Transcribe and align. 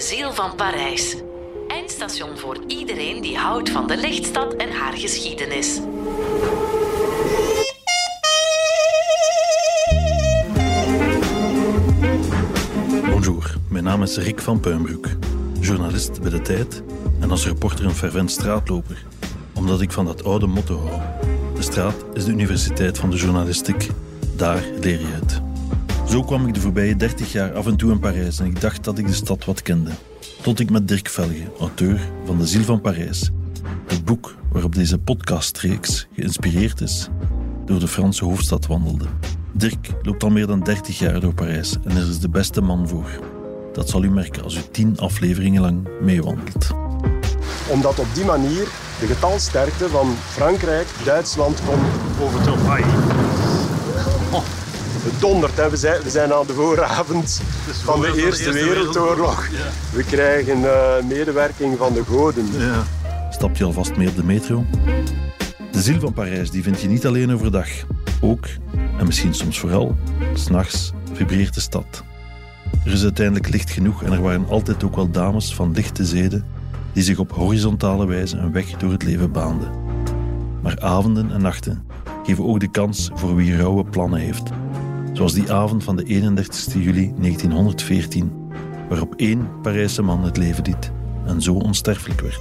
ziel 0.00 0.32
van 0.32 0.54
Parijs. 0.54 1.16
Eindstation 1.68 2.38
voor 2.38 2.58
iedereen 2.66 3.22
die 3.22 3.36
houdt 3.36 3.70
van 3.70 3.86
de 3.86 3.96
lichtstad 3.96 4.54
en 4.54 4.72
haar 4.72 4.92
geschiedenis. 4.92 5.80
Bonjour, 13.10 13.56
mijn 13.68 13.84
naam 13.84 14.02
is 14.02 14.16
Rick 14.16 14.40
van 14.40 14.60
Puimbroek, 14.60 15.06
journalist 15.60 16.20
bij 16.20 16.30
De 16.30 16.42
Tijd 16.42 16.82
en 17.20 17.30
als 17.30 17.46
reporter 17.46 17.84
een 17.84 17.94
fervent 17.94 18.30
straatloper, 18.30 19.04
omdat 19.54 19.80
ik 19.80 19.92
van 19.92 20.04
dat 20.04 20.24
oude 20.24 20.46
motto 20.46 20.78
hou. 20.86 21.00
De 21.54 21.62
straat 21.62 22.04
is 22.14 22.24
de 22.24 22.30
universiteit 22.30 22.98
van 22.98 23.10
de 23.10 23.16
journalistiek, 23.16 23.88
daar 24.36 24.64
leer 24.80 25.00
je 25.00 25.06
het. 25.06 25.29
Zo 26.10 26.22
kwam 26.22 26.46
ik 26.46 26.54
de 26.54 26.60
voorbije 26.60 26.96
30 26.96 27.32
jaar 27.32 27.52
af 27.52 27.66
en 27.66 27.76
toe 27.76 27.90
in 27.90 27.98
Parijs 27.98 28.38
en 28.38 28.46
ik 28.46 28.60
dacht 28.60 28.84
dat 28.84 28.98
ik 28.98 29.06
de 29.06 29.12
stad 29.12 29.44
wat 29.44 29.62
kende. 29.62 29.90
Tot 30.42 30.60
ik 30.60 30.70
met 30.70 30.88
Dirk 30.88 31.08
Velge, 31.08 31.52
auteur 31.58 32.00
van 32.24 32.38
De 32.38 32.46
Ziel 32.46 32.62
van 32.62 32.80
Parijs, 32.80 33.30
het 33.86 34.04
boek 34.04 34.34
waarop 34.52 34.74
deze 34.74 34.98
podcastreeks 34.98 36.08
geïnspireerd 36.14 36.80
is, 36.80 37.08
door 37.64 37.78
de 37.78 37.88
Franse 37.88 38.24
hoofdstad 38.24 38.66
wandelde. 38.66 39.04
Dirk 39.52 39.90
loopt 40.02 40.22
al 40.22 40.30
meer 40.30 40.46
dan 40.46 40.60
30 40.60 40.98
jaar 40.98 41.20
door 41.20 41.34
Parijs 41.34 41.76
en 41.84 41.96
er 41.96 42.08
is 42.08 42.20
de 42.20 42.28
beste 42.28 42.60
man 42.60 42.88
voor. 42.88 43.10
Dat 43.72 43.88
zal 43.88 44.04
u 44.04 44.10
merken 44.10 44.42
als 44.42 44.56
u 44.56 44.60
tien 44.70 44.98
afleveringen 44.98 45.60
lang 45.60 45.88
meewandelt. 46.00 46.70
Omdat 47.68 47.98
op 47.98 48.08
die 48.14 48.24
manier 48.24 48.64
de 49.00 49.06
getalsterkte 49.06 49.88
van 49.88 50.14
Frankrijk, 50.28 50.86
Duitsland 51.04 51.60
komt 51.64 52.22
over 52.22 52.52
Oh, 52.52 53.09
het 55.02 55.20
dondert, 55.20 55.56
hè. 55.56 55.70
We, 55.70 55.76
zijn, 55.76 56.02
we 56.02 56.10
zijn 56.10 56.32
aan 56.32 56.46
de 56.46 56.52
vooravond 56.52 57.40
van 57.84 58.00
de 58.00 58.12
Eerste 58.16 58.52
Wereldoorlog. 58.52 59.48
We 59.92 60.04
krijgen 60.04 60.60
uh, 60.60 61.02
medewerking 61.08 61.78
van 61.78 61.92
de 61.92 62.04
goden. 62.04 62.46
Ja. 62.58 62.82
Stap 63.30 63.56
je 63.56 63.64
alvast 63.64 63.96
mee 63.96 64.08
op 64.08 64.16
de 64.16 64.24
metro? 64.24 64.64
De 65.70 65.80
ziel 65.80 66.00
van 66.00 66.12
Parijs 66.12 66.50
die 66.50 66.62
vind 66.62 66.80
je 66.80 66.88
niet 66.88 67.06
alleen 67.06 67.32
overdag. 67.32 67.68
Ook, 68.20 68.46
en 68.98 69.06
misschien 69.06 69.34
soms 69.34 69.58
vooral, 69.58 69.96
s'nachts 70.34 70.92
vibreert 71.12 71.54
de 71.54 71.60
stad. 71.60 72.04
Er 72.84 72.92
is 72.92 73.02
uiteindelijk 73.02 73.48
licht 73.48 73.70
genoeg 73.70 74.02
en 74.02 74.12
er 74.12 74.22
waren 74.22 74.48
altijd 74.48 74.84
ook 74.84 74.96
wel 74.96 75.10
dames 75.10 75.54
van 75.54 75.72
lichte 75.72 76.04
zeden 76.04 76.44
die 76.92 77.02
zich 77.02 77.18
op 77.18 77.32
horizontale 77.32 78.06
wijze 78.06 78.36
een 78.36 78.52
weg 78.52 78.70
door 78.70 78.92
het 78.92 79.02
leven 79.02 79.32
baanden. 79.32 79.70
Maar 80.62 80.80
avonden 80.80 81.32
en 81.32 81.42
nachten 81.42 81.84
geven 82.22 82.46
ook 82.46 82.60
de 82.60 82.70
kans 82.70 83.10
voor 83.14 83.34
wie 83.34 83.56
rauwe 83.56 83.84
plannen 83.84 84.20
heeft. 84.20 84.50
Zoals 85.12 85.32
die 85.32 85.52
avond 85.52 85.84
van 85.84 85.96
de 85.96 86.04
31 86.04 86.74
juli 86.74 87.12
1914, 87.18 88.52
waarop 88.88 89.14
één 89.16 89.48
Parijse 89.62 90.02
man 90.02 90.24
het 90.24 90.36
leven 90.36 90.64
liet 90.64 90.90
en 91.26 91.42
zo 91.42 91.54
onsterfelijk 91.54 92.20
werd. 92.20 92.38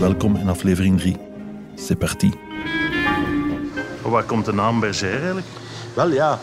Welkom 0.00 0.36
in 0.36 0.48
aflevering 0.48 0.98
3. 1.00 1.16
C'est 1.74 1.98
parti. 1.98 2.32
Waar 4.02 4.22
komt 4.24 4.44
de 4.44 4.52
naam 4.52 4.80
Berger 4.80 5.16
eigenlijk? 5.16 5.46
Wel 5.94 6.08
ja, 6.12 6.38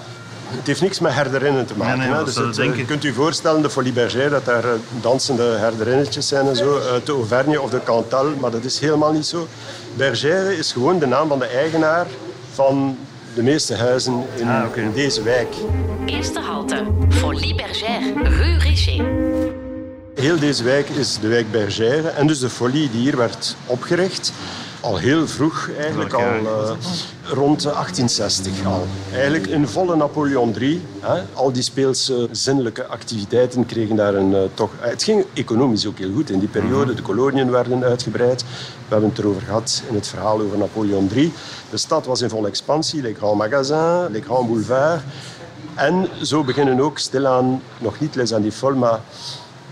het 0.47 0.67
heeft 0.67 0.81
niks 0.81 0.99
met 0.99 1.13
herderinnen 1.13 1.65
te 1.65 1.73
maken. 1.77 2.11
Nee, 2.11 2.23
Dus 2.23 2.35
het, 2.35 2.45
eh, 2.45 2.53
denken. 2.53 2.85
kunt 2.85 3.03
u 3.03 3.13
voorstellen, 3.13 3.61
de 3.61 3.69
Folie 3.69 3.93
Bergère, 3.93 4.29
dat 4.29 4.45
daar 4.45 4.63
eh, 4.63 4.69
dansende 5.01 5.43
herderinnetjes 5.43 6.27
zijn 6.27 6.47
en 6.47 6.55
zo, 6.55 6.79
uit 6.79 7.05
de 7.05 7.11
Auvergne 7.11 7.61
of 7.61 7.69
de 7.69 7.83
Cantal, 7.83 8.25
maar 8.39 8.51
dat 8.51 8.63
is 8.63 8.79
helemaal 8.79 9.11
niet 9.11 9.25
zo. 9.25 9.47
Bergère 9.95 10.57
is 10.57 10.71
gewoon 10.71 10.99
de 10.99 11.05
naam 11.07 11.27
van 11.27 11.39
de 11.39 11.45
eigenaar 11.45 12.05
van 12.55 12.97
de 13.33 13.43
meeste 13.43 13.75
huizen 13.75 14.25
in, 14.35 14.47
Ah, 14.47 14.77
in 14.77 14.91
deze 14.93 15.23
wijk. 15.23 15.55
Eerste 16.05 16.39
halte, 16.39 16.83
Folie 17.09 17.55
Bergère, 17.55 18.13
Rue 18.23 18.57
Richer. 18.57 19.05
Heel 20.15 20.39
deze 20.39 20.63
wijk 20.63 20.89
is 20.89 21.19
de 21.19 21.27
wijk 21.27 21.51
Bergère 21.51 22.07
en 22.07 22.27
dus 22.27 22.39
de 22.39 22.49
Folie 22.49 22.89
die 22.91 23.01
hier 23.01 23.17
werd 23.17 23.55
opgericht, 23.65 24.33
al 24.79 24.97
heel 24.97 25.27
vroeg 25.27 25.69
eigenlijk, 25.79 26.13
al 26.13 26.21
eh, 26.21 26.43
dat 26.43 27.05
rond 27.23 27.61
de 27.61 27.69
1860 27.69 28.65
al. 28.65 28.87
Eigenlijk 29.13 29.47
in 29.47 29.67
volle 29.67 29.95
Napoleon 29.95 30.55
III. 30.59 30.81
Hè, 30.99 31.21
al 31.33 31.51
die 31.51 31.63
speelse 31.63 32.27
zinnelijke 32.31 32.85
activiteiten 32.85 33.65
kregen 33.65 33.95
daar 33.95 34.15
een 34.15 34.33
eh, 34.33 34.41
toch... 34.53 34.71
Het 34.77 35.03
ging 35.03 35.25
economisch 35.33 35.87
ook 35.87 35.97
heel 35.97 36.13
goed 36.13 36.29
in 36.29 36.39
die 36.39 36.47
periode. 36.47 36.85
Mhm. 36.85 36.95
De 36.95 37.01
koloniën 37.01 37.51
werden 37.51 37.83
uitgebreid. 37.83 38.43
We 38.87 38.91
hebben 38.91 39.09
het 39.09 39.19
erover 39.19 39.41
gehad 39.41 39.83
in 39.89 39.95
het 39.95 40.07
verhaal 40.07 40.41
over 40.41 40.57
Napoleon 40.57 41.09
III. 41.13 41.33
De 41.69 41.77
stad 41.77 42.05
was 42.05 42.21
in 42.21 42.29
volle 42.29 42.47
expansie. 42.47 43.01
Les 43.01 43.17
grands 43.17 43.37
magasins, 43.37 44.09
les 44.11 44.23
grands 44.23 44.47
boulevards. 44.47 45.03
En 45.75 46.07
zo 46.21 46.43
beginnen 46.43 46.79
ook 46.79 46.97
stilaan, 46.97 47.61
nog 47.77 47.99
niet 47.99 48.15
Les 48.15 48.33
Années 48.33 48.55
Folles, 48.55 48.79
maar 48.79 48.99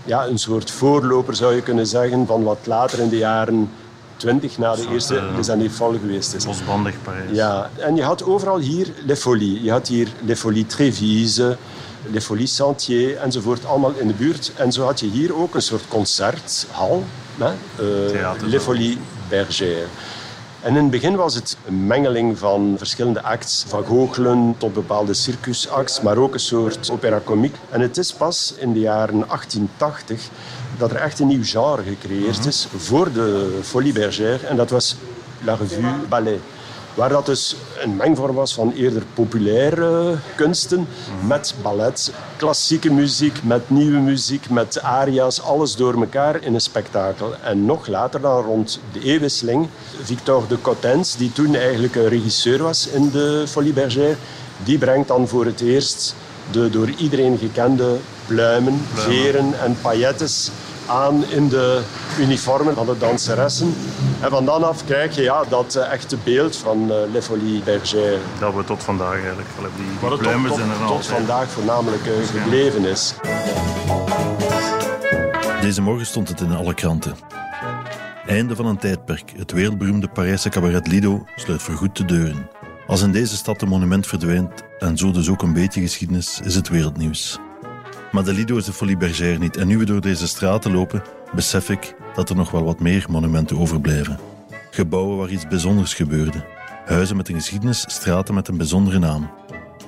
ja, 0.04 0.26
een 0.26 0.38
soort 0.38 0.70
voorloper 0.70 1.36
zou 1.36 1.54
je 1.54 1.62
kunnen 1.62 1.86
zeggen 1.86 2.26
van 2.26 2.42
wat 2.42 2.58
later 2.64 2.98
in 2.98 3.08
de 3.08 3.16
jaren 3.16 3.70
20 4.16 4.58
na 4.58 4.74
de 4.74 4.86
eerste 4.92 5.16
eh, 5.16 5.36
Les 5.36 5.50
Années 5.50 5.72
Folles 5.72 6.00
geweest 6.00 6.34
is. 6.34 6.44
Bosbandig 6.44 6.94
Parijs. 7.02 7.30
Ja, 7.32 7.70
en 7.76 7.96
je 7.96 8.02
had 8.02 8.24
overal 8.24 8.58
hier 8.58 8.86
Les 9.06 9.20
Folies. 9.20 9.62
Je 9.62 9.70
had 9.70 9.88
hier 9.88 10.08
Les 10.24 10.38
Folies 10.38 10.66
Trévise, 10.66 11.56
Les 12.10 12.24
Folies 12.24 12.54
Sentier 12.54 13.16
enzovoort, 13.16 13.66
allemaal 13.66 13.92
in 13.92 14.06
de 14.06 14.14
buurt. 14.14 14.52
En 14.56 14.72
zo 14.72 14.84
had 14.84 15.00
je 15.00 15.06
hier 15.06 15.36
ook 15.36 15.54
een 15.54 15.62
soort 15.62 15.88
concerthal, 15.88 17.04
Les 17.36 18.50
zo. 18.50 18.58
Folies 18.58 18.96
Bergère. 19.28 19.86
En 20.60 20.76
in 20.76 20.82
het 20.82 20.90
begin 20.90 21.16
was 21.16 21.34
het 21.34 21.56
een 21.66 21.86
mengeling 21.86 22.38
van 22.38 22.74
verschillende 22.78 23.22
acts, 23.22 23.64
van 23.68 23.84
goochelen 23.84 24.54
tot 24.58 24.72
bepaalde 24.72 25.14
circusacts, 25.14 26.00
maar 26.00 26.16
ook 26.16 26.34
een 26.34 26.40
soort 26.40 26.90
opera 26.90 27.20
comique. 27.24 27.58
En 27.70 27.80
het 27.80 27.96
is 27.96 28.12
pas 28.12 28.54
in 28.58 28.72
de 28.72 28.80
jaren 28.80 29.24
1880 29.26 30.28
dat 30.78 30.90
er 30.90 30.96
echt 30.96 31.20
een 31.20 31.26
nieuw 31.26 31.44
genre 31.44 31.82
gecreëerd 31.82 32.46
is 32.46 32.68
voor 32.76 33.12
de 33.12 33.58
Folie 33.62 33.92
Bergère. 33.92 34.46
En 34.46 34.56
dat 34.56 34.70
was 34.70 34.96
La 35.44 35.54
Revue 35.54 35.92
Ballet. 36.08 36.40
Waar 36.94 37.08
dat 37.08 37.26
dus 37.26 37.56
een 37.82 37.96
mengvorm 37.96 38.34
was 38.34 38.54
van 38.54 38.72
eerder 38.72 39.02
populaire 39.14 40.16
kunsten 40.36 40.86
met 41.26 41.54
ballet, 41.62 42.12
klassieke 42.36 42.92
muziek, 42.92 43.42
met 43.42 43.70
nieuwe 43.70 43.98
muziek, 43.98 44.50
met 44.50 44.82
aria's, 44.82 45.40
alles 45.40 45.76
door 45.76 45.94
elkaar 45.94 46.42
in 46.42 46.54
een 46.54 46.60
spektakel. 46.60 47.34
En 47.42 47.64
nog 47.64 47.86
later 47.86 48.20
dan 48.20 48.42
rond 48.42 48.80
de 48.92 49.00
eeuwwisseling, 49.00 49.68
Victor 50.02 50.48
de 50.48 50.60
Cotens, 50.60 51.16
die 51.16 51.32
toen 51.32 51.54
eigenlijk 51.54 51.94
een 51.94 52.08
regisseur 52.08 52.62
was 52.62 52.86
in 52.86 53.10
de 53.10 53.44
Folie 53.48 53.72
Bergère, 53.72 54.16
die 54.64 54.78
brengt 54.78 55.08
dan 55.08 55.28
voor 55.28 55.44
het 55.44 55.60
eerst 55.60 56.14
de 56.50 56.70
door 56.70 56.90
iedereen 56.90 57.38
gekende 57.38 57.96
pluimen, 58.26 58.80
veren 58.94 59.60
en 59.60 59.76
paillettes 59.82 60.50
aan 60.86 61.24
in 61.30 61.48
de 61.48 61.82
uniformen 62.18 62.74
van 62.74 62.86
de 62.86 62.98
danseressen. 62.98 63.74
En 64.20 64.30
van 64.30 64.44
dan 64.44 64.64
af 64.64 64.84
krijg 64.84 65.14
je 65.14 65.22
ja, 65.22 65.44
dat 65.48 65.74
eh, 65.74 65.92
echte 65.92 66.16
beeld 66.24 66.56
van 66.56 66.90
eh, 66.90 66.96
Les 67.12 67.26
Folies 67.26 67.62
Bergère. 67.62 68.18
Dat 68.38 68.54
we 68.54 68.64
tot 68.64 68.82
vandaag 68.82 69.14
eigenlijk. 69.14 69.48
Die, 69.76 69.86
Wat 70.00 70.00
die 70.00 70.10
het 70.10 70.18
pluimen 70.18 70.48
tot, 70.48 70.58
zijn 70.58 70.70
er 70.70 70.76
tot, 70.76 70.88
tot 70.88 71.06
vandaag 71.06 71.50
voornamelijk 71.50 72.06
eh, 72.06 72.42
gebleven 72.42 72.84
is. 72.84 73.14
Deze 75.60 75.82
morgen 75.82 76.06
stond 76.06 76.28
het 76.28 76.40
in 76.40 76.52
alle 76.52 76.74
kranten. 76.74 77.14
Einde 78.26 78.56
van 78.56 78.66
een 78.66 78.78
tijdperk. 78.78 79.32
Het 79.36 79.52
wereldberoemde 79.52 80.08
Parijse 80.08 80.48
cabaret 80.48 80.86
Lido 80.86 81.24
sluit 81.36 81.62
voorgoed 81.62 81.96
de 81.96 82.04
deuren. 82.04 82.48
Als 82.86 83.02
in 83.02 83.12
deze 83.12 83.36
stad 83.36 83.62
een 83.62 83.68
monument 83.68 84.06
verdwijnt, 84.06 84.62
en 84.78 84.96
zo 84.96 85.10
dus 85.10 85.28
ook 85.28 85.42
een 85.42 85.52
beetje 85.52 85.80
geschiedenis, 85.80 86.40
is 86.44 86.54
het 86.54 86.68
wereldnieuws. 86.68 87.38
Maar 88.14 88.24
de 88.24 88.32
Lido 88.32 88.56
is 88.56 88.64
de 88.64 88.72
Folie 88.72 88.96
Bergère 88.96 89.38
niet. 89.38 89.56
En 89.56 89.66
nu 89.66 89.78
we 89.78 89.84
door 89.84 90.00
deze 90.00 90.26
straten 90.26 90.72
lopen, 90.72 91.02
besef 91.34 91.68
ik 91.68 91.94
dat 92.14 92.30
er 92.30 92.36
nog 92.36 92.50
wel 92.50 92.64
wat 92.64 92.80
meer 92.80 93.06
monumenten 93.08 93.58
overblijven. 93.58 94.18
Gebouwen 94.70 95.16
waar 95.16 95.28
iets 95.28 95.46
bijzonders 95.46 95.94
gebeurde. 95.94 96.44
Huizen 96.84 97.16
met 97.16 97.28
een 97.28 97.34
geschiedenis, 97.34 97.84
straten 97.86 98.34
met 98.34 98.48
een 98.48 98.56
bijzondere 98.56 98.98
naam. 98.98 99.30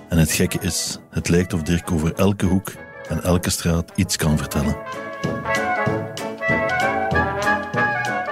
En 0.08 0.18
het 0.18 0.32
gekke 0.32 0.58
is, 0.60 0.98
het 1.10 1.28
lijkt 1.28 1.52
of 1.52 1.62
Dirk 1.62 1.92
over 1.92 2.14
elke 2.14 2.46
hoek 2.46 2.72
en 3.08 3.22
elke 3.22 3.50
straat 3.50 3.92
iets 3.94 4.16
kan 4.16 4.38
vertellen. 4.38 4.76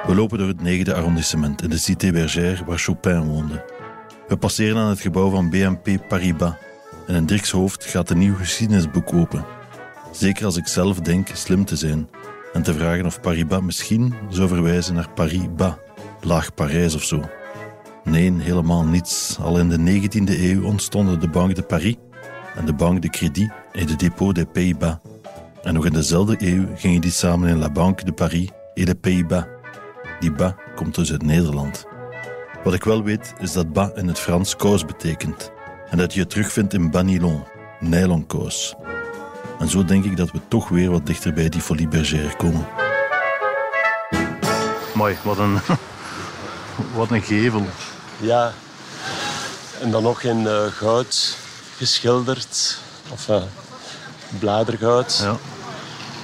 We 0.06 0.14
lopen 0.14 0.38
door 0.38 0.48
het 0.48 0.62
negende 0.62 0.94
arrondissement 0.94 1.62
in 1.62 1.70
de 1.70 1.78
Cité 1.78 2.12
Bergère 2.12 2.64
waar 2.64 2.78
Chopin 2.78 3.22
woonde. 3.22 3.64
We 4.28 4.36
passeren 4.36 4.76
aan 4.76 4.88
het 4.88 5.00
gebouw 5.00 5.30
van 5.30 5.50
BNP 5.50 6.08
Paribas 6.08 6.54
en 7.06 7.14
in 7.14 7.26
Dirks 7.26 7.50
hoofd 7.50 7.84
gaat 7.84 8.10
een 8.10 8.18
nieuw 8.18 8.36
geschiedenisboek 8.36 9.12
open. 9.12 9.62
Zeker 10.14 10.44
als 10.44 10.56
ik 10.56 10.66
zelf 10.66 11.00
denk 11.00 11.28
slim 11.32 11.64
te 11.64 11.76
zijn 11.76 12.08
en 12.52 12.62
te 12.62 12.74
vragen 12.74 13.06
of 13.06 13.20
Paribas 13.20 13.60
misschien 13.60 14.14
zou 14.28 14.48
verwijzen 14.48 14.94
naar 14.94 15.10
Paris-Bas, 15.10 15.74
laag 16.20 16.54
Parijs 16.54 16.94
of 16.94 17.02
zo. 17.02 17.22
Nee, 18.04 18.32
helemaal 18.38 18.84
niets. 18.84 19.36
Al 19.40 19.58
in 19.58 19.68
de 19.68 20.00
19e 20.00 20.40
eeuw 20.40 20.64
ontstonden 20.64 21.20
de 21.20 21.28
Banque 21.28 21.54
de 21.54 21.62
Paris 21.62 21.96
en 22.54 22.66
de 22.66 22.72
Banque 22.72 23.00
de 23.00 23.08
Crédit 23.08 23.50
et 23.72 23.88
de 23.88 23.96
Dépôt 23.96 24.32
des 24.32 24.44
Pays-Bas. 24.52 24.96
En 25.62 25.74
nog 25.74 25.86
in 25.86 25.92
dezelfde 25.92 26.36
eeuw 26.38 26.66
gingen 26.76 27.00
die 27.00 27.10
samen 27.10 27.48
in 27.48 27.58
La 27.58 27.70
Banque 27.70 28.04
de 28.04 28.12
Paris 28.12 28.50
et 28.74 28.86
de 28.86 28.94
Pays-Bas. 28.94 29.44
Die 30.20 30.32
bas 30.32 30.52
komt 30.74 30.94
dus 30.94 31.12
uit 31.12 31.22
Nederland. 31.22 31.86
Wat 32.64 32.74
ik 32.74 32.84
wel 32.84 33.02
weet 33.02 33.34
is 33.40 33.52
dat 33.52 33.72
bas 33.72 33.90
in 33.94 34.08
het 34.08 34.18
Frans 34.18 34.56
kous 34.56 34.84
betekent 34.84 35.52
en 35.90 35.98
dat 35.98 36.14
je 36.14 36.20
het 36.20 36.30
terugvindt 36.30 36.74
in 36.74 36.90
banilon, 36.90 37.42
nylonkous. 37.80 38.74
En 39.58 39.68
zo 39.68 39.84
denk 39.84 40.04
ik 40.04 40.16
dat 40.16 40.30
we 40.30 40.40
toch 40.48 40.68
weer 40.68 40.90
wat 40.90 41.06
dichter 41.06 41.32
bij 41.32 41.48
die 41.48 41.60
Folie 41.60 41.88
Bergère 41.88 42.36
komen. 42.36 42.66
Mooi, 44.94 45.16
wat 45.22 45.38
een, 45.38 45.60
wat 46.96 47.10
een 47.10 47.22
gevel. 47.22 47.66
Ja, 48.20 48.52
en 49.80 49.90
dan 49.90 50.02
nog 50.02 50.22
in 50.22 50.40
uh, 50.40 50.66
goud 50.66 51.36
geschilderd. 51.76 52.78
Of 53.12 53.28
uh, 53.28 53.42
bladergoud. 54.38 55.18
Ja. 55.22 55.36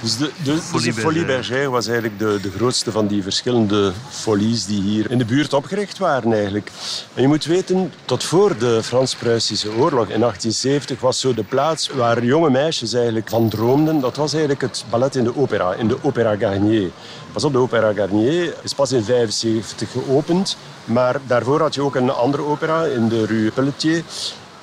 Dus 0.01 0.17
de, 0.17 0.31
de, 0.43 0.59
dus 0.71 0.83
de 0.83 0.93
Folie 0.93 1.25
Bergère 1.25 1.69
was 1.69 1.87
eigenlijk 1.87 2.19
de, 2.19 2.39
de 2.41 2.51
grootste 2.51 2.91
van 2.91 3.07
die 3.07 3.23
verschillende 3.23 3.91
folies 4.09 4.65
die 4.65 4.81
hier 4.81 5.11
in 5.11 5.17
de 5.17 5.25
buurt 5.25 5.53
opgericht 5.53 5.97
waren 5.97 6.33
eigenlijk. 6.33 6.71
En 7.13 7.21
je 7.21 7.27
moet 7.27 7.45
weten, 7.45 7.93
tot 8.05 8.23
voor 8.23 8.57
de 8.57 8.83
Frans-Pruisische 8.83 9.69
oorlog 9.69 10.07
in 10.09 10.19
1870 10.19 10.99
was 10.99 11.19
zo 11.19 11.33
de 11.33 11.43
plaats 11.43 11.89
waar 11.89 12.23
jonge 12.23 12.49
meisjes 12.49 12.93
eigenlijk 12.93 13.29
van 13.29 13.49
droomden. 13.49 13.99
Dat 13.99 14.15
was 14.15 14.31
eigenlijk 14.31 14.61
het 14.61 14.85
ballet 14.89 15.15
in 15.15 15.23
de 15.23 15.37
opera, 15.37 15.73
in 15.73 15.87
de 15.87 15.97
Opera 16.01 16.35
Garnier. 16.35 16.89
Pas 17.31 17.43
op, 17.43 17.51
de 17.51 17.57
Opera 17.57 17.93
Garnier 17.93 18.53
is 18.61 18.73
pas 18.73 18.91
in 18.91 19.03
1975 19.07 19.91
geopend. 19.91 20.57
Maar 20.85 21.19
daarvoor 21.27 21.61
had 21.61 21.75
je 21.75 21.81
ook 21.81 21.95
een 21.95 22.09
andere 22.09 22.43
opera 22.43 22.85
in 22.85 23.07
de 23.07 23.25
Rue 23.25 23.51
Pelletier. 23.51 24.03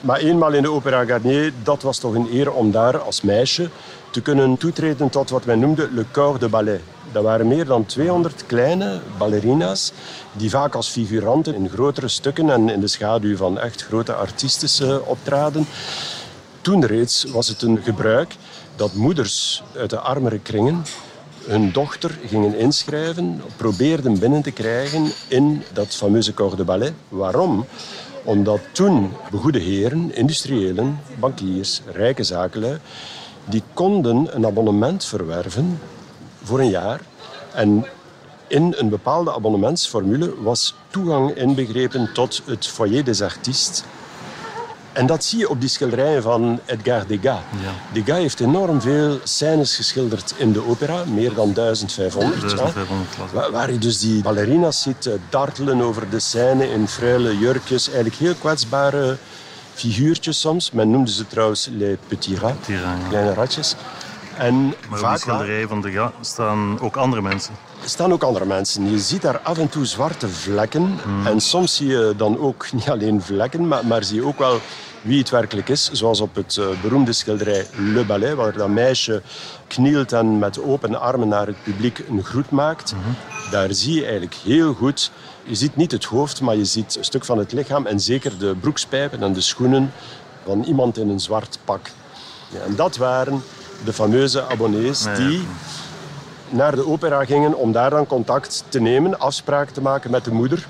Maar 0.00 0.19
eenmaal 0.19 0.53
in 0.53 0.62
de 0.62 0.71
Opera 0.71 1.05
Garnier, 1.05 1.53
dat 1.62 1.83
was 1.83 1.99
toch 1.99 2.15
een 2.15 2.29
eer 2.33 2.53
om 2.53 2.71
daar 2.71 2.99
als 3.00 3.21
meisje 3.21 3.71
te 4.11 4.21
kunnen 4.21 4.56
toetreden 4.56 5.11
tot 5.11 5.31
wat 5.31 5.45
men 5.45 5.59
noemde 5.59 5.89
le 5.93 6.05
corps 6.12 6.39
de 6.39 6.49
ballet. 6.49 6.81
Dat 7.12 7.23
waren 7.23 7.49
meer 7.49 7.65
dan 7.65 7.87
200 7.87 8.47
kleine 8.47 9.00
ballerina's 9.19 9.93
die 10.33 10.50
vaak 10.50 10.75
als 10.75 10.89
figuranten 10.89 11.55
in 11.55 11.69
grotere 11.69 12.09
stukken 12.09 12.50
en 12.50 12.69
in 12.69 12.81
de 12.81 12.89
schaduw 12.89 13.37
van 13.37 13.59
echt 13.59 13.85
grote 13.85 14.15
artiesten 14.15 15.06
optraden. 15.06 15.67
Toen 16.61 16.87
reeds 16.87 17.25
was 17.25 17.49
het 17.49 17.62
een 17.62 17.81
gebruik 17.83 18.35
dat 18.77 18.95
moeders 18.95 19.62
uit 19.77 19.91
de 19.91 19.99
armere 19.99 20.39
kringen 20.39 20.85
hun 21.49 21.73
dochter 21.73 22.19
gingen 22.27 22.59
inschrijven, 22.59 23.43
probeerden 23.56 24.19
binnen 24.19 24.43
te 24.43 24.50
krijgen 24.50 25.12
in 25.29 25.62
dat 25.73 25.95
fameuze 25.95 26.35
corps 26.35 26.56
de 26.56 26.65
ballet. 26.65 26.93
Waarom? 27.09 27.67
Omdat 28.25 28.61
toen 28.73 29.12
begoede 29.31 29.59
heren, 29.59 30.15
industriëlen, 30.15 31.00
bankiers, 31.19 31.81
rijke 31.93 32.23
zakenlui 32.23 32.79
die 33.44 33.62
konden 33.73 34.37
een 34.37 34.47
abonnement 34.47 35.05
verwerven 35.05 35.81
voor 36.43 36.61
een 36.61 36.70
jaar. 36.70 37.00
En 37.55 37.87
in 38.47 38.75
een 38.76 38.88
bepaalde 38.88 39.32
abonnementsformule 39.32 40.43
was 40.43 40.75
toegang 40.88 41.35
inbegrepen 41.35 42.12
tot 42.12 42.43
het 42.44 42.67
foyer 42.67 43.05
des 43.05 43.23
artistes. 43.23 43.82
En 44.99 45.06
dat 45.06 45.25
zie 45.25 45.39
je 45.39 45.49
op 45.49 45.61
die 45.61 45.69
schilderijen 45.69 46.23
van 46.23 46.61
Edgar 46.65 47.06
Degas. 47.06 47.41
Ja. 47.62 47.73
Degas 47.93 48.19
heeft 48.19 48.41
enorm 48.41 48.81
veel 48.81 49.21
scènes 49.23 49.77
geschilderd 49.77 50.35
in 50.37 50.53
de 50.53 50.67
opera, 50.67 51.05
meer 51.05 51.35
dan 51.35 51.53
1500. 51.53 52.56
1500 52.56 53.50
waar, 53.50 53.73
je 53.73 53.79
dus 53.79 53.99
die 53.99 54.23
ballerina's 54.23 54.83
ziet 54.83 55.06
eh, 55.06 55.12
dartelen 55.29 55.81
over 55.81 56.11
de 56.11 56.19
scène 56.19 56.71
in 56.71 56.89
fruile 56.89 57.39
jurkjes, 57.39 57.87
eigenlijk 57.87 58.17
heel 58.17 58.35
kwetsbare 58.35 59.17
figuurtjes 59.75 60.41
soms. 60.41 60.71
Men 60.71 60.91
noemde 60.91 61.11
ze 61.11 61.27
trouwens 61.27 61.69
les 61.73 61.97
petits 62.09 62.41
rats, 62.41 62.69
kleine 63.09 63.35
ratjes. 63.35 63.75
En 64.37 64.75
maar 64.89 64.99
vaak 64.99 65.11
op 65.11 65.15
de 65.15 65.21
schilderij 65.21 65.67
van 65.67 65.81
de 65.81 65.91
ga 65.91 66.12
staan 66.21 66.81
ook 66.81 66.97
andere 66.97 67.23
mensen. 67.23 67.55
Er 67.83 67.89
staan 67.89 68.12
ook 68.12 68.23
andere 68.23 68.45
mensen. 68.45 68.91
Je 68.91 68.99
ziet 68.99 69.23
daar 69.23 69.39
af 69.39 69.59
en 69.59 69.69
toe 69.69 69.85
zwarte 69.85 70.29
vlekken. 70.29 70.99
Hmm. 71.03 71.27
En 71.27 71.41
soms 71.41 71.77
zie 71.77 71.89
je 71.89 72.15
dan 72.17 72.39
ook 72.39 72.73
niet 72.73 72.89
alleen 72.89 73.23
vlekken, 73.23 73.69
maar, 73.69 73.87
maar 73.87 74.05
zie 74.05 74.17
je 74.17 74.27
ook 74.27 74.39
wel 74.39 74.61
wie 75.03 75.19
het 75.19 75.31
werkelijk 75.31 75.69
is. 75.69 75.91
Zoals 75.93 76.21
op 76.21 76.35
het 76.35 76.56
uh, 76.56 76.67
beroemde 76.83 77.12
schilderij 77.12 77.67
Le 77.77 78.05
Ballet, 78.05 78.35
waar 78.35 78.53
dat 78.53 78.69
meisje 78.69 79.23
knielt 79.67 80.12
en 80.12 80.39
met 80.39 80.62
open 80.62 81.00
armen 81.00 81.29
naar 81.29 81.47
het 81.47 81.62
publiek 81.62 82.05
een 82.09 82.25
groet 82.25 82.50
maakt. 82.50 82.91
Hmm. 82.91 83.17
Daar 83.50 83.73
zie 83.73 83.95
je 83.95 84.03
eigenlijk 84.03 84.35
heel 84.35 84.75
goed 84.75 85.11
je 85.49 85.55
ziet 85.55 85.77
niet 85.77 85.93
het 85.93 86.05
hoofd, 86.05 86.41
maar 86.41 86.56
je 86.56 86.65
ziet 86.65 86.97
een 86.97 87.05
stuk 87.05 87.25
van 87.25 87.39
het 87.39 87.53
lichaam 87.53 87.87
en 87.87 88.00
zeker 88.00 88.39
de 88.39 88.55
broekspijpen 88.61 89.23
en 89.23 89.33
de 89.33 89.41
schoenen 89.41 89.93
van 90.45 90.62
iemand 90.62 90.99
in 90.99 91.09
een 91.09 91.21
zwart 91.21 91.59
pak. 91.65 91.91
Ja, 92.49 92.61
en 92.61 92.77
dat 92.77 92.97
waren 92.97 93.43
de 93.85 93.93
fameuze 93.93 94.47
abonnees 94.47 95.06
die 95.17 95.47
naar 96.49 96.75
de 96.75 96.87
opera 96.87 97.25
gingen 97.25 97.55
om 97.55 97.73
daar 97.73 97.91
dan 97.91 98.06
contact 98.06 98.65
te 98.69 98.81
nemen, 98.81 99.19
afspraken 99.19 99.75
te 99.75 99.81
maken 99.81 100.11
met 100.11 100.25
de 100.25 100.33
moeder 100.33 100.67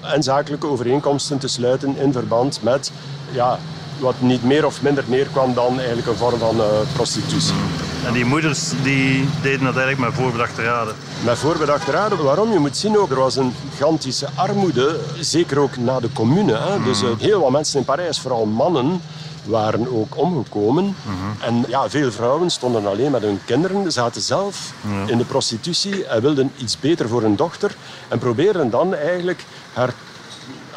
en 0.00 0.22
zakelijke 0.22 0.66
overeenkomsten 0.66 1.38
te 1.38 1.48
sluiten 1.48 1.96
in 1.96 2.12
verband 2.12 2.62
met 2.62 2.92
ja, 3.32 3.58
wat 3.98 4.14
niet 4.18 4.44
meer 4.44 4.66
of 4.66 4.82
minder 4.82 5.04
neerkwam 5.06 5.54
dan 5.54 5.78
eigenlijk 5.78 6.08
een 6.08 6.16
vorm 6.16 6.38
van 6.38 6.56
uh, 6.56 6.64
prostitutie. 6.92 7.54
En 8.06 8.12
die 8.12 8.24
moeders 8.24 8.70
die 8.82 9.28
deden 9.42 9.64
dat 9.64 9.76
eigenlijk 9.76 9.98
met 10.10 10.20
voorbedachte 10.22 10.62
raden? 10.62 10.94
Met 11.24 11.38
voorbedachte 11.38 11.90
raden. 11.90 12.22
Waarom? 12.22 12.52
Je 12.52 12.58
moet 12.58 12.76
zien 12.76 12.98
ook, 12.98 13.10
er 13.10 13.18
was 13.18 13.36
een 13.36 13.54
gigantische 13.70 14.28
armoede, 14.34 15.00
zeker 15.20 15.58
ook 15.58 15.76
na 15.76 16.00
de 16.00 16.12
commune. 16.12 16.56
Hè. 16.56 16.82
Dus 16.82 17.02
uh, 17.02 17.08
heel 17.18 17.40
wat 17.40 17.50
mensen 17.50 17.78
in 17.78 17.84
Parijs, 17.84 18.20
vooral 18.20 18.46
mannen, 18.46 19.00
waren 19.44 19.96
ook 19.96 20.16
omgekomen. 20.16 20.84
Mhm. 20.84 21.44
En 21.44 21.64
ja, 21.68 21.90
veel 21.90 22.12
vrouwen 22.12 22.50
stonden 22.50 22.86
alleen 22.86 23.10
met 23.10 23.22
hun 23.22 23.40
kinderen, 23.44 23.92
zaten 23.92 24.22
zelf 24.22 24.72
in 25.06 25.18
de 25.18 25.24
prostitutie 25.24 26.04
en 26.04 26.22
wilden 26.22 26.52
iets 26.56 26.78
beter 26.78 27.08
voor 27.08 27.22
hun 27.22 27.36
dochter 27.36 27.74
en 28.08 28.18
probeerden 28.18 28.70
dan 28.70 28.94
eigenlijk 28.94 29.44
haar 29.72 29.94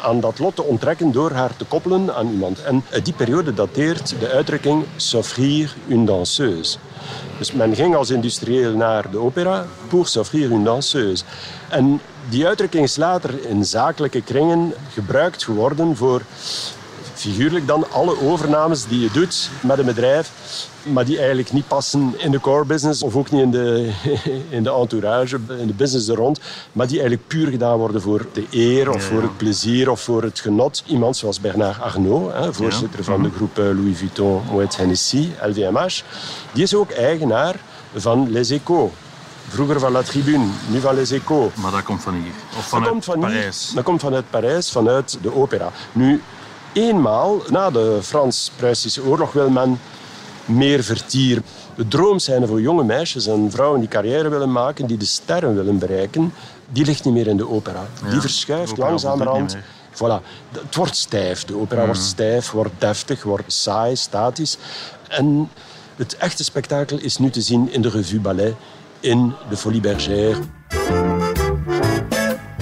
aan 0.02 0.20
dat 0.20 0.38
lot 0.38 0.56
te 0.56 0.62
onttrekken 0.62 1.12
door 1.12 1.30
haar 1.30 1.56
te 1.56 1.64
koppelen 1.64 2.14
aan 2.14 2.30
iemand. 2.30 2.62
En 2.62 2.84
uit 2.90 3.04
die 3.04 3.14
periode 3.14 3.54
dateert 3.54 4.14
de 4.20 4.28
uitdrukking 4.28 4.84
s'offrir 4.96 5.74
une 5.88 6.04
danseuse. 6.04 6.78
Dus 7.38 7.52
men 7.52 7.74
ging 7.74 7.96
als 7.96 8.10
industrieel 8.10 8.72
naar 8.72 9.10
de 9.10 9.18
opera 9.18 9.66
pour 9.88 10.08
s'offrir 10.08 10.50
une 10.50 10.64
danseuse. 10.64 11.24
En 11.68 12.00
die 12.28 12.46
uitdrukking 12.46 12.84
is 12.84 12.96
later 12.96 13.46
in 13.46 13.64
zakelijke 13.64 14.22
kringen 14.22 14.74
gebruikt 14.92 15.44
geworden 15.44 15.96
voor 15.96 16.22
figuurlijk 17.20 17.66
dan 17.66 17.90
alle 17.90 18.20
overnames 18.20 18.86
die 18.86 19.00
je 19.00 19.10
doet 19.12 19.50
met 19.60 19.78
een 19.78 19.84
bedrijf, 19.84 20.30
maar 20.82 21.04
die 21.04 21.18
eigenlijk 21.18 21.52
niet 21.52 21.68
passen 21.68 22.14
in 22.16 22.30
de 22.30 22.40
core 22.40 22.64
business 22.64 23.02
of 23.02 23.16
ook 23.16 23.30
niet 23.30 23.42
in 23.42 23.50
de, 23.50 23.90
in 24.56 24.62
de 24.62 24.72
entourage, 24.72 25.38
in 25.58 25.66
de 25.66 25.72
business 25.72 26.08
er 26.08 26.16
rond, 26.16 26.40
maar 26.72 26.86
die 26.86 26.98
eigenlijk 26.98 27.28
puur 27.28 27.48
gedaan 27.48 27.78
worden 27.78 28.00
voor 28.00 28.26
de 28.32 28.46
eer 28.50 28.90
of 28.90 29.02
voor 29.02 29.22
het 29.22 29.36
plezier 29.36 29.90
of 29.90 30.00
voor 30.00 30.22
het 30.22 30.40
genot. 30.40 30.82
Iemand 30.86 31.16
zoals 31.16 31.40
Bernard 31.40 31.80
Arnault, 31.80 32.32
hè, 32.32 32.54
voorzitter 32.54 33.04
van 33.04 33.22
de 33.22 33.28
mhm. 33.28 33.36
groep 33.36 33.58
eh, 33.58 33.64
Louis 33.64 33.98
Vuitton 33.98 34.42
Moet 34.50 34.76
Hennessy, 34.76 35.28
LVMH, 35.42 36.00
die 36.52 36.62
is 36.62 36.74
ook 36.74 36.90
eigenaar 36.90 37.56
van 37.94 38.30
Les 38.30 38.50
Echos. 38.50 38.90
Vroeger 39.48 39.80
van 39.80 39.92
La 39.92 40.02
Tribune, 40.02 40.46
nu 40.68 40.80
van 40.80 40.94
Les 40.94 41.10
Echos. 41.10 41.54
Maar 41.54 41.70
dat 41.70 41.82
komt 41.82 42.02
van 42.02 42.14
hier? 42.14 42.32
Of 42.58 42.68
vanuit 42.68 42.84
dat 42.84 42.92
komt 42.92 43.04
van 43.04 43.20
Parijs? 43.20 43.66
Hier. 43.66 43.74
Dat 43.74 43.84
komt 43.84 44.00
vanuit 44.00 44.30
Parijs, 44.30 44.70
vanuit 44.70 45.18
de 45.22 45.34
opera. 45.34 45.70
Nu, 45.92 46.22
eenmaal 46.72 47.42
na 47.48 47.70
de 47.70 47.98
Frans-Pruisische 48.02 49.04
oorlog 49.04 49.32
wil 49.32 49.50
men 49.50 49.80
meer 50.44 50.82
vertier. 50.82 51.42
De 51.74 51.88
droom 51.88 52.18
zijn 52.18 52.46
voor 52.46 52.60
jonge 52.60 52.84
meisjes 52.84 53.26
en 53.26 53.50
vrouwen 53.50 53.80
die 53.80 53.88
carrière 53.88 54.28
willen 54.28 54.52
maken, 54.52 54.86
die 54.86 54.96
de 54.96 55.04
sterren 55.04 55.54
willen 55.54 55.78
bereiken, 55.78 56.34
die 56.68 56.84
ligt 56.84 57.04
niet 57.04 57.14
meer 57.14 57.26
in 57.26 57.36
de 57.36 57.48
opera. 57.48 57.86
die 58.10 58.20
verschuift 58.20 58.76
langzamerhand. 58.76 59.56
Voilà. 59.92 60.22
Het 60.52 60.74
wordt 60.74 60.96
stijf. 60.96 61.44
De 61.44 61.56
opera 61.56 61.84
wordt 61.84 62.00
stijf, 62.00 62.50
wordt 62.50 62.74
deftig, 62.78 63.22
wordt 63.22 63.52
saai, 63.52 63.96
statisch. 63.96 64.56
En 65.08 65.50
het 65.96 66.16
echte 66.16 66.44
spektakel 66.44 66.98
is 66.98 67.18
nu 67.18 67.30
te 67.30 67.40
zien 67.40 67.72
in 67.72 67.82
de 67.82 67.88
revue 67.88 68.20
ballet, 68.20 68.54
in 69.00 69.32
de 69.48 69.56
Folie 69.56 69.80
Bergère. 69.80 70.38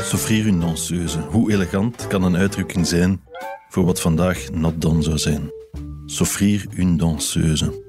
S'offrir 0.08 0.46
une 0.46 0.60
danseuse. 0.60 1.18
Hoe 1.18 1.52
elegant 1.52 2.06
kan 2.06 2.22
een 2.22 2.36
uitdrukking 2.36 2.86
zijn 2.86 3.20
voor 3.68 3.84
wat 3.84 4.00
vandaag 4.00 4.50
not 4.52 4.80
done 4.80 5.02
zou 5.02 5.18
zijn. 5.18 5.50
S'offrir 6.06 6.66
une 6.76 6.96
danseuse. 6.96 7.82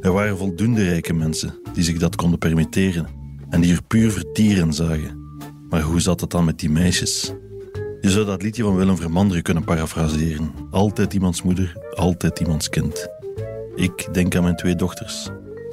Er 0.00 0.12
waren 0.12 0.38
voldoende 0.38 0.84
rijke 0.84 1.12
mensen 1.12 1.60
die 1.72 1.84
zich 1.84 1.98
dat 1.98 2.16
konden 2.16 2.38
permitteren 2.38 3.06
en 3.50 3.60
die 3.60 3.72
er 3.74 3.82
puur 3.82 4.10
vertieren 4.10 4.72
zagen. 4.72 5.40
Maar 5.68 5.80
hoe 5.80 6.00
zat 6.00 6.20
het 6.20 6.30
dan 6.30 6.44
met 6.44 6.58
die 6.58 6.70
meisjes? 6.70 7.32
Je 8.00 8.10
zou 8.10 8.24
dat 8.24 8.42
liedje 8.42 8.62
van 8.62 8.76
Willem 8.76 8.96
Vermanderen 8.96 9.42
kunnen 9.42 9.64
parafraseren. 9.64 10.52
Altijd 10.70 11.14
iemands 11.14 11.42
moeder, 11.42 11.76
altijd 11.94 12.40
iemands 12.40 12.68
kind. 12.68 13.08
Ik 13.74 14.14
denk 14.14 14.34
aan 14.36 14.42
mijn 14.42 14.56
twee 14.56 14.76
dochters. 14.76 15.28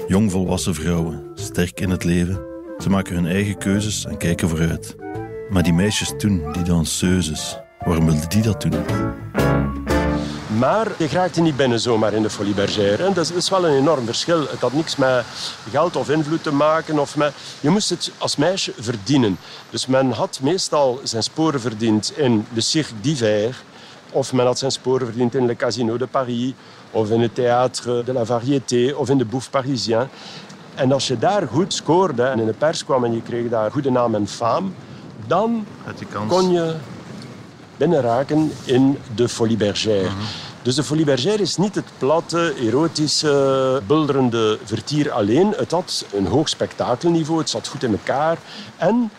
Jong 0.08 0.32
volwassen 0.32 0.76
vrouwen, 0.76 1.24
sterk 1.34 1.80
in 1.80 1.90
het 1.90 2.04
leven. 2.04 2.42
Ze 2.78 2.90
maken 2.90 3.16
hun 3.16 3.28
eigen 3.28 3.58
keuzes 3.58 4.06
en 4.06 4.18
kijken 4.18 4.50
vooruit. 4.50 4.96
Maar 5.50 5.64
die 5.64 5.74
meisjes 5.74 6.14
toen, 6.18 6.52
die 6.52 6.64
danseuses, 6.64 7.58
waarom 7.86 8.06
wilden 8.06 8.30
die 8.30 8.42
dat 8.42 8.62
doen? 8.62 8.86
Maar 10.60 10.88
je 10.98 11.08
raakte 11.08 11.42
niet 11.42 11.56
binnen 11.56 11.80
zomaar 11.80 12.14
in 12.14 12.22
de 12.22 12.30
Folie 12.30 12.54
Bergère. 12.54 13.14
Dat 13.14 13.32
is 13.36 13.50
wel 13.50 13.68
een 13.68 13.78
enorm 13.78 14.06
verschil. 14.06 14.40
Het 14.40 14.60
had 14.60 14.74
niks 14.74 14.96
met 14.96 15.26
geld 15.70 15.96
of 15.96 16.10
invloed 16.10 16.44
te 16.44 16.54
maken. 16.54 17.00
Of 17.00 17.16
met... 17.16 17.34
Je 17.60 17.70
moest 17.70 17.90
het 17.90 18.12
als 18.18 18.36
meisje 18.36 18.74
verdienen. 18.80 19.38
Dus 19.70 19.86
men 19.86 20.12
had 20.12 20.40
meestal 20.42 21.00
zijn 21.04 21.24
sporen 21.24 21.62
verdiend 21.62 22.18
in 22.18 22.46
de 22.54 22.62
Cirque 22.62 22.94
d'Hiver. 23.02 23.64
Of 24.12 24.34
men 24.34 24.46
had 24.46 24.60
zijn 24.60 24.72
sporen 24.72 25.08
verdiend 25.08 25.36
in 25.36 25.46
Le 25.46 25.56
Casino 25.56 25.98
de 25.98 26.08
Paris. 26.08 26.54
of 26.94 27.10
in 27.10 27.22
het 27.22 27.36
Théâtre 27.36 28.04
de 28.06 28.14
la 28.14 28.26
Variété 28.26 28.94
of 28.96 29.10
in 29.10 29.18
de 29.18 29.26
Bouffe 29.26 29.50
Parisien. 29.50 30.08
En 30.76 30.92
als 30.92 31.08
je 31.08 31.18
daar 31.18 31.48
goed 31.48 31.74
scoorde 31.74 32.24
en 32.24 32.40
in 32.40 32.46
de 32.46 32.54
pers 32.54 32.86
kwam 32.86 33.04
en 33.04 33.14
je 33.14 33.22
kreeg 33.22 33.50
daar 33.50 33.72
goede 33.72 33.92
naam 33.92 34.16
en 34.16 34.28
faam, 34.28 34.74
dan 35.28 35.66
kon 36.28 36.52
je 36.52 36.76
binnenraken 37.78 38.52
in 38.64 38.98
de 39.16 39.30
Folie 39.30 39.58
Bergère. 39.58 40.10
Dus 40.62 40.76
de 40.76 40.84
Folie 40.84 41.06
Bergère 41.06 41.42
is 41.42 41.58
niet 41.58 41.76
het 41.76 41.86
platte, 41.98 42.54
erotische, 42.60 43.82
bulderende 43.88 44.60
vertier 44.64 45.12
alleen. 45.12 45.54
Het 45.58 45.72
had 45.72 46.06
een 46.14 46.28
hoog 46.28 46.50
spektakelniveau, 46.50 47.40
het 47.40 47.50
zat 47.50 47.68
goed 47.68 47.84
in 47.84 47.92
elkaar. 47.92 48.38
En 48.78 49.12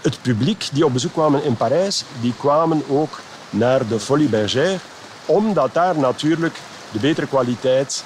het 0.00 0.22
publiek 0.22 0.68
die 0.72 0.84
op 0.84 0.92
bezoek 0.92 1.12
kwamen 1.12 1.44
in 1.44 1.56
Parijs, 1.56 2.04
die 2.20 2.34
kwamen 2.38 2.82
ook 2.88 3.20
naar 3.50 3.86
de 3.86 4.00
Folie 4.00 4.28
Bergère, 4.28 4.78
omdat 5.26 5.74
daar 5.74 5.98
natuurlijk 5.98 6.56
de 6.92 6.98
betere 6.98 7.26
kwaliteit 7.26 8.04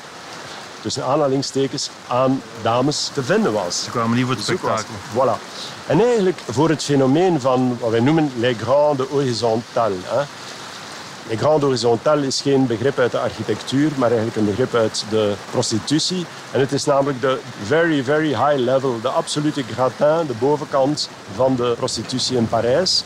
tussen 0.81 1.05
aanhalingstekens 1.05 1.91
aan 2.07 2.43
dames 2.63 3.11
te 3.15 3.23
vinden 3.23 3.53
was. 3.53 3.85
Ze 3.85 3.91
kwamen 3.91 4.17
niet 4.17 4.27
voor 4.27 4.35
het 4.35 4.45
spektakel. 4.45 4.95
Voilà. 5.15 5.39
En 5.87 6.01
eigenlijk 6.01 6.39
voor 6.39 6.69
het 6.69 6.83
fenomeen 6.83 7.41
van 7.41 7.77
wat 7.81 7.91
wij 7.91 8.01
noemen 8.01 8.31
les 8.39 8.57
grandes 8.57 9.07
horizontales. 9.07 9.99
Hè. 10.05 10.23
Les 11.29 11.39
grandes 11.39 11.63
horizontales 11.63 12.27
is 12.27 12.41
geen 12.41 12.67
begrip 12.67 12.99
uit 12.99 13.11
de 13.11 13.19
architectuur, 13.19 13.91
maar 13.97 14.09
eigenlijk 14.09 14.37
een 14.37 14.45
begrip 14.45 14.75
uit 14.75 15.05
de 15.11 15.35
prostitutie. 15.51 16.25
En 16.53 16.61
het 16.61 16.73
is 16.73 16.85
namelijk 16.85 17.21
de 17.21 17.39
very, 17.63 18.05
very 18.05 18.29
high 18.29 18.57
level, 18.57 19.01
de 19.01 19.09
absolute 19.09 19.63
gratin, 19.63 20.27
de 20.27 20.35
bovenkant 20.39 21.09
van 21.35 21.57
de 21.57 21.75
prostitutie 21.77 22.37
in 22.37 22.49
Parijs. 22.49 23.05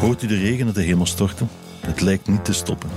Hoort 0.00 0.22
u 0.22 0.26
de 0.26 0.36
regen 0.36 0.66
uit 0.66 0.74
de 0.74 0.82
hemel 0.82 1.06
storten? 1.06 1.50
Het 1.80 2.00
lijkt 2.00 2.28
niet 2.28 2.44
te 2.44 2.52
stoppen. 2.52 2.90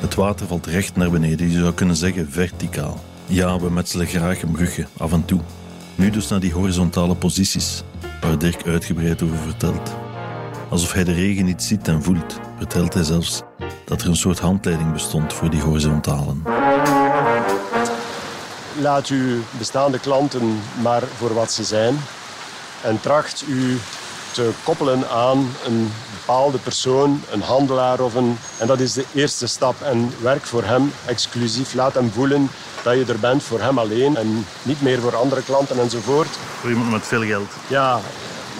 Het 0.00 0.14
water 0.14 0.46
valt 0.46 0.66
recht 0.66 0.96
naar 0.96 1.10
beneden, 1.10 1.50
je 1.50 1.58
zou 1.58 1.72
kunnen 1.72 1.96
zeggen 1.96 2.30
verticaal. 2.30 3.00
Ja, 3.26 3.60
we 3.60 3.70
metselen 3.70 4.06
graag 4.06 4.42
een 4.42 4.52
brugje, 4.52 4.86
af 4.96 5.12
en 5.12 5.24
toe. 5.24 5.40
Nu 5.94 6.10
dus 6.10 6.28
naar 6.28 6.40
die 6.40 6.52
horizontale 6.52 7.14
posities, 7.14 7.82
waar 8.20 8.38
Dirk 8.38 8.66
uitgebreid 8.66 9.22
over 9.22 9.36
vertelt. 9.36 9.90
Alsof 10.68 10.92
hij 10.92 11.04
de 11.04 11.12
regen 11.12 11.44
niet 11.44 11.62
ziet 11.62 11.88
en 11.88 12.02
voelt, 12.02 12.40
vertelt 12.56 12.94
hij 12.94 13.02
zelfs 13.02 13.42
dat 13.84 14.02
er 14.02 14.08
een 14.08 14.16
soort 14.16 14.38
handleiding 14.38 14.92
bestond 14.92 15.32
voor 15.32 15.50
die 15.50 15.60
horizontalen. 15.60 16.42
Laat 18.80 19.06
uw 19.06 19.40
bestaande 19.58 19.98
klanten 19.98 20.60
maar 20.82 21.02
voor 21.02 21.34
wat 21.34 21.52
ze 21.52 21.64
zijn 21.64 21.96
en 22.82 23.00
tracht 23.00 23.44
u 23.48 23.78
te 24.32 24.50
koppelen 24.64 25.08
aan 25.08 25.54
een 25.64 25.92
bepaalde 26.12 26.58
persoon, 26.58 27.22
een 27.30 27.42
handelaar 27.42 28.00
of 28.00 28.14
een... 28.14 28.38
En 28.58 28.66
dat 28.66 28.80
is 28.80 28.92
de 28.92 29.04
eerste 29.14 29.46
stap. 29.46 29.82
En 29.82 30.12
werk 30.20 30.44
voor 30.44 30.64
hem 30.64 30.92
exclusief. 31.06 31.74
Laat 31.74 31.94
hem 31.94 32.10
voelen 32.12 32.50
dat 32.82 32.94
je 32.94 33.04
er 33.08 33.18
bent 33.18 33.42
voor 33.42 33.60
hem 33.60 33.78
alleen 33.78 34.16
en 34.16 34.46
niet 34.62 34.82
meer 34.82 35.00
voor 35.00 35.16
andere 35.16 35.42
klanten 35.42 35.80
enzovoort. 35.80 36.28
Voor 36.60 36.70
iemand 36.70 36.90
met 36.90 37.06
veel 37.06 37.22
geld. 37.22 37.48
Ja, 37.66 38.00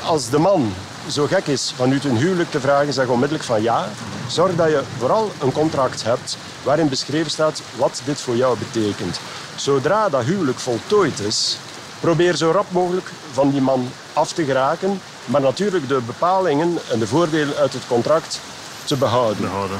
als 0.02 0.30
de 0.30 0.38
man 0.38 0.72
zo 1.10 1.26
gek 1.26 1.46
is 1.46 1.72
van 1.76 1.92
u 1.92 1.98
ten 1.98 2.16
huwelijk 2.16 2.50
te 2.50 2.60
vragen, 2.60 2.92
zeg 2.92 3.06
onmiddellijk 3.06 3.44
van 3.44 3.62
ja. 3.62 3.88
Zorg 4.28 4.54
dat 4.56 4.68
je 4.68 4.82
vooral 4.98 5.30
een 5.40 5.52
contract 5.52 6.02
hebt 6.02 6.36
waarin 6.62 6.88
beschreven 6.88 7.30
staat 7.30 7.62
wat 7.76 8.02
dit 8.04 8.20
voor 8.20 8.36
jou 8.36 8.58
betekent. 8.58 9.20
Zodra 9.56 10.08
dat 10.08 10.24
huwelijk 10.24 10.58
voltooid 10.58 11.20
is, 11.20 11.56
probeer 12.00 12.36
zo 12.36 12.50
rap 12.50 12.70
mogelijk 12.70 13.10
van 13.32 13.50
die 13.50 13.60
man 13.60 13.88
af 14.12 14.32
te 14.32 14.44
geraken, 14.44 15.00
maar 15.24 15.40
natuurlijk 15.40 15.88
de 15.88 16.00
bepalingen 16.06 16.78
en 16.90 16.98
de 16.98 17.06
voordelen 17.06 17.56
uit 17.56 17.72
het 17.72 17.86
contract 17.86 18.40
te 18.84 18.96
behouden. 18.96 19.42
behouden. 19.42 19.78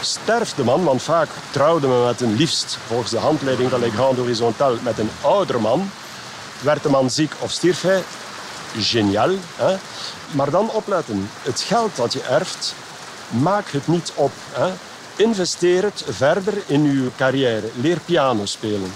Sterft 0.00 0.56
de 0.56 0.64
man, 0.64 0.84
want 0.84 1.02
vaak 1.02 1.28
trouwde 1.50 1.86
men 1.86 2.04
met 2.04 2.20
een 2.20 2.36
liefst, 2.36 2.78
volgens 2.86 3.10
de 3.10 3.18
handleiding 3.18 3.70
van 3.70 3.80
Les 3.80 3.92
Grandes 3.92 4.18
Horizontales, 4.18 4.80
met 4.80 4.98
een 4.98 5.10
oudere 5.20 5.58
man. 5.58 5.90
Werd 6.60 6.82
de 6.82 6.88
man 6.88 7.10
ziek 7.10 7.32
of 7.38 7.50
stierf 7.50 7.82
hij, 7.82 8.02
geniaal. 8.78 9.30
Hè? 9.56 9.76
Maar 10.30 10.50
dan 10.50 10.70
opletten, 10.70 11.30
het 11.42 11.60
geld 11.60 11.96
dat 11.96 12.12
je 12.12 12.22
erft, 12.22 12.74
maak 13.28 13.70
het 13.70 13.86
niet 13.86 14.12
op. 14.14 14.32
Hè? 14.50 14.72
Investeer 15.16 15.82
het 15.82 16.04
verder 16.08 16.54
in 16.66 16.84
uw 16.84 17.10
carrière. 17.16 17.70
Leer 17.74 17.98
piano 18.04 18.46
spelen. 18.46 18.92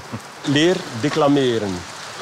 Leer 0.44 0.76
declameren. 1.00 1.78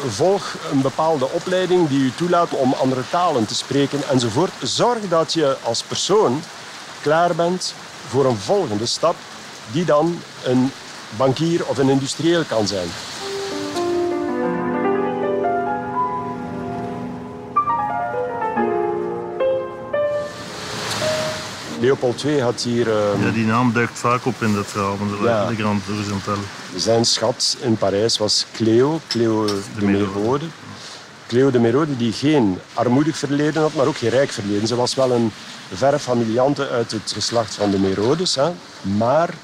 Volg 0.07 0.57
een 0.71 0.81
bepaalde 0.81 1.31
opleiding 1.31 1.89
die 1.89 2.01
u 2.01 2.13
toelaat 2.15 2.51
om 2.51 2.73
andere 2.73 3.03
talen 3.11 3.47
te 3.47 3.55
spreken 3.55 4.09
enzovoort. 4.09 4.53
Zorg 4.63 5.09
dat 5.09 5.33
je 5.33 5.57
als 5.63 5.83
persoon 5.83 6.43
klaar 7.03 7.35
bent 7.35 7.75
voor 8.09 8.27
een 8.27 8.37
volgende 8.37 8.87
stap, 8.87 9.17
die 9.73 9.85
dan 9.85 10.23
een 10.45 10.73
bankier 11.17 11.67
of 11.67 11.79
een 11.79 11.89
industrieel 11.89 12.45
kan 12.45 12.67
zijn. 12.67 12.89
Leopold 21.85 22.25
II 22.25 22.41
had 22.41 22.63
hier... 22.63 22.87
Uh, 22.87 23.25
ja, 23.25 23.31
die 23.31 23.45
naam 23.45 23.73
duikt 23.73 23.99
vaak 23.99 24.27
op 24.27 24.43
in 24.43 24.55
dat 24.55 24.67
verhaal 24.67 24.97
van 24.97 25.09
de, 25.09 25.17
ja. 25.23 25.47
de 25.47 25.55
Grand 25.55 25.83
Horizontale. 25.87 26.43
Zijn 26.77 27.05
schat 27.05 27.57
in 27.61 27.77
Parijs 27.77 28.19
was 28.19 28.47
Cleo, 28.53 29.01
Cleo 29.09 29.47
de, 29.47 29.63
de 29.79 29.85
Merode. 29.85 30.45
Cleo 31.27 31.51
de 31.51 31.59
Merode 31.59 31.97
die 31.97 32.13
geen 32.13 32.59
armoedig 32.75 33.17
verleden 33.17 33.63
had, 33.63 33.75
maar 33.75 33.87
ook 33.87 33.97
geen 33.97 34.11
rijk 34.11 34.31
verleden. 34.31 34.69
Ze 34.69 34.77
was 34.77 34.95
wel 34.95 35.13
een 35.13 35.33
verre 35.73 35.99
familiante 35.99 36.69
uit 36.69 36.91
het 36.91 37.13
geslacht 37.13 37.55
van 37.55 37.71
de 37.71 37.79
Merodes. 37.79 38.35
Hè. 38.35 38.51
Maar 38.83 39.35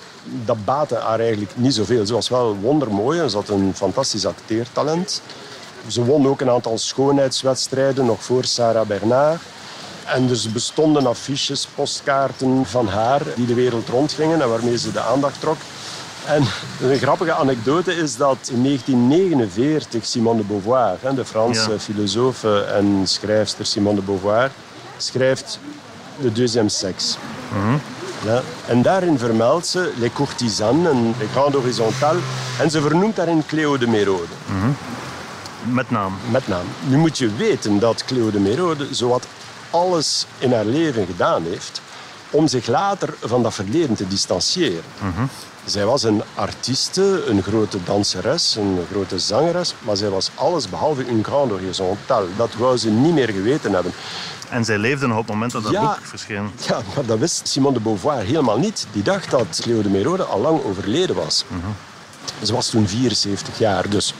dat 0.45 0.65
baatte 0.65 0.95
haar 0.95 1.21
eigenlijk 1.21 1.53
niet 1.57 1.75
zoveel. 1.75 2.07
Ze 2.07 2.13
was 2.13 2.29
wel 2.29 2.57
wondermooi 2.57 3.21
en 3.21 3.31
ze 3.31 3.37
had 3.37 3.49
een 3.49 3.73
fantastisch 3.75 4.27
acteertalent. 4.27 5.23
Ze 5.87 6.05
won 6.05 6.27
ook 6.27 6.41
een 6.41 6.51
aantal 6.51 6.79
schoonheidswedstrijden 6.79 8.07
nog 8.07 8.25
voor 8.25 8.45
Sarah 8.45 8.87
Bernard. 8.87 9.41
En 10.05 10.27
dus 10.27 10.53
bestonden 10.53 11.07
affiches, 11.07 11.69
postkaarten 11.75 12.67
van 12.67 12.89
haar 12.89 13.23
die 13.35 13.47
de 13.47 13.55
wereld 13.55 13.89
rondgingen 13.89 14.43
en 14.43 14.49
waarmee 14.49 14.79
ze 14.79 14.93
de 14.93 15.01
aandacht 15.01 15.41
trok. 15.41 15.57
En 16.27 16.45
een 16.81 16.99
grappige 16.99 17.33
anekdote 17.33 17.97
is 17.97 18.17
dat 18.17 18.51
in 18.53 18.63
1949 18.63 20.07
Simone 20.07 20.39
de 20.39 20.45
Beauvoir, 20.45 20.97
de 21.15 21.25
Franse 21.25 21.71
ja. 21.71 21.79
filosoof 21.79 22.45
en 22.45 23.03
schrijfster 23.05 23.67
Simone 23.67 23.95
de 23.95 24.03
Beauvoir, 24.03 24.51
schrijft 24.97 25.59
De 26.21 26.33
Deuxième 26.33 26.69
Sexe. 26.69 27.17
Mhm. 27.53 27.77
Ja. 28.25 28.43
En 28.67 28.83
daarin 28.83 29.19
vermeldt 29.19 29.67
ze 29.67 29.93
Les 29.97 30.13
Courtisanes 30.13 30.91
en 30.91 31.15
Les 31.19 31.29
Grandes 31.31 31.55
Horizontales. 31.55 32.23
En 32.59 32.71
ze 32.71 32.81
vernoemt 32.81 33.17
daarin 33.17 33.47
Cleo 33.47 33.79
de 33.79 33.87
Merode. 33.87 34.35
Mhm. 34.47 34.71
Met 35.75 35.91
naam. 35.91 36.17
Met 36.31 36.49
naam. 36.49 36.65
Nu 36.87 36.97
moet 36.97 37.19
je 37.19 37.35
weten 37.37 37.79
dat 37.79 38.05
Cleo 38.05 38.31
de 38.31 38.41
Merode 38.41 38.87
zowat 38.91 39.27
alles 39.71 40.27
in 40.39 40.53
haar 40.53 40.65
leven 40.65 41.07
gedaan 41.07 41.43
heeft 41.45 41.81
om 42.31 42.49
zich 42.49 42.67
later 42.67 43.15
van 43.25 43.43
dat 43.43 43.55
verleden 43.55 43.95
te 43.97 44.09
distancieren. 44.09 44.83
Mhm. 44.99 45.25
Zij 45.65 45.85
was 45.85 46.03
een 46.03 46.23
artieste, 46.35 47.23
een 47.27 47.43
grote 47.43 47.79
danseres, 47.85 48.57
een 48.57 48.79
grote 48.91 49.19
zangeres, 49.19 49.75
maar 49.79 49.97
zij 49.97 50.09
was 50.09 50.31
alles 50.35 50.69
behalve 50.69 51.09
een 51.09 51.25
grande 51.25 51.55
horizontale. 51.55 52.27
Dat 52.37 52.55
wou 52.55 52.77
ze 52.77 52.91
niet 52.91 53.13
meer 53.15 53.29
geweten 53.29 53.73
hebben. 53.73 53.93
En 54.49 54.65
zij 54.65 54.79
leefde 54.79 55.07
nog 55.07 55.17
op 55.19 55.23
het 55.25 55.33
moment 55.33 55.53
dat 55.53 55.63
dat 55.63 55.73
Ja. 55.73 55.81
boek 55.81 56.07
verscheen. 56.07 56.51
Ja, 56.69 56.81
maar 56.95 57.07
dat 57.07 57.19
wist 57.19 57.49
Simone 57.49 57.75
de 57.75 57.81
Beauvoir 57.81 58.23
helemaal 58.25 58.59
niet. 58.59 58.87
Die 58.93 59.03
dacht 59.03 59.31
dat 59.31 59.59
Cleo 59.63 59.83
de 59.83 59.89
Merode 59.89 60.25
al 60.25 60.41
lang 60.41 60.65
overleden 60.65 61.17
was. 61.17 61.45
Ze 62.43 62.53
was 62.53 62.69
toen 62.69 62.89
74 62.89 63.59
jaar, 63.59 63.89
dus 63.89 64.15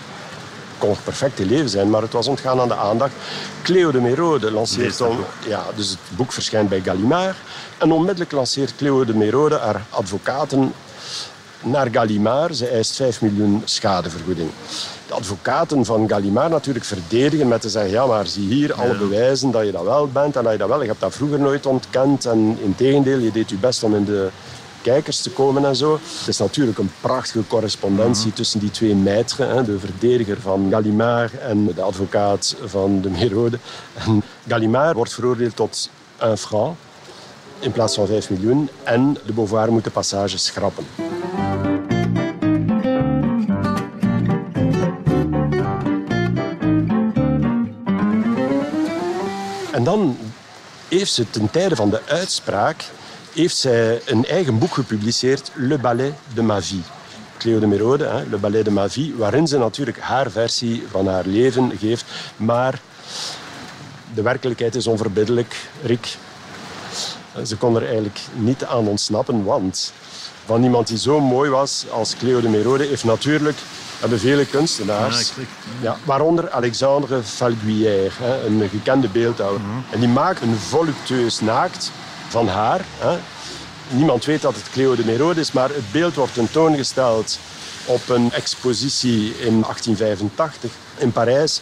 kon 0.81 0.97
perfect 1.05 1.39
leven 1.39 1.69
zijn, 1.69 1.91
maar 1.91 2.03
het 2.03 2.13
was 2.13 2.27
ontgaan 2.27 2.61
aan 2.61 2.69
de 2.69 2.75
aandacht. 2.75 3.13
Cleo 3.63 3.91
de 3.91 4.01
Merode 4.01 4.51
lanceert 4.51 4.99
dan... 4.99 5.19
Ja, 5.47 5.65
dus 5.77 5.91
het 5.91 5.99
boek 6.17 6.33
verschijnt 6.33 6.69
bij 6.69 6.81
Gallimard. 6.81 7.37
En 7.79 7.93
onmiddellijk 7.93 8.33
lanceert 8.33 8.77
Cleo 8.77 9.05
de 9.05 9.15
Merode 9.15 9.57
haar 9.57 9.83
advocaten 9.91 10.73
naar 11.63 11.89
Gallimard. 11.93 12.57
Ze 12.57 12.67
eist 12.67 12.97
5 12.97 13.21
miljoen 13.21 13.63
schadevergoeding. 13.65 14.51
De 15.07 15.15
advocaten 15.15 15.85
van 15.85 16.09
Gallimard 16.09 16.51
natuurlijk 16.51 16.85
verdedigen 16.85 17.49
met 17.49 17.61
te 17.61 17.69
zeggen 17.69 17.91
ja, 17.91 18.07
maar 18.07 18.27
zie 18.27 18.49
hier 18.49 18.75
alle 18.75 18.97
bewijzen 18.97 19.51
dat 19.51 19.65
je 19.65 19.73
dat 19.73 19.85
wel 19.85 20.09
bent 20.09 20.37
en 20.37 20.43
dat 20.43 20.53
je 20.53 20.59
dat 20.59 20.69
wel... 20.69 20.81
Je 20.81 20.89
hebt 20.89 21.01
dat 21.01 21.15
vroeger 21.15 21.41
nooit 21.41 21.67
ontkend 21.67 22.25
en 22.25 22.59
in 22.63 22.75
tegendeel, 22.77 23.19
je 23.19 23.33
deed 23.33 23.51
je 23.51 23.57
best 23.57 23.83
om 23.83 23.95
in 23.95 24.05
de 24.05 24.29
kijkers 24.83 25.23
te 25.23 25.31
komen 25.31 25.65
en 25.65 25.77
zo. 25.77 25.93
Het 26.19 26.29
is 26.29 26.39
natuurlijk 26.39 26.79
een 26.79 26.93
prachtige 27.01 27.47
correspondentie 27.47 28.33
tussen 28.33 28.61
die 28.61 28.71
twee 28.71 28.95
maîtres, 28.95 29.65
de 29.65 29.79
verdediger 29.79 30.41
van 30.41 30.67
Gallimard 30.71 31.39
en 31.39 31.67
de 31.75 31.83
advocaat 31.83 32.57
van 32.65 33.01
de 33.01 33.11
Merode. 33.11 33.59
En 33.95 34.23
Gallimard 34.49 34.95
wordt 34.95 35.13
veroordeeld 35.13 35.57
tot 35.57 35.91
un 36.23 36.37
franc 36.37 36.77
in 37.59 37.73
plaats 37.73 37.95
van 37.95 38.07
5 38.07 38.31
miljoen 38.31 38.69
en 38.85 39.17
de 39.27 39.33
Beauvoir 39.33 39.73
moet 39.73 39.85
de 39.85 39.91
passage 39.91 40.39
schrappen. 40.39 40.87
En 49.73 49.85
dan 49.85 50.17
heeft 50.89 51.13
ze 51.13 51.31
ten 51.31 51.51
tijde 51.51 51.77
van 51.77 51.91
de 51.91 52.01
uitspraak 52.07 52.85
heeft 53.35 53.57
zij 53.57 54.01
een 54.07 54.27
eigen 54.27 54.59
boek 54.59 54.75
gepubliceerd, 54.75 55.51
Le 55.55 55.79
Ballet 55.79 56.13
de 56.35 56.43
ma 56.43 56.63
vie. 56.63 56.83
Cleo 57.39 57.59
de 57.59 57.67
Merode, 57.67 58.05
hè, 58.05 58.25
Le 58.31 58.37
Ballet 58.37 58.65
de 58.65 58.71
ma 58.71 58.89
vie, 58.89 59.15
waarin 59.17 59.47
ze 59.47 59.59
natuurlijk 59.59 60.01
haar 60.01 60.31
versie 60.31 60.83
van 60.91 61.07
haar 61.07 61.27
leven 61.27 61.73
geeft. 61.79 62.05
Maar 62.37 62.81
de 64.15 64.23
werkelijkheid 64.23 64.75
is 64.75 64.87
onverbiddelijk, 64.87 65.57
Rick. 65.83 66.17
Ze 67.45 67.57
kon 67.57 67.77
er 67.77 67.85
eigenlijk 67.85 68.21
niet 68.35 68.65
aan 68.65 68.89
ontsnappen, 68.89 69.45
want 69.45 69.93
van 70.45 70.63
iemand 70.63 70.87
die 70.87 70.99
zo 70.99 71.21
mooi 71.21 71.51
was 71.51 71.85
als 71.91 72.17
Cleo 72.17 72.41
de 72.41 72.49
Merode 72.49 72.85
heeft 72.85 73.05
natuurlijk 73.05 73.59
hebben 74.01 74.19
vele 74.19 74.47
kunstenaars, 74.47 75.33
ja, 75.81 75.97
waaronder 76.05 76.51
Alexandre 76.51 77.23
Falguière, 77.23 78.11
een 78.47 78.69
gekende 78.69 79.09
beeldhouwer. 79.09 79.61
En 79.91 80.01
die 80.01 80.09
maakt 80.09 80.43
een 80.43 80.57
voluptueus 80.57 81.41
naakt 81.41 81.93
van 82.31 82.49
haar. 82.49 82.81
Hè. 82.99 83.19
Niemand 83.89 84.25
weet 84.25 84.43
dat 84.43 84.55
het 84.55 84.71
Cleo 84.71 84.95
de 84.97 85.05
Merode 85.05 85.41
is, 85.41 85.53
maar 85.53 85.69
het 85.69 85.93
beeld 85.93 86.15
wordt 86.15 86.35
tentoongesteld 86.35 87.39
op 87.85 88.09
een 88.09 88.33
expositie 88.33 89.29
in 89.29 89.61
1885 89.61 90.73
in 90.97 91.13
Parijs. 91.13 91.61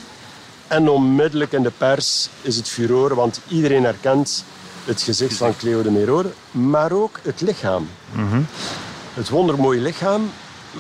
En 0.66 0.88
onmiddellijk 0.88 1.52
in 1.52 1.62
de 1.62 1.72
pers 1.78 2.28
is 2.42 2.56
het 2.56 2.68
furore, 2.68 3.14
want 3.14 3.40
iedereen 3.48 3.84
herkent 3.84 4.44
het 4.84 5.02
gezicht 5.02 5.37
van 5.37 5.56
Cleo 5.56 5.82
de 5.82 5.90
Merode, 5.90 6.30
maar 6.50 6.92
ook 6.92 7.18
het 7.22 7.40
lichaam. 7.40 7.88
Het 9.14 9.28
wondermooie 9.28 9.80
lichaam, 9.80 10.30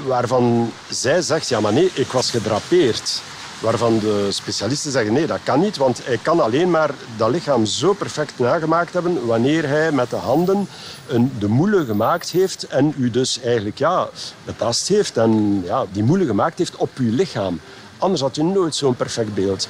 waarvan 0.06 0.72
zij 0.88 1.22
zegt, 1.22 1.48
ja 1.48 1.60
maar 1.60 1.72
nee, 1.72 1.90
ik 1.94 2.12
was 2.12 2.30
gedrapeerd. 2.30 3.22
Waarvan 3.60 3.98
de 3.98 4.26
specialisten 4.30 4.90
zeggen, 4.90 5.12
nee, 5.12 5.26
dat 5.26 5.38
kan 5.42 5.60
niet, 5.60 5.76
want 5.76 6.00
hij 6.04 6.18
kan 6.22 6.40
alleen 6.40 6.70
maar 6.70 6.90
dat 7.16 7.30
lichaam 7.30 7.66
zo 7.66 7.92
perfect 7.92 8.38
nagemaakt 8.38 8.92
hebben 8.92 9.26
wanneer 9.26 9.68
hij 9.68 9.92
met 9.92 10.10
de 10.10 10.16
handen 10.16 10.68
een, 11.06 11.32
de 11.38 11.48
moele 11.48 11.84
gemaakt 11.84 12.30
heeft 12.30 12.66
en 12.66 12.94
u 12.96 13.10
dus 13.10 13.40
eigenlijk 13.40 13.78
ja, 13.78 14.08
betast 14.44 14.88
heeft 14.88 15.16
en 15.16 15.62
ja, 15.64 15.84
die 15.92 16.02
moele 16.02 16.26
gemaakt 16.26 16.58
heeft 16.58 16.76
op 16.76 16.90
uw 16.94 17.14
lichaam. 17.14 17.60
Anders 17.98 18.20
had 18.20 18.36
u 18.36 18.42
nooit 18.42 18.74
zo'n 18.74 18.96
perfect 18.96 19.34
beeld. 19.34 19.68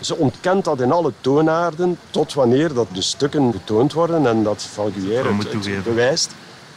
Ze 0.00 0.16
ontkent 0.16 0.64
dat 0.64 0.80
in 0.80 0.92
alle 0.92 1.12
toonaarden 1.20 1.98
tot 2.10 2.34
wanneer 2.34 2.74
dat 2.74 2.86
de 2.92 3.02
stukken 3.02 3.52
getoond 3.52 3.92
worden 3.92 4.26
en 4.26 4.42
dat 4.42 4.62
Valguière 4.62 5.34
het, 5.34 5.66
het 5.66 5.84
bewijst. 5.84 6.30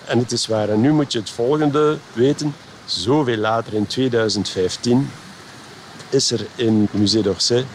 En 0.06 0.20
het 0.20 0.32
is 0.32 0.48
waar. 0.48 0.70
En 0.70 0.82
nu 0.82 0.92
moet 0.92 1.12
je 1.12 1.20
het 1.20 1.30
volgende 1.30 1.98
weten. 2.14 2.56
Zoveel 2.86 3.38
later, 3.38 3.74
in 3.74 3.88
2015, 3.88 5.10
is 6.14 6.32
er 6.32 6.46
in 6.56 6.88
Musée 6.92 7.22
d'Orsay 7.22 7.66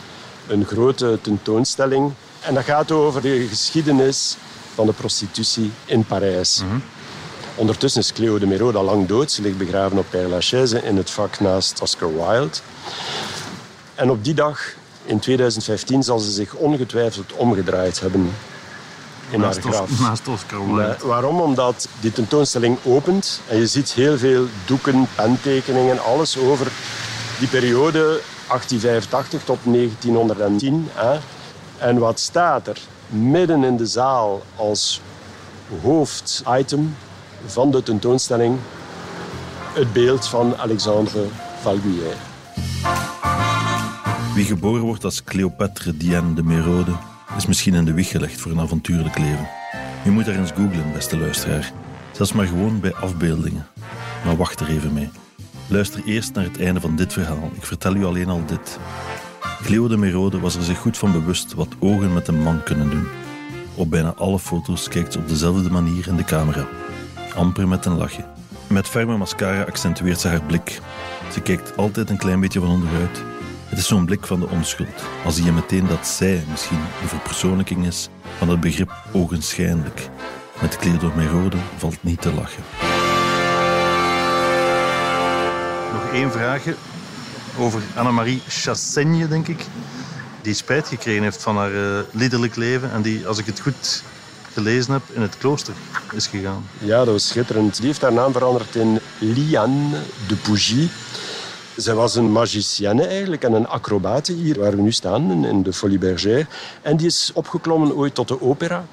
een 0.46 0.64
grote 0.64 1.18
tentoonstelling. 1.22 2.12
En 2.40 2.54
dat 2.54 2.64
gaat 2.64 2.92
over 2.92 3.20
de 3.22 3.46
geschiedenis 3.48 4.36
van 4.74 4.86
de 4.86 4.92
prostitutie 4.92 5.72
in 5.84 6.04
Parijs. 6.04 6.62
Ondertussen 7.54 8.00
is 8.00 8.12
Cleo 8.12 8.38
de 8.38 8.46
Merode 8.46 8.78
al 8.78 8.84
lang 8.84 9.06
dood. 9.06 9.32
Ze 9.32 9.42
ligt 9.42 9.58
begraven 9.58 9.98
op 9.98 10.06
Père 10.10 10.28
Lachaise 10.28 10.82
in 10.82 10.96
het 10.96 11.10
vak 11.10 11.40
naast 11.40 11.80
Oscar 11.80 12.14
Wilde. 12.14 12.50
En 13.94 14.10
op 14.10 14.24
die 14.24 14.34
dag, 14.34 14.60
in 15.04 15.18
2015, 15.18 16.02
zal 16.02 16.18
ze 16.18 16.30
zich 16.30 16.54
ongetwijfeld 16.54 17.32
omgedraaid 17.32 18.00
hebben 18.00 18.32
in 19.30 19.40
naast 19.40 19.62
haar 19.62 19.72
graf. 19.72 20.00
Naast 20.00 20.28
Oscar 20.28 20.66
Wilde. 20.66 20.96
Waarom? 21.02 21.40
Omdat 21.40 21.88
die 22.00 22.12
tentoonstelling 22.12 22.78
opent 22.82 23.40
en 23.48 23.56
je 23.56 23.66
ziet 23.66 23.92
heel 23.92 24.18
veel 24.18 24.46
doeken, 24.66 25.08
pentekeningen, 25.14 26.04
alles 26.04 26.38
over 26.38 26.66
die 27.38 27.48
periode 27.48 28.20
1885 28.48 29.44
tot 29.44 29.58
1910. 29.64 30.88
Hè. 30.92 31.18
En 31.78 31.98
wat 31.98 32.20
staat 32.20 32.66
er? 32.66 32.78
Midden 33.08 33.64
in 33.64 33.76
de 33.76 33.86
zaal 33.86 34.42
als 34.56 35.00
hoofditem 35.82 36.96
van 37.46 37.70
de 37.70 37.82
tentoonstelling 37.82 38.58
het 39.72 39.92
beeld 39.92 40.26
van 40.26 40.56
Alexandre 40.56 41.24
Valguière. 41.60 42.14
Wie 44.34 44.44
geboren 44.44 44.82
wordt 44.82 45.04
als 45.04 45.24
Cleopatre 45.24 45.96
Diane 45.96 46.34
de 46.34 46.42
Merode 46.42 46.92
is 47.36 47.46
misschien 47.46 47.74
in 47.74 47.84
de 47.84 47.92
wieg 47.92 48.08
gelegd 48.08 48.40
voor 48.40 48.52
een 48.52 48.60
avontuurlijk 48.60 49.18
leven. 49.18 49.48
Je 50.04 50.10
moet 50.10 50.24
daar 50.24 50.36
eens 50.36 50.50
googlen, 50.50 50.92
beste 50.92 51.18
luisteraar. 51.18 51.72
Zelfs 52.12 52.32
maar 52.32 52.46
gewoon 52.46 52.80
bij 52.80 52.94
afbeeldingen. 52.94 53.66
Maar 54.24 54.36
wacht 54.36 54.60
er 54.60 54.68
even 54.68 54.92
mee. 54.92 55.10
Luister 55.68 56.02
eerst 56.04 56.34
naar 56.34 56.44
het 56.44 56.60
einde 56.60 56.80
van 56.80 56.96
dit 56.96 57.12
verhaal. 57.12 57.50
Ik 57.54 57.64
vertel 57.64 57.94
u 57.94 58.04
alleen 58.04 58.28
al 58.28 58.46
dit. 58.46 58.78
Cleo 59.62 59.88
de 59.88 59.96
Merode 59.96 60.40
was 60.40 60.56
er 60.56 60.62
zich 60.62 60.78
goed 60.78 60.98
van 60.98 61.12
bewust 61.12 61.54
wat 61.54 61.68
ogen 61.78 62.12
met 62.12 62.28
een 62.28 62.42
man 62.42 62.62
kunnen 62.62 62.90
doen. 62.90 63.06
Op 63.74 63.90
bijna 63.90 64.14
alle 64.14 64.38
foto's 64.38 64.88
kijkt 64.88 65.12
ze 65.12 65.18
op 65.18 65.28
dezelfde 65.28 65.70
manier 65.70 66.08
in 66.08 66.16
de 66.16 66.24
camera. 66.24 66.66
Amper 67.34 67.68
met 67.68 67.84
een 67.84 67.96
lachje. 67.96 68.24
Met 68.66 68.88
ferme 68.88 69.16
mascara 69.16 69.62
accentueert 69.62 70.20
ze 70.20 70.28
haar 70.28 70.42
blik. 70.42 70.80
Ze 71.32 71.40
kijkt 71.40 71.76
altijd 71.76 72.10
een 72.10 72.16
klein 72.16 72.40
beetje 72.40 72.60
van 72.60 72.70
onderuit. 72.70 73.22
Het 73.68 73.78
is 73.78 73.86
zo'n 73.86 74.04
blik 74.04 74.26
van 74.26 74.40
de 74.40 74.48
onschuld. 74.48 75.04
Al 75.24 75.30
zie 75.30 75.44
je 75.44 75.52
meteen 75.52 75.86
dat 75.86 76.06
zij 76.06 76.44
misschien 76.50 76.80
de 77.02 77.08
verpersoonlijking 77.08 77.86
is 77.86 78.08
van 78.38 78.48
het 78.48 78.60
begrip 78.60 78.92
ogenschijnlijk. 79.12 80.08
Met 80.60 80.76
Cleo 80.76 80.98
de 80.98 81.10
Merode 81.16 81.56
valt 81.76 82.02
niet 82.02 82.20
te 82.20 82.32
lachen. 82.32 82.85
Één 86.16 86.32
vraagje 86.32 86.74
over 87.58 87.82
Annemarie 87.94 88.42
Chassaigne, 88.48 89.28
denk 89.28 89.48
ik. 89.48 89.66
Die 90.42 90.54
spijt 90.54 90.88
gekregen 90.88 91.22
heeft 91.22 91.42
van 91.42 91.56
haar 91.56 91.72
uh, 91.72 91.98
liederlijk 92.10 92.56
leven 92.56 92.92
en 92.92 93.02
die, 93.02 93.26
als 93.26 93.38
ik 93.38 93.46
het 93.46 93.60
goed 93.60 94.02
gelezen 94.52 94.92
heb, 94.92 95.02
in 95.12 95.22
het 95.22 95.38
klooster 95.38 95.74
is 96.12 96.26
gegaan. 96.26 96.66
Ja, 96.78 96.96
dat 96.96 97.06
was 97.06 97.28
schitterend. 97.28 97.76
Die 97.76 97.86
heeft 97.86 98.00
haar 98.00 98.12
naam 98.12 98.32
veranderd 98.32 98.74
in 98.74 99.00
Liane 99.18 99.96
de 100.28 100.36
Pougy. 100.36 100.88
Zij 101.76 101.94
was 101.94 102.14
een 102.14 102.32
magicienne 102.32 103.06
eigenlijk 103.06 103.42
en 103.44 103.52
een 103.52 103.68
acrobate 103.68 104.32
hier 104.32 104.58
waar 104.58 104.76
we 104.76 104.82
nu 104.82 104.92
staan, 104.92 105.44
in 105.44 105.62
de 105.62 105.72
Folie 105.72 105.98
Bergère. 105.98 106.46
En 106.82 106.96
die 106.96 107.06
is 107.06 107.30
opgeklommen 107.34 107.96
ooit 107.96 108.14
tot 108.14 108.28
de 108.28 108.40
opera. 108.40 108.84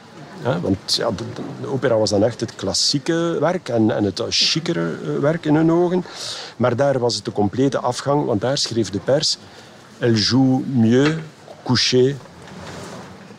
Ja, 0.43 0.59
want 0.59 0.95
ja, 0.95 1.11
de, 1.11 1.67
opera 1.67 1.97
was 1.97 2.09
dan 2.09 2.23
echt 2.23 2.39
het 2.39 2.55
klassieke 2.55 3.37
werk 3.39 3.69
en, 3.69 3.91
en 3.91 4.03
het 4.03 4.21
chicere 4.29 5.19
werk 5.19 5.45
in 5.45 5.55
hun 5.55 5.71
ogen. 5.71 6.05
Maar 6.57 6.75
daar 6.75 6.99
was 6.99 7.15
het 7.15 7.25
de 7.25 7.31
complete 7.31 7.79
afgang, 7.79 8.25
want 8.25 8.41
daar 8.41 8.57
schreef 8.57 8.89
de 8.89 8.99
pers... 8.99 9.37
Elle 9.99 10.15
joue 10.15 10.63
mieux 10.65 11.15
couché 11.63 12.15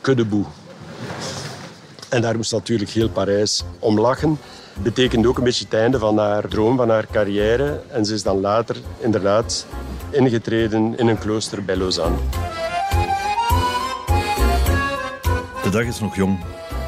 que 0.01 0.15
debout. 0.15 0.47
En 2.09 2.21
daar 2.21 2.37
moest 2.37 2.53
natuurlijk 2.53 2.91
heel 2.91 3.09
Parijs 3.09 3.65
om 3.79 4.01
lachen. 4.01 4.39
Betekende 4.83 5.29
ook 5.29 5.39
een 5.39 5.45
beetje 5.45 5.65
het 5.65 5.75
einde 5.75 5.99
van 5.99 6.19
haar 6.19 6.49
droom, 6.49 6.77
van 6.77 6.91
haar 6.91 7.07
carrière. 7.11 7.81
En 7.89 8.05
ze 8.05 8.15
is 8.15 8.23
dan 8.23 8.41
later 8.41 8.77
inderdaad 8.99 9.67
ingetreden 10.11 10.99
in 10.99 11.07
een 11.07 11.19
klooster 11.19 11.65
bij 11.65 11.77
Lausanne. 11.77 12.17
De 15.63 15.71
dag 15.71 15.85
is 15.85 16.01
nog 16.01 16.17
jong, 16.17 16.39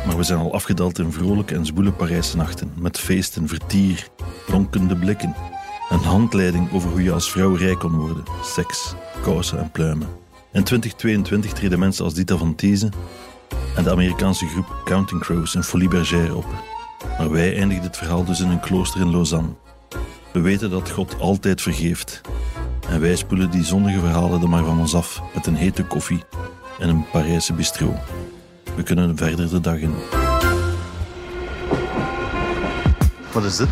maar 0.07 0.17
we 0.17 0.23
zijn 0.23 0.39
al 0.39 0.53
afgedaald 0.53 0.99
in 0.99 1.13
vrolijke 1.13 1.55
en 1.55 1.67
zwoele 1.67 1.93
Parijse 1.93 2.37
nachten. 2.37 2.73
Met 2.79 2.99
feesten, 2.99 3.49
vertier, 3.49 4.09
ronkende 4.47 4.97
blikken. 4.97 5.35
Een 5.89 5.99
handleiding 5.99 6.73
over 6.73 6.91
hoe 6.91 7.03
je 7.03 7.13
als 7.13 7.31
vrouw 7.31 7.55
rijk 7.55 7.79
kon 7.79 7.97
worden. 7.97 8.25
Seks, 8.43 8.95
kousen 9.23 9.59
en 9.59 9.71
pluimen. 9.71 10.09
In 10.53 10.65
2022 10.65 11.53
treden 11.53 11.79
mensen 11.79 12.05
als 12.05 12.15
Dita 12.15 12.37
van 12.37 12.55
These 12.55 12.89
en 13.77 13.83
de 13.83 13.91
Amerikaanse 13.91 14.47
groep 14.47 14.83
Counting 14.85 15.21
Crows 15.21 15.55
in 15.55 15.63
Folie 15.63 15.89
Bergère 15.89 16.35
op. 16.35 16.47
Maar 17.19 17.31
wij 17.31 17.57
eindigen 17.57 17.83
dit 17.83 17.97
verhaal 17.97 18.25
dus 18.25 18.41
in 18.41 18.51
een 18.51 18.61
klooster 18.61 19.01
in 19.01 19.11
Lausanne. 19.11 19.49
We 20.33 20.41
weten 20.41 20.71
dat 20.71 20.91
God 20.91 21.21
altijd 21.21 21.63
vergeeft. 21.63 22.21
En 22.89 23.01
wij 23.01 23.17
spoelen 23.17 23.51
die 23.51 23.65
zondige 23.65 24.01
verhalen 24.01 24.43
er 24.43 24.49
maar 24.49 24.65
van 24.65 24.79
ons 24.79 24.95
af 24.95 25.23
met 25.35 25.47
een 25.47 25.57
hete 25.57 25.85
koffie 25.85 26.25
en 26.79 26.89
een 26.89 27.05
Parijse 27.11 27.53
bistro. 27.53 27.95
We 28.77 28.83
kunnen 28.83 29.17
verder 29.17 29.49
de 29.51 29.61
dag 29.61 29.79
in. 29.79 29.95
Wat 33.33 33.45
is 33.45 33.57
dit? 33.57 33.69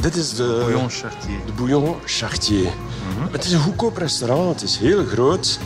Dit 0.00 0.16
is 0.16 0.34
de 0.34 0.56
Bouillon 0.60 0.90
Chartier. 0.90 1.38
De 1.46 1.52
Bouillon 1.52 1.94
Chartier. 2.04 2.64
Mm 2.64 3.22
-hmm. 3.22 3.32
Het 3.32 3.44
is 3.44 3.52
een 3.52 3.60
goedkoop 3.60 3.96
restaurant. 3.96 4.60
Het 4.60 4.70
is 4.70 4.78
heel 4.78 5.04
groot. 5.04 5.58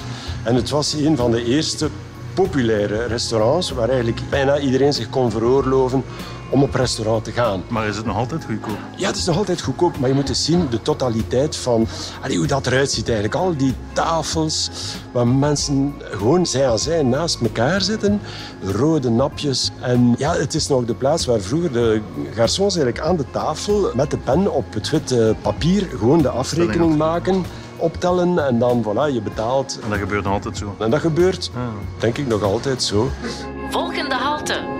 En 0.42 0.54
het 0.54 0.70
was 0.70 0.92
een 0.92 1.16
van 1.16 1.30
de 1.30 1.44
eerste 1.44 1.88
populaire 2.34 3.06
restaurants 3.06 3.70
waar 3.70 3.88
eigenlijk 3.88 4.20
bijna 4.30 4.58
iedereen 4.58 4.92
zich 4.92 5.10
kon 5.10 5.30
veroorloven 5.30 6.04
om 6.52 6.62
op 6.62 6.74
restaurant 6.74 7.24
te 7.24 7.32
gaan. 7.32 7.62
Maar 7.68 7.86
is 7.86 7.96
het 7.96 8.06
nog 8.06 8.16
altijd 8.16 8.44
goedkoop? 8.44 8.78
Ja, 8.96 9.06
het 9.06 9.16
is 9.16 9.24
nog 9.24 9.36
altijd 9.36 9.60
goedkoop, 9.60 9.98
maar 9.98 10.08
je 10.08 10.14
moet 10.14 10.28
eens 10.28 10.44
zien 10.44 10.66
de 10.70 10.82
totaliteit 10.82 11.56
van 11.56 11.86
allee, 12.22 12.36
hoe 12.36 12.46
dat 12.46 12.66
eruit 12.66 12.90
ziet 12.90 13.08
eigenlijk. 13.08 13.34
Al 13.34 13.56
die 13.56 13.74
tafels 13.92 14.70
waar 15.12 15.26
mensen 15.26 15.94
gewoon 16.00 16.46
zij 16.46 16.68
aan 16.68 16.78
zij 16.78 17.02
naast 17.02 17.40
elkaar 17.40 17.80
zitten, 17.80 18.20
rode 18.62 19.10
napjes. 19.10 19.70
En 19.80 20.14
ja, 20.18 20.34
het 20.34 20.54
is 20.54 20.68
nog 20.68 20.84
de 20.84 20.94
plaats 20.94 21.26
waar 21.26 21.40
vroeger 21.40 21.72
de 21.72 22.00
garçons 22.34 22.76
eigenlijk 22.76 23.00
aan 23.00 23.16
de 23.16 23.30
tafel 23.30 23.90
met 23.94 24.10
de 24.10 24.18
pen 24.18 24.52
op 24.52 24.74
het 24.74 24.90
witte 24.90 25.36
papier 25.42 25.86
gewoon 25.98 26.22
de 26.22 26.28
afrekening 26.28 26.96
maken 26.96 27.44
optellen 27.76 28.46
en 28.46 28.58
dan 28.58 28.84
voilà, 28.84 29.14
je 29.14 29.20
betaalt. 29.22 29.78
En 29.82 29.90
dat 29.90 29.98
gebeurt 29.98 30.24
nog 30.24 30.32
altijd 30.32 30.56
zo? 30.56 30.76
En 30.78 30.90
dat 30.90 31.00
gebeurt, 31.00 31.50
ja. 31.54 31.68
denk 31.98 32.18
ik, 32.18 32.26
nog 32.26 32.42
altijd 32.42 32.82
zo. 32.82 33.10
Volgende 33.70 34.14
halte. 34.14 34.71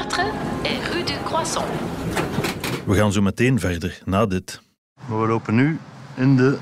Rue 0.00 0.08
de 0.08 0.16
Montmartre 0.16 0.20
et 0.64 0.78
rue 0.92 1.04
du 1.04 1.12
Croissant. 1.24 1.64
We 2.86 2.94
gaan 2.94 3.12
zo 3.12 3.20
meteen 3.22 3.60
verder, 3.60 3.98
na 4.04 4.26
dit. 4.26 4.60
We 5.06 5.14
lopen 5.14 5.54
nu 5.54 5.78
in 6.14 6.36
de... 6.36 6.56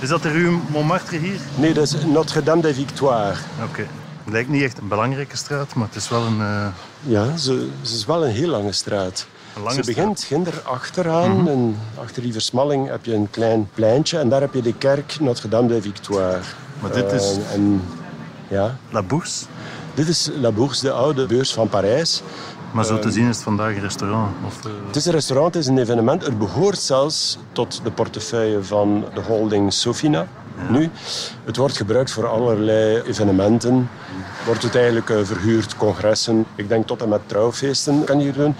Is 0.00 0.08
dat 0.08 0.22
de 0.22 0.30
rue 0.30 0.58
Montmartre 0.70 1.16
hier? 1.18 1.38
Nee, 1.56 1.72
dat 1.74 1.84
is 1.84 2.04
Notre-Dame 2.04 2.62
des 2.62 2.76
Victoires. 2.76 3.38
Oké. 3.70 3.80
Het 4.24 4.32
lijkt 4.32 4.48
niet 4.48 4.62
echt 4.62 4.78
een 4.78 4.88
belangrijke 4.88 5.36
straat, 5.36 5.74
maar 5.74 5.86
het 5.86 5.96
is 5.96 6.08
wel 6.08 6.26
een... 6.26 6.40
eh, 6.40 6.66
Ja, 7.02 7.36
ze, 7.36 7.68
ze 7.82 7.94
is 7.94 8.06
wel 8.06 8.24
een 8.26 8.32
heel 8.32 8.48
lange 8.48 8.72
straat. 8.72 9.26
Een 9.56 9.62
lange 9.62 9.82
ze 9.84 9.94
begint 9.94 10.22
ginder 10.22 10.60
achteraan. 10.64 11.48
en 11.48 11.76
achter 12.00 12.22
die 12.22 12.32
versmalling 12.32 12.88
heb 12.88 13.04
je 13.04 13.14
een 13.14 13.30
klein 13.30 13.68
pleintje. 13.74 14.18
En 14.18 14.28
daar 14.28 14.40
heb 14.40 14.54
je 14.54 14.62
de 14.62 14.74
kerk 14.74 15.20
Notre-Dame 15.20 15.68
des 15.68 15.82
Victoires. 15.82 16.46
Maar 16.80 16.92
dit 16.92 17.12
is- 17.12 17.36
Eh, 17.36 17.52
en, 17.54 17.82
ja, 18.48 18.76
La 18.90 19.02
Bourse. 19.02 19.44
Dit 20.00 20.08
is 20.08 20.30
La 20.40 20.52
Bourse, 20.52 20.82
de 20.82 20.92
oude 20.92 21.26
beurs 21.26 21.52
van 21.52 21.68
Parijs. 21.68 22.22
Maar 22.72 22.84
zo 22.84 22.98
te 22.98 23.10
zien 23.10 23.28
is 23.28 23.34
het 23.34 23.44
vandaag 23.44 23.74
een 23.74 23.80
restaurant. 23.80 24.30
Of, 24.46 24.64
eh, 24.64 24.70
Het 24.86 24.96
is 24.96 25.06
een 25.06 25.12
restaurant, 25.12 25.54
het 25.54 25.62
is 25.62 25.68
een 25.68 25.78
evenement. 25.78 26.24
Het 26.24 26.38
behoort 26.38 26.78
zelfs 26.78 27.38
tot 27.52 27.80
de 27.84 27.90
portefeuille 27.90 28.62
van 28.62 29.04
de 29.14 29.20
holding 29.20 29.72
Sofina. 29.72 30.26
Nu, 30.68 30.90
het 31.44 31.56
wordt 31.56 31.76
gebruikt 31.76 32.10
voor 32.10 32.28
allerlei 32.28 33.02
evenementen. 33.02 33.90
Wordt 34.46 34.62
het 34.62 34.74
eigenlijk 34.74 35.10
eh, 35.10 35.16
verhuurd, 35.22 35.76
congressen. 35.76 36.46
Ik 36.54 36.68
denk 36.68 36.86
tot 36.86 37.02
en 37.02 37.08
met 37.08 37.20
trouwfeesten 37.26 38.04
kan 38.04 38.18
je 38.18 38.24
hier 38.24 38.32
doen. 38.32 38.54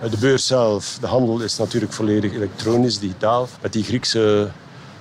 Eh, 0.00 0.10
De 0.10 0.16
beurs 0.16 0.46
zelf, 0.46 0.98
de 1.00 1.06
handel 1.06 1.40
is 1.40 1.56
natuurlijk 1.56 1.92
volledig 1.92 2.32
elektronisch, 2.32 2.98
digitaal. 2.98 3.48
Met 3.60 3.72
die 3.72 3.84
Griekse 3.84 4.48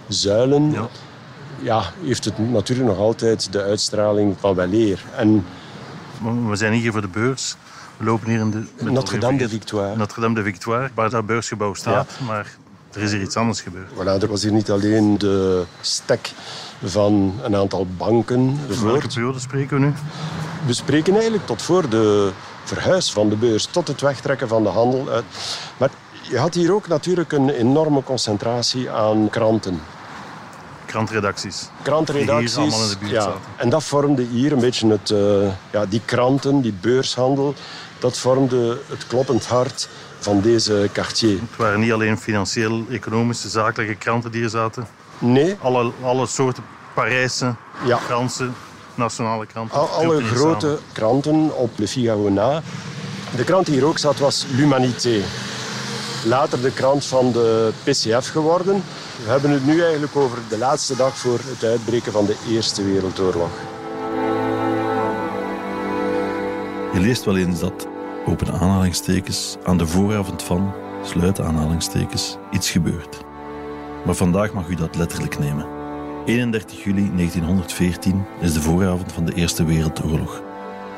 zuilen 0.07 0.71
ja. 0.71 0.87
ja, 1.61 1.83
heeft 2.03 2.25
het 2.25 2.51
natuurlijk 2.51 2.89
nog 2.89 2.99
altijd 2.99 3.51
de 3.51 3.61
uitstraling 3.61 4.35
van 4.39 4.55
weleer. 4.55 5.03
En 5.15 5.45
We 6.47 6.55
zijn 6.55 6.73
hier 6.73 6.91
voor 6.91 7.01
de 7.01 7.07
beurs. 7.07 7.55
We 7.97 8.05
lopen 8.05 8.29
hier 8.29 8.39
in 8.39 8.51
de... 8.51 8.63
Notre-Dame 8.91 9.19
des 9.19 9.41
alweer- 9.41 9.49
Victoires. 9.49 9.97
Notre-Dame 9.97 10.35
de 10.35 10.43
Victoire, 10.43 10.89
waar 10.93 11.09
dat 11.09 11.25
beursgebouw 11.25 11.73
staat. 11.73 12.09
Maar 12.27 12.55
er 12.93 13.01
is 13.01 13.11
hier 13.11 13.21
iets 13.21 13.35
anders 13.35 13.61
gebeurd. 13.61 13.89
Voilà, 13.93 14.21
er 14.21 14.27
was 14.27 14.41
hier 14.43 14.51
niet 14.51 14.71
alleen 14.71 15.17
de 15.17 15.63
stek 15.81 16.31
van 16.83 17.33
een 17.43 17.55
aantal 17.55 17.87
banken 17.97 18.45
Welke 18.57 18.73
enzovoort. 18.73 19.13
periode 19.13 19.39
spreken 19.39 19.79
we 19.79 19.85
nu? 19.85 19.93
We 20.65 20.73
spreken 20.73 21.13
eigenlijk 21.13 21.45
tot 21.45 21.61
voor 21.61 21.89
de 21.89 22.31
verhuis 22.63 23.11
van 23.11 23.29
de 23.29 23.35
beurs, 23.35 23.65
tot 23.65 23.87
het 23.87 24.01
wegtrekken 24.01 24.47
van 24.47 24.63
de 24.63 24.69
handel 24.69 25.09
uit. 25.09 25.23
Maar 25.77 25.89
je 26.29 26.37
had 26.37 26.53
hier 26.53 26.73
ook 26.73 26.87
natuurlijk 26.87 27.31
een 27.31 27.49
enorme 27.49 28.03
concentratie 28.03 28.89
aan 28.89 29.29
kranten. 29.29 29.81
Krantredacties. 30.95 31.59
Die 31.59 31.69
Krantenredacties. 31.83 32.51
hier 32.55 32.61
allemaal 32.61 32.83
in 32.83 32.89
de 32.89 32.97
buurt 32.97 33.11
ja. 33.11 33.21
zaten. 33.21 33.39
En 33.57 33.69
dat 33.69 33.83
vormde 33.83 34.21
hier 34.23 34.51
een 34.51 34.59
beetje 34.59 34.87
het... 34.87 35.09
eh, 35.11 35.47
ja, 35.71 35.85
die 35.85 36.01
kranten, 36.05 36.61
die 36.61 36.73
beurshandel, 36.81 37.53
dat 37.99 38.17
vormde 38.17 38.77
het 38.89 39.07
kloppend 39.07 39.45
hart 39.45 39.89
van 40.19 40.41
deze 40.41 40.89
quartier. 40.91 41.39
Het 41.39 41.57
waren 41.57 41.79
niet 41.79 41.91
alleen 41.91 42.17
financieel, 42.17 42.83
economische, 42.89 43.49
zakelijke 43.49 43.95
kranten 43.95 44.31
die 44.31 44.39
hier 44.41 44.49
zaten. 44.49 44.87
Nee, 45.19 45.55
Alle, 45.61 45.91
alle 46.03 46.25
soorten 46.27 46.63
Parijse, 46.93 47.55
Ja. 47.85 47.97
Franse, 47.97 48.49
nationale 48.95 49.45
kranten. 49.45 49.77
Al, 49.79 49.87
alle 49.87 50.23
grote 50.23 50.79
kranten 50.93 51.57
op 51.57 51.71
Le 51.75 51.87
Figaro 51.87 52.29
na. 52.29 52.61
De 53.35 53.43
krant 53.43 53.65
die 53.65 53.75
hier 53.75 53.85
ook 53.85 53.97
zat 53.97 54.19
was 54.19 54.45
L'Humanité. 54.57 55.21
Later 56.25 56.61
de 56.61 56.71
krant 56.71 57.05
van 57.05 57.31
de 57.31 57.71
PCF 57.83 58.27
geworden. 58.27 58.83
We 59.23 59.29
hebben 59.29 59.51
het 59.51 59.65
nu 59.65 59.81
eigenlijk 59.81 60.15
over 60.15 60.37
de 60.49 60.57
laatste 60.57 60.95
dag 60.95 61.17
voor 61.17 61.39
het 61.43 61.63
uitbreken 61.63 62.11
van 62.11 62.25
de 62.25 62.35
Eerste 62.49 62.83
Wereldoorlog. 62.83 63.49
Je 66.93 66.99
leest 66.99 67.23
wel 67.23 67.37
eens 67.37 67.59
dat, 67.59 67.87
open 68.25 68.51
aanhalingstekens, 68.51 69.57
aan 69.63 69.77
de 69.77 69.87
vooravond 69.87 70.43
van, 70.43 70.73
sluit 71.03 71.41
aanhalingstekens, 71.41 72.37
iets 72.51 72.71
gebeurt. 72.71 73.17
Maar 74.05 74.15
vandaag 74.15 74.53
mag 74.53 74.67
u 74.67 74.75
dat 74.75 74.95
letterlijk 74.95 75.39
nemen. 75.39 75.67
31 76.25 76.83
juli 76.83 77.11
1914 77.15 78.25
is 78.39 78.53
de 78.53 78.61
vooravond 78.61 79.11
van 79.11 79.25
de 79.25 79.33
Eerste 79.33 79.65
Wereldoorlog. 79.65 80.41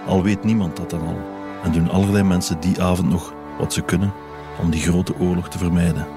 Al 0.06 0.24
weet 0.24 0.44
niemand 0.44 0.78
dat 0.78 0.90
dan 0.90 1.02
al 1.02 1.18
en 1.64 1.72
doen 1.72 1.90
allerlei 1.90 2.24
mensen 2.24 2.60
die 2.60 2.82
avond 2.82 3.10
nog 3.10 3.34
wat 3.58 3.74
ze 3.74 3.82
kunnen 3.82 4.14
om 4.62 4.70
die 4.70 4.82
grote 4.82 5.20
oorlog 5.20 5.50
te 5.50 5.58
vermijden. 5.58 6.08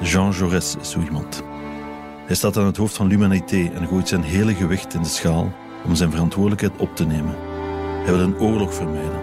Jean 0.00 0.32
Jaurès 0.32 0.76
is 0.80 0.90
zo. 0.90 1.00
Hij 2.26 2.36
staat 2.36 2.56
aan 2.56 2.66
het 2.66 2.76
hoofd 2.76 2.96
van 2.96 3.08
l'Humanité 3.08 3.70
en 3.74 3.86
gooit 3.86 4.08
zijn 4.08 4.22
hele 4.22 4.54
gewicht 4.54 4.94
in 4.94 5.02
de 5.02 5.08
schaal 5.08 5.52
om 5.84 5.94
zijn 5.94 6.10
verantwoordelijkheid 6.10 6.72
op 6.76 6.96
te 6.96 7.04
nemen. 7.04 7.34
Hij 8.04 8.12
wil 8.14 8.22
een 8.22 8.38
oorlog 8.38 8.74
vermijden. 8.74 9.20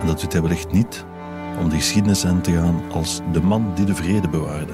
En 0.00 0.06
dat 0.06 0.20
doet 0.20 0.32
hij 0.32 0.42
wellicht 0.42 0.72
niet 0.72 1.04
om 1.58 1.68
de 1.68 1.76
geschiedenis 1.76 2.24
in 2.24 2.40
te 2.40 2.52
gaan 2.52 2.82
als 2.92 3.20
de 3.32 3.40
man 3.40 3.72
die 3.74 3.84
de 3.84 3.94
vrede 3.94 4.28
bewaarde. 4.28 4.72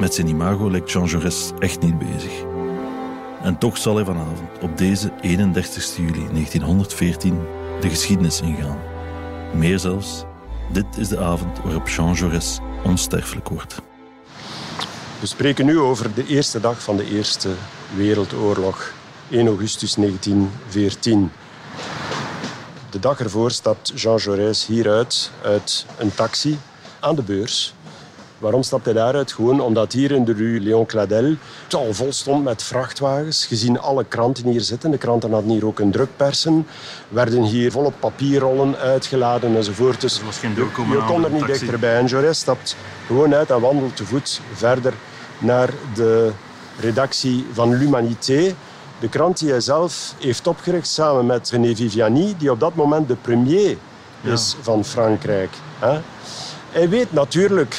Met 0.00 0.14
zijn 0.14 0.28
imago 0.28 0.70
lijkt 0.70 0.92
Jean 0.92 1.08
Jaurès 1.08 1.58
echt 1.58 1.80
niet 1.80 1.98
bezig. 1.98 2.44
En 3.42 3.58
toch 3.58 3.78
zal 3.78 3.94
hij 3.94 4.04
vanavond, 4.04 4.40
op 4.60 4.78
deze 4.78 5.12
31 5.20 5.96
juli 5.96 6.26
1914, 6.32 7.38
de 7.80 7.88
geschiedenis 7.88 8.40
ingaan. 8.40 8.78
Meer 9.54 9.78
zelfs, 9.78 10.24
dit 10.72 10.86
is 10.96 11.08
de 11.08 11.18
avond 11.18 11.58
waarop 11.62 11.88
Jean 11.88 12.14
Jaurès 12.14 12.60
onsterfelijk 12.84 13.48
wordt. 13.48 13.80
We 15.20 15.26
spreken 15.26 15.66
nu 15.66 15.78
over 15.78 16.14
de 16.14 16.26
eerste 16.26 16.60
dag 16.60 16.82
van 16.82 16.96
de 16.96 17.10
Eerste 17.10 17.48
Wereldoorlog. 17.96 18.92
1 19.30 19.46
augustus 19.46 19.94
1914. 19.94 21.32
De 22.90 22.98
dag 22.98 23.20
ervoor 23.20 23.50
stapt 23.50 23.92
Jean 23.94 24.18
Jaurès 24.18 24.66
hieruit 24.66 25.30
uit 25.42 25.86
een 25.98 26.14
taxi 26.14 26.58
aan 27.00 27.14
de 27.14 27.22
beurs. 27.22 27.74
Waarom 28.38 28.62
stapt 28.62 28.84
hij 28.84 28.94
daaruit? 28.94 29.32
Gewoon 29.32 29.60
omdat 29.60 29.92
hier 29.92 30.10
in 30.10 30.24
de 30.24 30.32
rue 30.32 30.60
Léon 30.60 30.86
Cladel 30.86 31.34
het 31.64 31.74
al 31.74 31.94
vol 31.94 32.12
stond 32.12 32.44
met 32.44 32.62
vrachtwagens. 32.62 33.46
Gezien 33.46 33.80
alle 33.80 34.04
kranten 34.04 34.46
hier 34.48 34.60
zitten. 34.60 34.90
De 34.90 34.98
kranten 34.98 35.32
hadden 35.32 35.50
hier 35.50 35.66
ook 35.66 35.78
een 35.78 35.90
drukpersen. 35.90 36.66
Werden 37.08 37.42
hier 37.42 37.70
volle 37.72 37.92
papierrollen 38.00 38.76
uitgeladen 38.76 39.56
enzovoort. 39.56 40.00
Dus 40.00 40.18
Er 40.18 40.24
was 40.24 40.38
geen 40.38 40.50
je, 40.50 40.56
doorkomen 40.56 40.96
je 40.96 41.02
aan 41.02 41.08
kon 41.08 41.24
er 41.24 41.30
niet 41.30 41.40
taxi. 41.40 41.58
dichterbij. 41.58 41.98
En 41.98 42.06
Jaurès 42.06 42.38
stapt 42.38 42.76
gewoon 43.06 43.34
uit 43.34 43.50
en 43.50 43.60
wandelt 43.60 43.96
te 43.96 44.04
voet 44.04 44.40
verder 44.52 44.92
naar 45.38 45.70
de 45.94 46.30
redactie 46.80 47.46
van 47.52 47.78
l'Humanité. 47.78 48.54
De 49.00 49.08
krant 49.08 49.38
die 49.38 49.50
hij 49.50 49.60
zelf 49.60 50.14
heeft 50.18 50.46
opgericht 50.46 50.88
samen 50.88 51.26
met 51.26 51.50
René 51.50 51.76
Viviani, 51.76 52.34
die 52.38 52.50
op 52.50 52.60
dat 52.60 52.74
moment 52.74 53.08
de 53.08 53.16
premier 53.16 53.76
is 54.22 54.56
van 54.60 54.84
Frankrijk. 54.84 55.50
Hij 56.70 56.88
weet 56.88 57.12
natuurlijk 57.12 57.76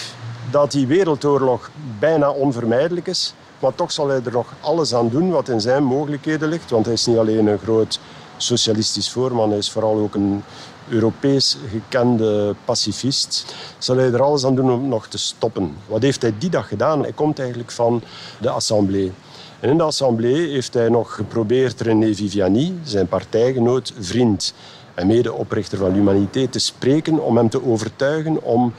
dat 0.51 0.71
die 0.71 0.87
wereldoorlog 0.87 1.69
bijna 1.99 2.31
onvermijdelijk 2.31 3.07
is. 3.07 3.33
Maar 3.59 3.75
toch 3.75 3.91
zal 3.91 4.07
hij 4.07 4.21
er 4.25 4.31
nog 4.31 4.53
alles 4.59 4.93
aan 4.93 5.09
doen 5.09 5.29
wat 5.29 5.49
in 5.49 5.61
zijn 5.61 5.83
mogelijkheden 5.83 6.49
ligt. 6.49 6.69
Want 6.69 6.85
hij 6.85 6.93
is 6.93 7.05
niet 7.05 7.17
alleen 7.17 7.47
een 7.47 7.59
groot 7.59 7.99
socialistisch 8.37 9.11
voorman, 9.11 9.49
hij 9.49 9.57
is 9.57 9.71
vooral 9.71 9.97
ook 9.97 10.15
een 10.15 10.43
Europees 10.89 11.57
gekende 11.69 12.55
pacifist. 12.65 13.55
Zal 13.77 13.97
hij 13.97 14.11
er 14.11 14.21
alles 14.21 14.45
aan 14.45 14.55
doen 14.55 14.71
om 14.71 14.87
nog 14.87 15.07
te 15.07 15.17
stoppen. 15.17 15.75
Wat 15.87 16.01
heeft 16.01 16.21
hij 16.21 16.33
die 16.37 16.49
dag 16.49 16.67
gedaan? 16.67 17.01
Hij 17.01 17.11
komt 17.11 17.39
eigenlijk 17.39 17.71
van 17.71 18.01
de 18.39 18.49
Assemblée. 18.49 19.11
En 19.59 19.69
in 19.69 19.77
de 19.77 19.83
Assemblée 19.83 20.49
heeft 20.49 20.73
hij 20.73 20.89
nog 20.89 21.15
geprobeerd 21.15 21.81
René 21.81 22.13
Viviani, 22.13 22.79
zijn 22.83 23.07
partijgenoot, 23.07 23.93
vriend 23.99 24.53
en 24.93 25.07
medeoprichter 25.07 25.77
van 25.77 25.91
l'Humanité, 25.91 26.47
te 26.47 26.59
spreken 26.59 27.23
om 27.23 27.37
hem 27.37 27.49
te 27.49 27.65
overtuigen 27.65 28.43
om 28.43 28.73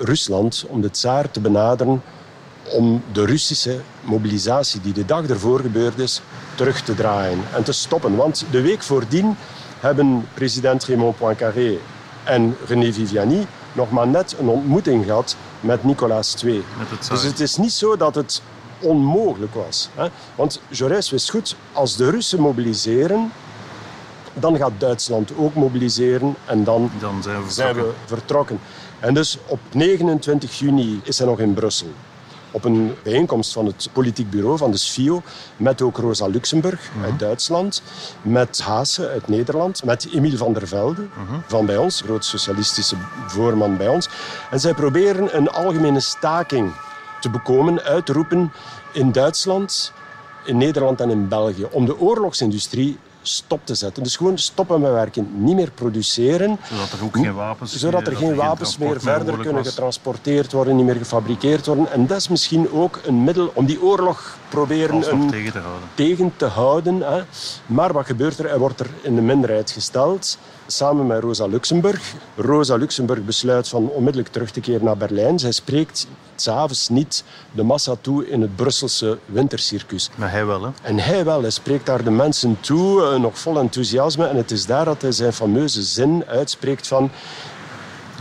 Rusland, 0.00 0.64
om 0.68 0.80
de 0.80 0.90
tsaar 0.90 1.30
te 1.30 1.40
benaderen 1.40 2.02
om 2.72 3.02
de 3.12 3.24
Russische 3.24 3.80
mobilisatie 4.00 4.80
die 4.80 4.92
de 4.92 5.04
dag 5.04 5.26
ervoor 5.26 5.60
gebeurd 5.60 5.98
is, 5.98 6.22
terug 6.54 6.82
te 6.82 6.94
draaien 6.94 7.40
en 7.54 7.62
te 7.62 7.72
stoppen. 7.72 8.16
Want 8.16 8.44
de 8.50 8.60
week 8.60 8.82
voordien 8.82 9.36
hebben 9.80 10.28
president 10.34 10.84
Raymond 10.84 11.16
Poincaré 11.16 11.78
en 12.24 12.56
René 12.66 12.92
Viviani 12.92 13.46
nog 13.72 13.90
maar 13.90 14.06
net 14.06 14.36
een 14.38 14.48
ontmoeting 14.48 15.04
gehad 15.04 15.36
met 15.60 15.84
Nicolas 15.84 16.42
II. 16.44 16.64
Met 16.78 17.08
dus 17.08 17.22
het 17.22 17.40
is 17.40 17.56
niet 17.56 17.72
zo 17.72 17.96
dat 17.96 18.14
het 18.14 18.42
onmogelijk 18.78 19.54
was. 19.54 19.88
Hè? 19.94 20.08
Want 20.34 20.60
Jaurès 20.68 21.10
wist 21.10 21.30
goed, 21.30 21.56
als 21.72 21.96
de 21.96 22.10
Russen 22.10 22.40
mobiliseren, 22.40 23.32
dan 24.32 24.56
gaat 24.56 24.72
Duitsland 24.78 25.30
ook 25.36 25.54
mobiliseren 25.54 26.34
en 26.44 26.64
dan 26.64 26.90
Dan 27.00 27.22
zijn 27.22 27.44
we 27.44 27.50
zijn 27.50 27.74
we 27.74 27.92
vertrokken. 28.04 28.60
En 29.00 29.14
dus 29.14 29.38
op 29.46 29.58
29 29.72 30.58
juni 30.58 31.00
is 31.02 31.18
hij 31.18 31.26
nog 31.26 31.38
in 31.38 31.54
Brussel. 31.54 31.88
Op 32.50 32.64
een 32.64 32.94
bijeenkomst 33.02 33.52
van 33.52 33.66
het 33.66 33.88
politiek 33.92 34.30
bureau 34.30 34.58
van 34.58 34.70
de 34.70 34.76
SFIO. 34.76 35.22
Met 35.56 35.82
ook 35.82 35.96
Rosa 35.98 36.26
Luxemburg 36.26 36.90
uit 37.04 37.18
Duitsland. 37.18 37.82
Met 38.22 38.60
Haase 38.60 39.08
uit 39.08 39.28
Nederland. 39.28 39.84
Met 39.84 40.08
Emiel 40.12 40.36
van 40.36 40.52
der 40.52 40.68
Velde 40.68 41.06
van 41.46 41.66
bij 41.66 41.76
ons. 41.76 42.00
Groot 42.00 42.24
socialistische 42.24 42.96
voorman 43.26 43.76
bij 43.76 43.88
ons. 43.88 44.08
En 44.50 44.60
zij 44.60 44.74
proberen 44.74 45.36
een 45.36 45.50
algemene 45.50 46.00
staking 46.00 46.72
te 47.20 47.30
bekomen, 47.30 47.82
uit 47.82 48.06
te 48.06 48.12
roepen 48.12 48.52
in 48.92 49.12
Duitsland, 49.12 49.92
in 50.44 50.56
Nederland 50.56 51.00
en 51.00 51.10
in 51.10 51.28
België. 51.28 51.66
Om 51.70 51.84
de 51.86 51.98
oorlogsindustrie 51.98 52.98
stop 53.22 53.60
te 53.66 53.74
zetten. 53.74 54.02
Dus 54.02 54.16
gewoon 54.16 54.38
stoppen 54.38 54.80
met 54.80 54.92
werken, 54.92 55.28
niet 55.32 55.54
meer 55.54 55.70
produceren. 55.70 56.58
Zodat 56.68 56.92
er 56.92 57.04
ook 57.04 57.16
geen 57.16 57.34
wapens 57.34 57.76
Zodat 57.76 58.06
er 58.06 58.16
geen 58.16 58.34
wapens 58.34 58.78
meer 58.78 59.00
verder 59.00 59.38
kunnen 59.38 59.64
getransporteerd 59.64 60.52
worden, 60.52 60.76
niet 60.76 60.86
meer 60.86 60.96
gefabriceerd 60.96 61.66
worden. 61.66 61.92
En 61.92 62.06
dat 62.06 62.16
is 62.16 62.28
misschien 62.28 62.72
ook 62.72 63.00
een 63.04 63.24
middel 63.24 63.50
om 63.54 63.66
die 63.66 63.82
oorlog 63.82 64.38
proberen 64.50 65.28
tegen 65.30 65.52
te 65.52 65.58
houden. 65.58 65.88
Tegen 65.94 66.32
te 66.36 66.44
houden 66.44 67.00
hè. 67.00 67.22
Maar 67.66 67.92
wat 67.92 68.06
gebeurt 68.06 68.38
er? 68.38 68.48
Hij 68.48 68.58
wordt 68.58 68.80
er 68.80 68.90
in 69.02 69.14
de 69.14 69.20
minderheid 69.20 69.70
gesteld 69.70 70.38
samen 70.66 71.06
met 71.06 71.22
Rosa 71.22 71.46
Luxemburg. 71.46 72.14
Rosa 72.36 72.76
Luxemburg 72.76 73.24
besluit 73.24 73.68
van 73.68 73.88
onmiddellijk 73.88 74.32
terug 74.32 74.50
te 74.50 74.60
keren 74.60 74.84
naar 74.84 74.96
Berlijn. 74.96 75.38
Zij 75.38 75.52
spreekt 75.52 76.06
s'avonds 76.36 76.88
niet 76.88 77.24
de 77.52 77.62
massa 77.62 77.94
toe 78.00 78.28
in 78.28 78.40
het 78.40 78.56
Brusselse 78.56 79.18
wintercircus. 79.26 80.10
Maar 80.14 80.30
hij 80.30 80.46
wel, 80.46 80.62
hè? 80.62 80.70
En 80.82 80.98
hij 80.98 81.24
wel. 81.24 81.40
Hij 81.40 81.50
spreekt 81.50 81.86
daar 81.86 82.04
de 82.04 82.10
mensen 82.10 82.56
toe, 82.60 83.04
eh, 83.04 83.20
nog 83.20 83.38
vol 83.38 83.58
enthousiasme. 83.58 84.26
En 84.26 84.36
het 84.36 84.50
is 84.50 84.66
daar 84.66 84.84
dat 84.84 85.02
hij 85.02 85.12
zijn 85.12 85.32
fameuze 85.32 85.82
zin 85.82 86.24
uitspreekt 86.26 86.86
van... 86.86 87.10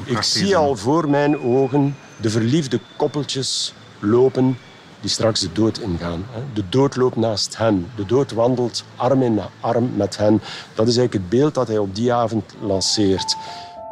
Ik 0.04 0.22
zie 0.22 0.56
al 0.56 0.76
voor 0.76 1.10
mijn 1.10 1.40
ogen 1.40 1.96
de 2.18 2.30
verliefde 2.30 2.80
koppeltjes 2.96 3.74
lopen 4.00 4.58
die 5.02 5.10
straks 5.10 5.40
de 5.40 5.52
dood 5.52 5.78
ingaan. 5.78 6.26
De 6.54 6.64
dood 6.70 6.96
loopt 6.96 7.16
naast 7.16 7.58
hen. 7.58 7.88
De 7.96 8.06
dood 8.06 8.32
wandelt 8.32 8.84
arm 8.96 9.22
in 9.22 9.40
arm 9.60 9.90
met 9.96 10.18
hen. 10.18 10.42
Dat 10.76 10.88
is 10.88 10.98
eigenlijk 10.98 11.14
het 11.14 11.30
beeld 11.30 11.54
dat 11.54 11.68
hij 11.68 11.78
op 11.78 11.96
die 11.96 12.14
avond 12.14 12.56
lanceert. 12.62 13.36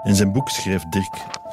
In 0.04 0.16
zijn 0.16 0.32
boek 0.32 0.50
schrijft 0.50 0.92
Dirk... 0.92 1.46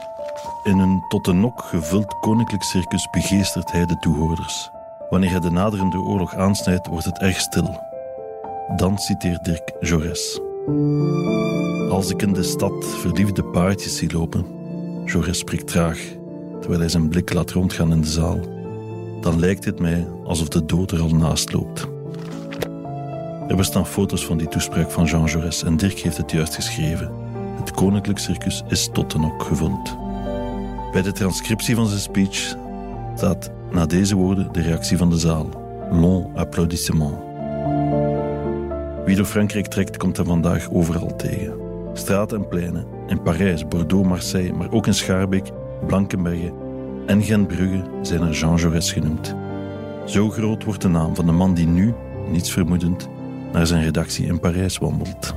In 0.65 0.79
een 0.79 1.05
tot 1.09 1.25
de 1.25 1.33
nok 1.33 1.63
gevuld 1.63 2.19
koninklijk 2.21 2.63
circus 2.63 3.09
begeestert 3.11 3.73
hij 3.73 3.87
de 3.87 3.99
toehoorders. 3.99 4.71
Wanneer 5.11 5.31
hij 5.31 5.41
de 5.41 5.51
naderende 5.51 5.99
oorlog 5.99 6.35
aansnijdt, 6.35 6.87
wordt 6.87 7.05
het 7.05 7.19
erg 7.19 7.41
stil. 7.41 7.81
Dan 8.77 8.99
citeert 8.99 9.45
Dirk 9.45 9.73
Jaurès. 9.81 10.41
Als 11.91 12.11
ik 12.11 12.23
in 12.23 12.33
de 12.33 12.43
stad 12.43 12.85
verliefde 12.85 13.45
paardjes 13.45 13.97
zie 13.97 14.13
lopen... 14.13 14.47
Jaurès 15.05 15.39
spreekt 15.39 15.67
traag, 15.67 15.99
terwijl 16.61 16.81
hij 16.81 16.89
zijn 16.89 17.09
blik 17.09 17.33
laat 17.33 17.51
rondgaan 17.51 17.93
in 17.93 18.01
de 18.01 18.07
zaal 18.07 18.54
dan 19.25 19.39
lijkt 19.39 19.65
het 19.65 19.79
mij 19.81 20.07
alsof 20.25 20.49
de 20.49 20.65
dood 20.65 20.91
er 20.91 21.01
al 21.01 21.15
naast 21.15 21.53
loopt. 21.53 21.87
Er 23.49 23.57
bestaan 23.57 23.87
foto's 23.87 24.27
van 24.27 24.39
die 24.39 24.49
toespraak 24.49 24.91
van 24.91 25.05
Jean 25.05 25.29
Jaurès 25.29 25.67
en 25.67 25.77
Dirk 25.77 25.99
heeft 25.99 26.17
het 26.17 26.31
juist 26.31 26.55
geschreven. 26.55 27.13
Het 27.59 27.71
koninklijk 27.71 28.19
circus 28.19 28.63
is 28.69 28.89
tot 28.93 29.11
de 29.11 29.19
nok 29.19 29.43
gevuld. 29.43 29.97
Bij 30.93 31.03
de 31.03 31.13
transcriptie 31.13 31.75
van 31.75 31.87
zijn 31.87 32.01
speech 32.01 32.57
staat 33.17 33.51
na 33.71 33.87
deze 33.87 34.17
woorden 34.17 34.53
de 34.53 34.61
reactie 34.61 34.97
van 34.97 35.11
de 35.11 35.19
zaal. 35.19 35.49
Long 35.91 36.37
applaudissement. 36.37 37.15
Wie 39.05 39.17
door 39.17 39.25
Frankrijk 39.25 39.67
trekt, 39.67 39.97
komt 39.97 40.17
hem 40.17 40.27
vandaag 40.27 40.71
overal 40.71 41.17
tegen. 41.17 41.55
Straten 41.93 42.37
en 42.39 42.49
pleinen, 42.49 42.87
in 43.07 43.23
Parijs, 43.23 43.69
Bordeaux, 43.69 44.09
Marseille, 44.09 44.53
maar 44.53 44.73
ook 44.73 44.87
in 44.87 44.95
Schaarbeek, 44.95 45.51
Blankenberge 45.87 46.64
en 47.07 47.23
Gentbrugge 47.23 47.83
zijn 48.03 48.23
er 48.23 48.33
Jean 48.33 48.59
Jaurès 48.59 48.93
genoemd. 48.93 49.35
Zo 50.05 50.31
groot 50.31 50.65
wordt 50.65 50.83
de 50.83 50.89
naam 50.89 51.15
van 51.15 51.27
de 51.27 51.33
man 51.33 51.55
die 51.55 51.67
nu, 51.67 51.95
niets 52.29 52.53
vermoedend, 52.53 53.09
naar 53.53 53.67
zijn 53.67 53.83
redactie 53.83 54.27
in 54.27 54.41
Parijs 54.41 54.79
wandelt. 54.79 55.35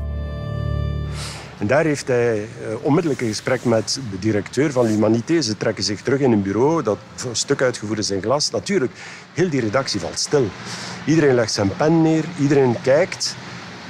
En 1.57 1.67
daar 1.67 1.83
heeft 1.83 2.07
hij 2.07 2.37
uh, 2.37 2.45
onmiddellijk 2.81 3.21
een 3.21 3.27
gesprek 3.27 3.65
met 3.65 3.99
de 4.11 4.19
directeur 4.19 4.71
van 4.71 4.85
l'Humanité. 4.85 5.41
Ze 5.41 5.57
trekken 5.57 5.83
zich 5.83 6.01
terug 6.01 6.19
in 6.19 6.31
een 6.31 6.41
bureau 6.41 6.83
dat 6.83 6.97
een 7.29 7.35
stuk 7.35 7.61
uitgevoerd 7.61 7.99
is 7.99 8.11
in 8.11 8.21
glas. 8.21 8.51
Natuurlijk, 8.51 8.91
heel 9.33 9.49
die 9.49 9.61
redactie 9.61 9.99
valt 9.99 10.19
stil. 10.19 10.45
Iedereen 11.05 11.35
legt 11.35 11.51
zijn 11.51 11.75
pen 11.77 12.01
neer, 12.01 12.23
iedereen 12.39 12.75
kijkt 12.81 13.35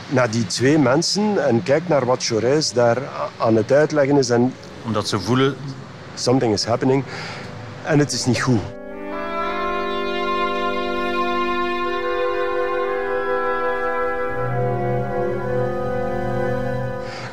naar 0.09 0.31
die 0.31 0.45
twee 0.45 0.77
mensen 0.77 1.47
en 1.47 1.63
kijkt 1.63 1.87
naar 1.87 2.05
wat 2.05 2.23
Jaurès 2.23 2.73
daar 2.73 2.97
aan 3.37 3.55
het 3.55 3.71
uitleggen 3.71 4.17
is. 4.17 4.29
En 4.29 4.53
Omdat 4.85 5.07
ze 5.07 5.19
voelen... 5.19 5.55
Something 6.15 6.53
is 6.53 6.65
happening 6.65 7.03
en 7.87 7.99
het 7.99 8.11
is 8.11 8.25
niet 8.25 8.41
goed. 8.41 8.59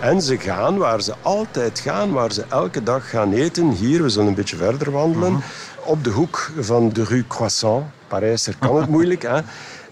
En 0.00 0.22
ze 0.22 0.38
gaan 0.38 0.76
waar 0.76 1.02
ze 1.02 1.14
altijd 1.22 1.78
gaan, 1.78 2.12
waar 2.12 2.32
ze 2.32 2.44
elke 2.48 2.82
dag 2.82 3.10
gaan 3.10 3.32
eten. 3.32 3.70
Hier, 3.70 4.02
we 4.02 4.08
zullen 4.08 4.28
een 4.28 4.34
beetje 4.34 4.56
verder 4.56 4.90
wandelen. 4.90 5.32
Mhm. 5.32 5.42
Op 5.84 6.04
de 6.04 6.10
hoek 6.10 6.50
van 6.60 6.88
de 6.88 7.04
rue 7.04 7.26
Croissant. 7.26 7.84
Parijs, 8.08 8.46
er 8.46 8.56
kan 8.58 8.76
het 8.76 8.88
moeilijk. 8.96 9.22
Hè? 9.22 9.40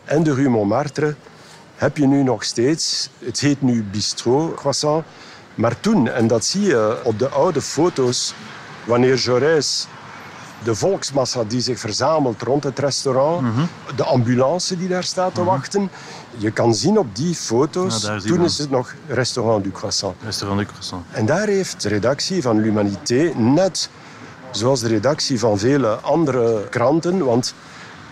En 0.04 0.22
de 0.22 0.34
rue 0.34 0.48
Montmartre 0.48 1.14
heb 1.76 1.96
je 1.96 2.06
nu 2.06 2.22
nog 2.22 2.44
steeds. 2.44 3.10
Het 3.18 3.40
heet 3.40 3.62
nu 3.62 3.82
Bistrot 3.82 4.54
Croissant. 4.54 5.04
Maar 5.54 5.80
toen, 5.80 6.08
en 6.08 6.26
dat 6.26 6.44
zie 6.44 6.62
je 6.62 7.00
op 7.04 7.18
de 7.18 7.28
oude 7.28 7.60
foto's, 7.60 8.34
wanneer 8.84 9.18
Jaurès 9.18 9.86
de 10.64 10.74
volksmassa 10.74 11.44
die 11.44 11.60
zich 11.60 11.78
verzamelt 11.78 12.42
rond 12.42 12.64
het 12.64 12.78
restaurant, 12.78 13.42
mhm. 13.42 13.62
de 13.96 14.04
ambulance 14.04 14.76
die 14.76 14.88
daar 14.88 15.04
staat 15.04 15.34
te 15.34 15.40
mhm. 15.40 15.50
wachten. 15.50 15.90
Je 16.36 16.50
kan 16.50 16.74
zien 16.74 16.98
op 16.98 17.16
die 17.16 17.34
foto's, 17.34 18.10
toen 18.24 18.44
is 18.44 18.58
het 18.58 18.70
nog 18.70 18.94
Restaurant 19.06 19.64
du 19.64 19.70
Croissant. 19.70 20.14
Restaurant 20.24 20.60
du 20.60 20.66
Croissant. 20.66 21.04
En 21.10 21.26
daar 21.26 21.46
heeft 21.46 21.82
de 21.82 21.88
redactie 21.88 22.42
van 22.42 22.60
L'Humanité, 22.60 23.32
net 23.36 23.90
zoals 24.50 24.80
de 24.80 24.88
redactie 24.88 25.38
van 25.38 25.58
vele 25.58 25.88
andere 25.88 26.68
kranten, 26.68 27.24
want 27.24 27.54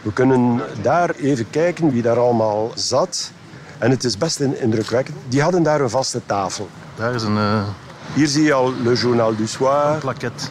we 0.03 0.13
kunnen 0.13 0.61
daar 0.83 1.11
even 1.11 1.51
kijken 1.51 1.91
wie 1.91 2.03
daar 2.03 2.19
allemaal 2.19 2.73
zat. 2.75 3.31
En 3.79 3.91
het 3.91 4.05
is 4.05 4.19
best 4.19 4.41
indrukwekkend. 4.41 5.17
Die 5.29 5.43
hadden 5.43 5.63
daar 5.63 5.81
een 5.81 5.91
vaste 5.91 6.21
tafel. 6.27 6.69
Daar 6.95 7.15
is 7.15 7.23
een... 7.23 7.37
Uh... 7.37 7.63
Hier 8.15 8.27
zie 8.27 8.43
je 8.43 8.53
al 8.53 8.73
Le 8.83 8.95
Journal 8.95 9.37
du 9.37 9.47
Soir. 9.47 9.95
Een 9.95 9.99
plaquette. 9.99 10.45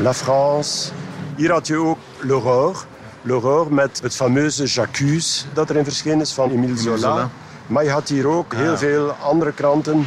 La 0.00 0.14
France. 0.14 0.90
Hier 1.36 1.50
had 1.50 1.66
je 1.66 1.76
ook 1.76 1.98
L'Aurore. 2.20 2.78
L'Aurore 3.22 3.70
met 3.70 4.00
het 4.02 4.14
fameuze 4.14 4.66
J'accuse 4.66 5.44
dat 5.52 5.70
erin 5.70 5.84
verschenen 5.84 6.20
is 6.20 6.32
van 6.32 6.50
Émile 6.50 6.76
Zola. 6.76 6.96
Zola. 6.96 7.30
Maar 7.66 7.84
je 7.84 7.90
had 7.90 8.08
hier 8.08 8.26
ook 8.26 8.54
heel 8.54 8.76
veel 8.76 9.10
andere 9.10 9.52
kranten. 9.52 10.06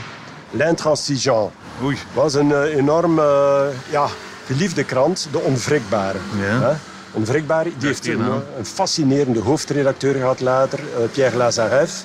L'Intransigeant. 0.51 1.51
Oei. 1.83 1.97
was 2.13 2.33
een 2.33 2.49
uh, 2.49 2.75
enorm 2.75 3.19
uh, 3.19 3.61
ja, 3.89 4.07
geliefde 4.45 4.83
krant, 4.83 5.27
de 5.31 5.39
Onwrikbare. 5.39 6.17
Ja. 6.41 6.79
Onwrikbare, 7.11 7.71
die 7.77 7.87
heeft 7.87 8.07
een, 8.07 8.19
een, 8.57 8.65
fascinerende 8.65 9.39
hoofdredacteur 9.39 10.13
gehad 10.13 10.39
later, 10.39 10.79
uh, 10.79 11.05
Pierre 11.11 11.37
Lazareff. 11.37 12.03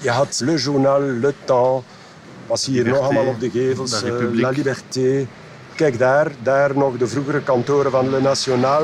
Je 0.00 0.10
had 0.10 0.40
Le 0.44 0.56
Journal, 0.56 1.00
Le 1.00 1.34
Temps, 1.44 1.84
was 2.46 2.66
hier 2.66 2.88
nog 2.88 2.98
allemaal 2.98 3.26
op 3.26 3.40
de 3.40 3.50
gevels, 3.50 4.02
La 4.32 4.48
Liberté. 4.48 5.26
Kijk 5.76 5.98
daar, 5.98 6.30
daar 6.42 6.76
nog 6.76 6.96
de 6.96 7.06
vroegere 7.06 7.40
kantoren 7.40 7.90
van 7.90 8.10
Le 8.10 8.20
National. 8.20 8.82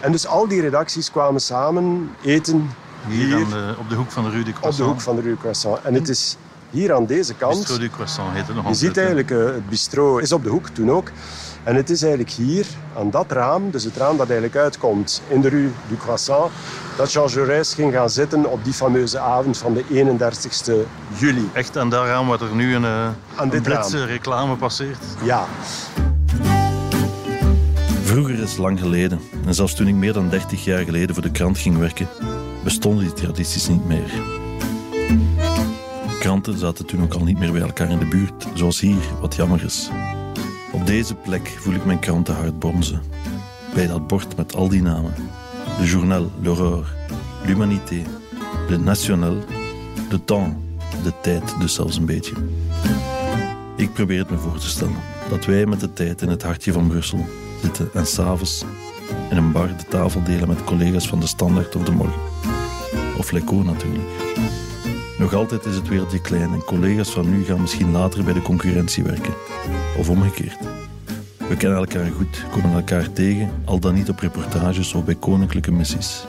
En 0.00 0.12
dus 0.12 0.26
al 0.26 0.48
die 0.48 0.60
redacties 0.60 1.10
kwamen 1.10 1.40
samen 1.40 2.10
eten 2.22 2.70
hier. 3.08 3.26
hier 3.26 3.48
de, 3.48 3.74
op 3.78 3.88
de 3.88 3.94
hoek 3.94 4.10
van 4.10 4.24
de 4.24 4.30
Rue 4.30 4.44
du 4.44 4.52
Croissant. 4.52 4.74
Op 4.74 4.86
de 4.86 4.92
hoek 4.92 5.00
van 5.00 5.16
de 5.16 5.22
Rue 5.22 5.30
du 5.30 5.38
Croissant. 5.38 5.82
En 5.82 5.94
het 5.94 6.08
is 6.08 6.36
hier 6.70 6.94
aan 6.94 7.06
deze 7.06 7.34
kant... 7.34 7.56
Bistro 7.56 7.78
du 7.78 7.88
Croissant 7.88 8.32
heet 8.32 8.46
het 8.46 8.56
nog 8.56 8.68
Je 8.68 8.74
ziet 8.74 8.96
eigenlijk, 8.96 9.30
uh, 9.30 9.44
het 9.44 9.68
bistro 9.68 10.18
is 10.18 10.32
op 10.32 10.42
de 10.42 10.48
hoek 10.48 10.68
toen 10.68 10.90
ook. 10.90 11.10
En 11.62 11.74
het 11.74 11.90
is 11.90 12.02
eigenlijk 12.02 12.32
hier, 12.32 12.66
aan 12.98 13.10
dat 13.10 13.32
raam, 13.32 13.70
dus 13.70 13.84
het 13.84 13.96
raam 13.96 14.16
dat 14.16 14.30
eigenlijk 14.30 14.56
uitkomt 14.62 15.22
in 15.28 15.40
de 15.40 15.48
Rue 15.48 15.70
du 15.88 15.96
Croissant, 15.96 16.52
dat 16.96 17.12
Jean 17.12 17.28
Jaurès 17.28 17.74
ging 17.74 17.92
gaan 17.92 18.10
zitten 18.10 18.50
op 18.50 18.64
die 18.64 18.72
fameuze 18.72 19.18
avond 19.18 19.58
van 19.58 19.74
de 19.74 19.84
31 19.90 20.78
juli. 21.16 21.50
Echt 21.52 21.76
aan 21.76 21.90
dat 21.90 22.06
raam 22.06 22.26
wat 22.26 22.40
er 22.40 22.54
nu 22.54 22.74
een, 22.74 22.82
uh, 22.82 23.08
een 23.36 24.06
reclame 24.06 24.56
passeert? 24.56 25.04
Ja. 25.22 25.46
Vroeger 28.12 28.42
is 28.42 28.56
lang 28.56 28.80
geleden, 28.80 29.20
en 29.46 29.54
zelfs 29.54 29.74
toen 29.74 29.88
ik 29.88 29.94
meer 29.94 30.12
dan 30.12 30.28
30 30.28 30.64
jaar 30.64 30.84
geleden 30.84 31.14
voor 31.14 31.22
de 31.22 31.30
krant 31.30 31.58
ging 31.58 31.78
werken, 31.78 32.08
bestonden 32.64 33.04
die 33.04 33.12
tradities 33.12 33.68
niet 33.68 33.84
meer. 33.84 34.12
Kranten 36.20 36.58
zaten 36.58 36.86
toen 36.86 37.02
ook 37.02 37.14
al 37.14 37.24
niet 37.24 37.38
meer 37.38 37.52
bij 37.52 37.60
elkaar 37.60 37.90
in 37.90 37.98
de 37.98 38.06
buurt, 38.06 38.46
zoals 38.54 38.80
hier, 38.80 39.02
wat 39.20 39.34
jammer 39.34 39.64
is. 39.64 39.90
Op 40.72 40.86
deze 40.86 41.14
plek 41.14 41.48
voel 41.48 41.74
ik 41.74 41.84
mijn 41.84 41.98
krantenhart 41.98 42.58
bonzen. 42.58 43.02
Bij 43.74 43.86
dat 43.86 44.06
bord 44.06 44.36
met 44.36 44.54
al 44.54 44.68
die 44.68 44.82
namen. 44.82 45.14
Le 45.78 45.86
Journal, 45.86 46.30
L'Aurore, 46.42 46.84
L'Humanité, 47.44 48.02
Le 48.68 48.78
National, 48.78 49.36
Le 50.10 50.24
Temps, 50.24 50.54
de 51.02 51.12
tijd 51.22 51.54
dus 51.60 51.74
zelfs 51.74 51.96
een 51.96 52.06
beetje. 52.06 52.34
Ik 53.76 53.92
probeer 53.92 54.18
het 54.18 54.30
me 54.30 54.38
voor 54.38 54.58
te 54.58 54.68
stellen 54.68 55.00
dat 55.30 55.44
wij 55.44 55.66
met 55.66 55.80
de 55.80 55.92
tijd 55.92 56.22
in 56.22 56.28
het 56.28 56.42
hartje 56.42 56.72
van 56.72 56.88
Brussel 56.88 57.26
zitten 57.62 57.90
en 57.94 58.06
s'avonds 58.06 58.64
in 59.30 59.36
een 59.36 59.52
bar 59.52 59.66
de 59.66 59.84
tafel 59.88 60.22
delen 60.22 60.48
met 60.48 60.64
collega's 60.64 61.08
van 61.08 61.20
de 61.20 61.26
Standaard 61.26 61.76
of 61.76 61.84
de 61.84 61.92
Morgen. 61.92 62.20
Of 63.18 63.30
Leco 63.30 63.54
natuurlijk. 63.54 64.08
Nog 65.18 65.34
altijd 65.34 65.64
is 65.64 65.74
het 65.74 65.88
wereldje 65.88 66.20
klein 66.20 66.52
en 66.52 66.64
collega's 66.64 67.10
van 67.10 67.30
nu 67.30 67.44
gaan 67.44 67.60
misschien 67.60 67.90
later 67.90 68.24
bij 68.24 68.32
de 68.32 68.42
concurrentie 68.42 69.04
werken. 69.04 69.34
Of 69.98 70.08
omgekeerd. 70.08 70.58
We 71.48 71.56
kennen 71.56 71.78
elkaar 71.78 72.10
goed, 72.16 72.44
komen 72.50 72.72
elkaar 72.72 73.12
tegen, 73.12 73.50
al 73.64 73.78
dan 73.78 73.94
niet 73.94 74.08
op 74.08 74.18
reportages 74.18 74.94
of 74.94 75.04
bij 75.04 75.14
koninklijke 75.14 75.72
missies. 75.72 76.24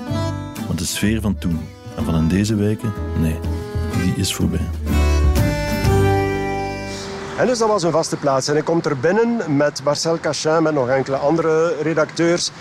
Maar 0.68 0.76
de 0.76 0.86
sfeer 0.86 1.22
van 1.22 1.38
toen 1.38 1.60
en 1.98 2.04
van 2.04 2.16
in 2.16 2.28
deze 2.28 2.56
wijken, 2.56 2.94
nee, 3.20 3.40
die 4.04 4.14
is 4.16 4.34
voorbij. 4.34 5.03
En 7.38 7.48
dus 7.48 7.58
dat 7.58 7.68
was 7.68 7.84
een 7.84 7.92
vaste 7.92 8.18
plaats. 8.18 8.48
En 8.48 8.58
ik 8.58 8.66
kom 8.66 8.80
er 8.84 9.00
binnen 9.00 9.58
met 9.58 9.84
Marcel 9.84 10.20
Cachin, 10.20 10.64
met 10.64 10.74
nog 10.74 10.90
enkele 10.90 11.16
andere 11.16 11.76
redacteurs. 11.82 12.52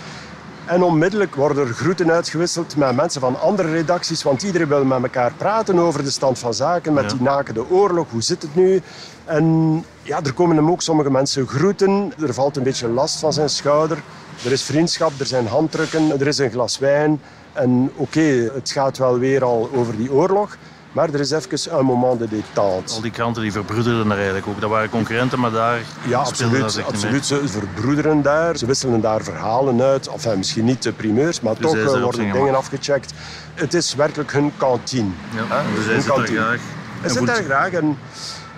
En 0.65 0.83
onmiddellijk 0.83 1.35
worden 1.35 1.67
er 1.67 1.73
groeten 1.73 2.11
uitgewisseld 2.11 2.75
met 2.75 2.95
mensen 2.95 3.21
van 3.21 3.39
andere 3.39 3.71
redacties. 3.71 4.23
Want 4.23 4.43
iedereen 4.43 4.67
wil 4.67 4.85
met 4.85 5.03
elkaar 5.03 5.33
praten 5.37 5.79
over 5.79 6.03
de 6.03 6.11
stand 6.11 6.39
van 6.39 6.53
zaken. 6.53 6.93
Met 6.93 7.09
die 7.09 7.21
nakende 7.21 7.69
oorlog, 7.69 8.09
hoe 8.09 8.21
zit 8.21 8.41
het 8.41 8.55
nu? 8.55 8.81
En 9.25 9.85
ja, 10.01 10.19
er 10.23 10.33
komen 10.33 10.55
hem 10.55 10.71
ook 10.71 10.81
sommige 10.81 11.11
mensen 11.11 11.47
groeten. 11.47 12.13
Er 12.21 12.33
valt 12.33 12.57
een 12.57 12.63
beetje 12.63 12.87
last 12.87 13.19
van 13.19 13.33
zijn 13.33 13.49
schouder. 13.49 13.97
Er 14.45 14.51
is 14.51 14.63
vriendschap, 14.63 15.11
er 15.19 15.25
zijn 15.25 15.47
handdrukken, 15.47 16.19
er 16.19 16.27
is 16.27 16.37
een 16.37 16.51
glas 16.51 16.79
wijn. 16.79 17.21
En 17.53 17.91
oké, 17.95 18.51
het 18.53 18.71
gaat 18.71 18.97
wel 18.97 19.19
weer 19.19 19.43
al 19.43 19.69
over 19.73 19.97
die 19.97 20.11
oorlog. 20.11 20.57
Maar 20.93 21.13
er 21.13 21.19
is 21.19 21.31
even 21.31 21.77
een 21.79 21.85
moment 21.85 22.19
de 22.19 22.27
détente. 22.27 22.93
Al 22.93 23.01
die 23.01 23.11
kranten 23.11 23.41
die 23.41 23.51
verbroederden 23.51 24.07
daar 24.07 24.17
eigenlijk 24.17 24.47
ook. 24.47 24.61
Dat 24.61 24.69
waren 24.69 24.89
concurrenten, 24.89 25.39
maar 25.39 25.51
daar 25.51 25.79
ja, 26.07 26.19
absoluut, 26.19 26.61
dat 26.61 26.85
absoluut. 26.85 27.25
Ze 27.25 27.47
verbroederen 27.47 28.21
daar. 28.21 28.57
Ze 28.57 28.65
wisselen 28.65 29.01
daar 29.01 29.23
verhalen 29.23 29.81
uit. 29.81 30.07
Enfin, 30.07 30.37
misschien 30.37 30.65
niet 30.65 30.83
de 30.83 30.91
primeurs, 30.91 31.41
maar 31.41 31.55
dus 31.55 31.71
toch 31.71 31.75
eh, 31.75 32.01
worden 32.01 32.31
dingen 32.31 32.55
afgecheckt. 32.55 33.13
Het 33.53 33.73
is 33.73 33.95
werkelijk 33.95 34.31
hun 34.31 34.51
kantine. 34.57 35.09
Ja, 35.49 35.63
dus 35.75 35.85
zit 35.85 36.13
kantine. 36.13 36.39
graag. 36.39 36.59
Hij 37.01 37.09
zit 37.09 37.25
daar 37.25 37.43
graag. 37.43 37.71
En 37.71 37.97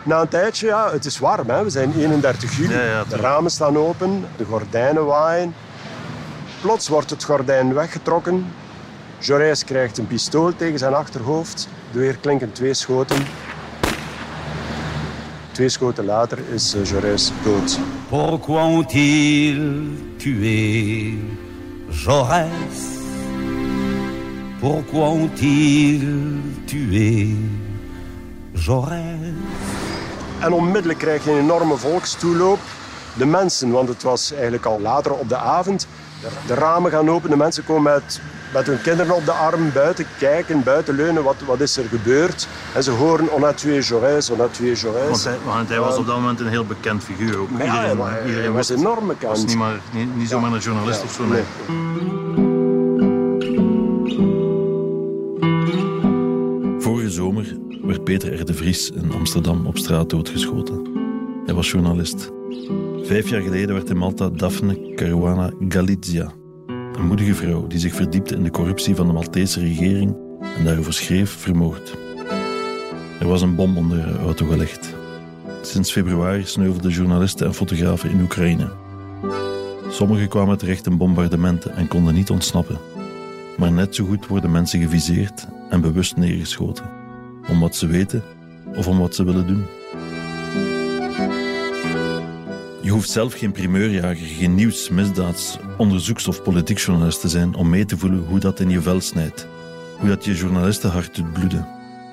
na 0.03 0.21
een 0.21 0.27
tijdje, 0.27 0.67
ja, 0.67 0.91
het 0.91 1.05
is 1.05 1.19
warm. 1.19 1.49
Hè. 1.49 1.63
We 1.63 1.69
zijn 1.69 1.93
31 1.97 2.57
juli. 2.57 2.73
de 3.09 3.15
ramen 3.15 3.51
staan 3.51 3.77
open, 3.77 4.25
de 4.37 4.45
gordijnen 4.45 5.05
waaien. 5.05 5.55
Plots 6.61 6.87
wordt 6.87 7.09
het 7.09 7.23
gordijn 7.23 7.73
weggetrokken. 7.73 8.45
Jaurès 9.19 9.63
krijgt 9.65 9.97
een 9.97 10.07
pistool 10.07 10.55
tegen 10.55 10.79
zijn 10.79 10.93
achterhoofd. 10.93 11.67
Weer 11.91 12.17
klinken 12.17 12.51
twee 12.51 12.73
schoten. 12.73 13.17
Twee 15.51 15.69
schoten 15.69 16.05
later 16.05 16.39
is 16.53 16.75
uh, 16.75 16.85
Jaurès 16.85 17.31
dood. 17.43 17.79
Pourquoi 18.09 18.63
ont-ils 18.63 19.59
tué 20.17 21.13
Jaurès 21.89 22.93
Pourquoi 24.59 25.07
ont-ils 25.07 26.03
tué 26.65 27.35
Jaurès 28.53 29.33
En 30.39 30.53
onmiddellijk 30.53 30.99
krijg 30.99 31.23
je 31.23 31.31
een 31.31 31.37
enorme 31.37 31.77
volkstoeloop. 31.77 32.59
De 33.17 33.25
mensen, 33.25 33.71
want 33.71 33.89
het 33.89 34.03
was 34.03 34.31
eigenlijk 34.31 34.65
al 34.65 34.79
later 34.79 35.13
op 35.13 35.29
de 35.29 35.37
avond, 35.37 35.87
de 36.47 36.53
ramen 36.53 36.91
gaan 36.91 37.09
open, 37.09 37.29
de 37.29 37.37
mensen 37.37 37.65
komen 37.65 37.93
met 37.93 38.21
met 38.55 38.67
hun 38.67 38.81
kinderen 38.81 39.15
op 39.15 39.25
de 39.25 39.31
arm 39.31 39.71
buiten 39.73 40.05
kijken, 40.17 40.63
buiten 40.63 40.95
leunen, 40.95 41.23
wat, 41.23 41.35
wat 41.45 41.61
is 41.61 41.77
er 41.77 41.85
gebeurd. 41.85 42.47
En 42.73 42.83
ze 42.83 42.91
horen, 42.91 43.33
on 43.33 43.43
a 43.43 43.53
tué 43.53 43.81
Jaurès, 43.81 44.31
on 44.31 44.41
a 44.41 44.47
tué 44.47 44.75
Jaurès. 44.75 45.09
Want 45.09 45.23
hij, 45.23 45.37
want 45.45 45.69
hij 45.69 45.79
was 45.79 45.97
op 45.97 46.05
dat 46.07 46.15
moment 46.15 46.39
een 46.39 46.47
heel 46.47 46.65
bekend 46.65 47.03
figuur. 47.03 47.37
Ook. 47.37 47.49
Iedereen, 47.51 47.73
ja, 47.73 47.93
maar, 47.93 48.27
iedereen 48.27 48.53
was 48.53 48.69
enorm 48.69 49.07
bekend. 49.07 49.31
was 49.31 49.45
niet, 49.45 49.55
maar, 49.55 49.79
niet, 49.93 50.15
niet 50.15 50.29
zomaar 50.29 50.51
een 50.51 50.59
journalist 50.59 51.03
of 51.03 51.11
zo. 51.11 51.25
Nee. 51.25 51.43
Vorige 56.79 57.09
zomer 57.09 57.57
werd 57.81 58.03
Peter 58.03 58.39
R. 58.39 58.45
de 58.45 58.53
Vries 58.53 58.89
in 58.89 59.11
Amsterdam 59.11 59.65
op 59.65 59.77
straat 59.77 60.09
doodgeschoten. 60.09 60.81
Hij 61.45 61.53
was 61.53 61.71
journalist. 61.71 62.31
Vijf 63.03 63.29
jaar 63.29 63.41
geleden 63.41 63.75
werd 63.75 63.89
in 63.89 63.97
Malta 63.97 64.29
Daphne 64.29 64.93
Caruana 64.95 65.51
Galizia 65.69 66.31
een 66.97 67.07
moedige 67.07 67.35
vrouw 67.35 67.67
die 67.67 67.79
zich 67.79 67.93
verdiepte 67.93 68.35
in 68.35 68.43
de 68.43 68.51
corruptie 68.51 68.95
van 68.95 69.07
de 69.07 69.13
Maltese 69.13 69.59
regering 69.59 70.15
en 70.57 70.63
daarover 70.63 70.93
schreef, 70.93 71.31
vermoord. 71.31 71.97
Er 73.19 73.27
was 73.27 73.41
een 73.41 73.55
bom 73.55 73.77
onder 73.77 74.01
haar 74.01 74.19
auto 74.19 74.45
gelegd. 74.45 74.95
Sinds 75.61 75.91
februari 75.91 76.45
sneuvelden 76.45 76.91
journalisten 76.91 77.47
en 77.47 77.53
fotografen 77.53 78.09
in 78.09 78.21
Oekraïne. 78.21 78.71
Sommigen 79.89 80.27
kwamen 80.27 80.57
terecht 80.57 80.85
in 80.85 80.97
bombardementen 80.97 81.75
en 81.75 81.87
konden 81.87 82.13
niet 82.13 82.29
ontsnappen. 82.29 82.79
Maar 83.57 83.71
net 83.71 83.95
zo 83.95 84.05
goed 84.05 84.27
worden 84.27 84.51
mensen 84.51 84.81
geviseerd 84.81 85.47
en 85.69 85.81
bewust 85.81 86.17
neergeschoten. 86.17 86.85
Om 87.49 87.59
wat 87.59 87.75
ze 87.75 87.87
weten 87.87 88.23
of 88.75 88.87
om 88.87 88.99
wat 88.99 89.15
ze 89.15 89.23
willen 89.23 89.47
doen. 89.47 89.65
Je 92.85 92.91
hoeft 92.91 93.09
zelf 93.09 93.33
geen 93.33 93.51
primeurjager, 93.51 94.25
geen 94.25 94.55
nieuws, 94.55 94.89
misdaads, 94.89 95.57
onderzoeks- 95.77 96.27
of 96.27 96.43
politiek 96.43 96.77
journalist 96.77 97.21
te 97.21 97.29
zijn 97.29 97.55
om 97.55 97.69
mee 97.69 97.85
te 97.85 97.97
voelen 97.97 98.25
hoe 98.25 98.39
dat 98.39 98.59
in 98.59 98.69
je 98.69 98.81
vel 98.81 99.01
snijdt. 99.01 99.47
Hoe 99.99 100.09
dat 100.09 100.25
je 100.25 100.33
journalistenhart 100.33 101.15
doet 101.15 101.33
bloeden. 101.33 101.67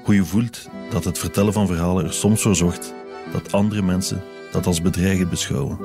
Hoe 0.04 0.14
je 0.14 0.24
voelt 0.24 0.68
dat 0.90 1.04
het 1.04 1.18
vertellen 1.18 1.52
van 1.52 1.66
verhalen 1.66 2.04
er 2.04 2.12
soms 2.12 2.42
voor 2.42 2.56
zorgt 2.56 2.94
dat 3.32 3.52
andere 3.52 3.82
mensen 3.82 4.22
dat 4.52 4.66
als 4.66 4.82
bedreigend 4.82 5.30
beschouwen. 5.30 5.78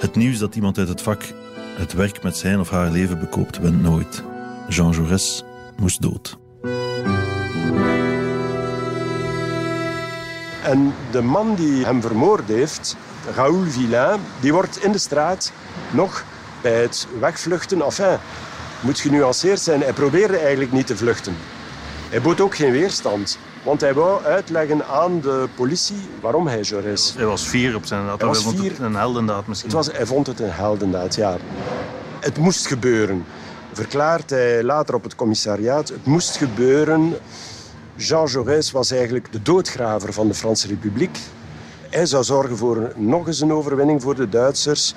Het 0.00 0.14
nieuws 0.14 0.38
dat 0.38 0.54
iemand 0.54 0.78
uit 0.78 0.88
het 0.88 1.02
vak 1.02 1.22
het 1.76 1.92
werk 1.92 2.22
met 2.22 2.36
zijn 2.36 2.60
of 2.60 2.70
haar 2.70 2.90
leven 2.90 3.18
bekoopt, 3.18 3.58
went 3.58 3.82
nooit. 3.82 4.22
Jean 4.68 4.94
Jaurès 4.94 5.44
moest 5.76 6.02
dood. 6.02 6.38
En 10.64 10.94
de 11.10 11.22
man 11.22 11.54
die 11.54 11.84
hem 11.84 12.00
vermoord 12.00 12.48
heeft, 12.48 12.96
Raoul 13.34 13.64
Villain, 13.68 14.20
die 14.40 14.52
wordt 14.52 14.82
in 14.82 14.92
de 14.92 14.98
straat 14.98 15.52
nog 15.90 16.24
bij 16.62 16.82
het 16.82 17.06
wegvluchten, 17.20 17.82
enfin, 17.82 18.18
moet 18.80 19.00
genuanceerd 19.00 19.60
zijn, 19.60 19.80
hij 19.80 19.92
probeerde 19.92 20.36
eigenlijk 20.36 20.72
niet 20.72 20.86
te 20.86 20.96
vluchten. 20.96 21.36
Hij 22.10 22.20
bood 22.20 22.40
ook 22.40 22.54
geen 22.54 22.72
weerstand. 22.72 23.38
Want 23.64 23.80
hij 23.80 23.94
wou 23.94 24.24
uitleggen 24.24 24.86
aan 24.86 25.20
de 25.20 25.48
politie 25.54 25.96
waarom 26.20 26.46
hij 26.46 26.60
Jaurès... 26.62 27.14
Hij 27.16 27.24
was 27.24 27.42
fier 27.42 27.74
op 27.74 27.84
zijn 27.84 28.06
daad. 28.06 28.20
Hij, 28.20 28.28
was 28.28 28.46
fier. 28.46 28.72
een 28.80 28.94
heldendaad 28.94 29.46
misschien. 29.46 29.68
Het 29.68 29.78
was, 29.78 29.96
hij 29.96 30.06
vond 30.06 30.26
het 30.26 30.40
een 30.40 30.50
heldendaad, 30.50 31.14
ja. 31.14 31.36
Het 32.20 32.38
moest 32.38 32.66
gebeuren. 32.66 33.24
Verklaart 33.72 34.30
hij 34.30 34.62
later 34.62 34.94
op 34.94 35.02
het 35.02 35.14
commissariaat. 35.14 35.88
Het 35.88 36.04
moest 36.04 36.36
gebeuren. 36.36 37.14
Jean 37.96 38.28
Jaurès 38.28 38.72
was 38.72 38.90
eigenlijk 38.90 39.32
de 39.32 39.42
doodgraver 39.42 40.12
van 40.12 40.28
de 40.28 40.34
Franse 40.34 40.66
Republiek. 40.66 41.18
Hij 41.94 42.06
zou 42.06 42.24
zorgen 42.24 42.56
voor 42.56 42.92
nog 42.96 43.26
eens 43.26 43.40
een 43.40 43.52
overwinning 43.52 44.02
voor 44.02 44.14
de 44.14 44.28
Duitsers. 44.28 44.94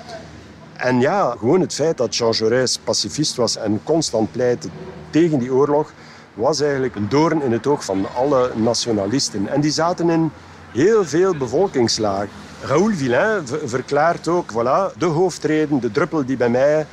En 0.76 1.00
ja, 1.00 1.34
gewoon 1.38 1.60
het 1.60 1.74
feit 1.74 1.96
dat 1.96 2.16
Jean 2.16 2.32
Jaurès 2.32 2.78
pacifist 2.84 3.36
was 3.36 3.56
en 3.56 3.80
constant 3.84 4.32
pleitte 4.32 4.68
tegen 5.10 5.38
die 5.38 5.52
oorlog, 5.52 5.92
was 6.34 6.60
eigenlijk 6.60 6.94
een 6.94 7.08
doorn 7.08 7.42
in 7.42 7.52
het 7.52 7.66
oog 7.66 7.84
van 7.84 8.06
alle 8.14 8.50
nationalisten. 8.54 9.48
En 9.48 9.60
die 9.60 9.70
zaten 9.70 10.10
in 10.10 10.30
heel 10.72 11.04
veel 11.04 11.36
bevolkingslagen. 11.36 12.28
Raoul 12.62 12.92
Villain 12.94 13.46
verklaart 13.64 14.28
ook, 14.28 14.52
voilà, 14.52 14.96
de 14.96 15.06
hoofdreden, 15.06 15.80
de 15.80 15.90
druppel 15.90 16.24
die 16.24 16.36
bij 16.36 16.50
mij 16.50 16.86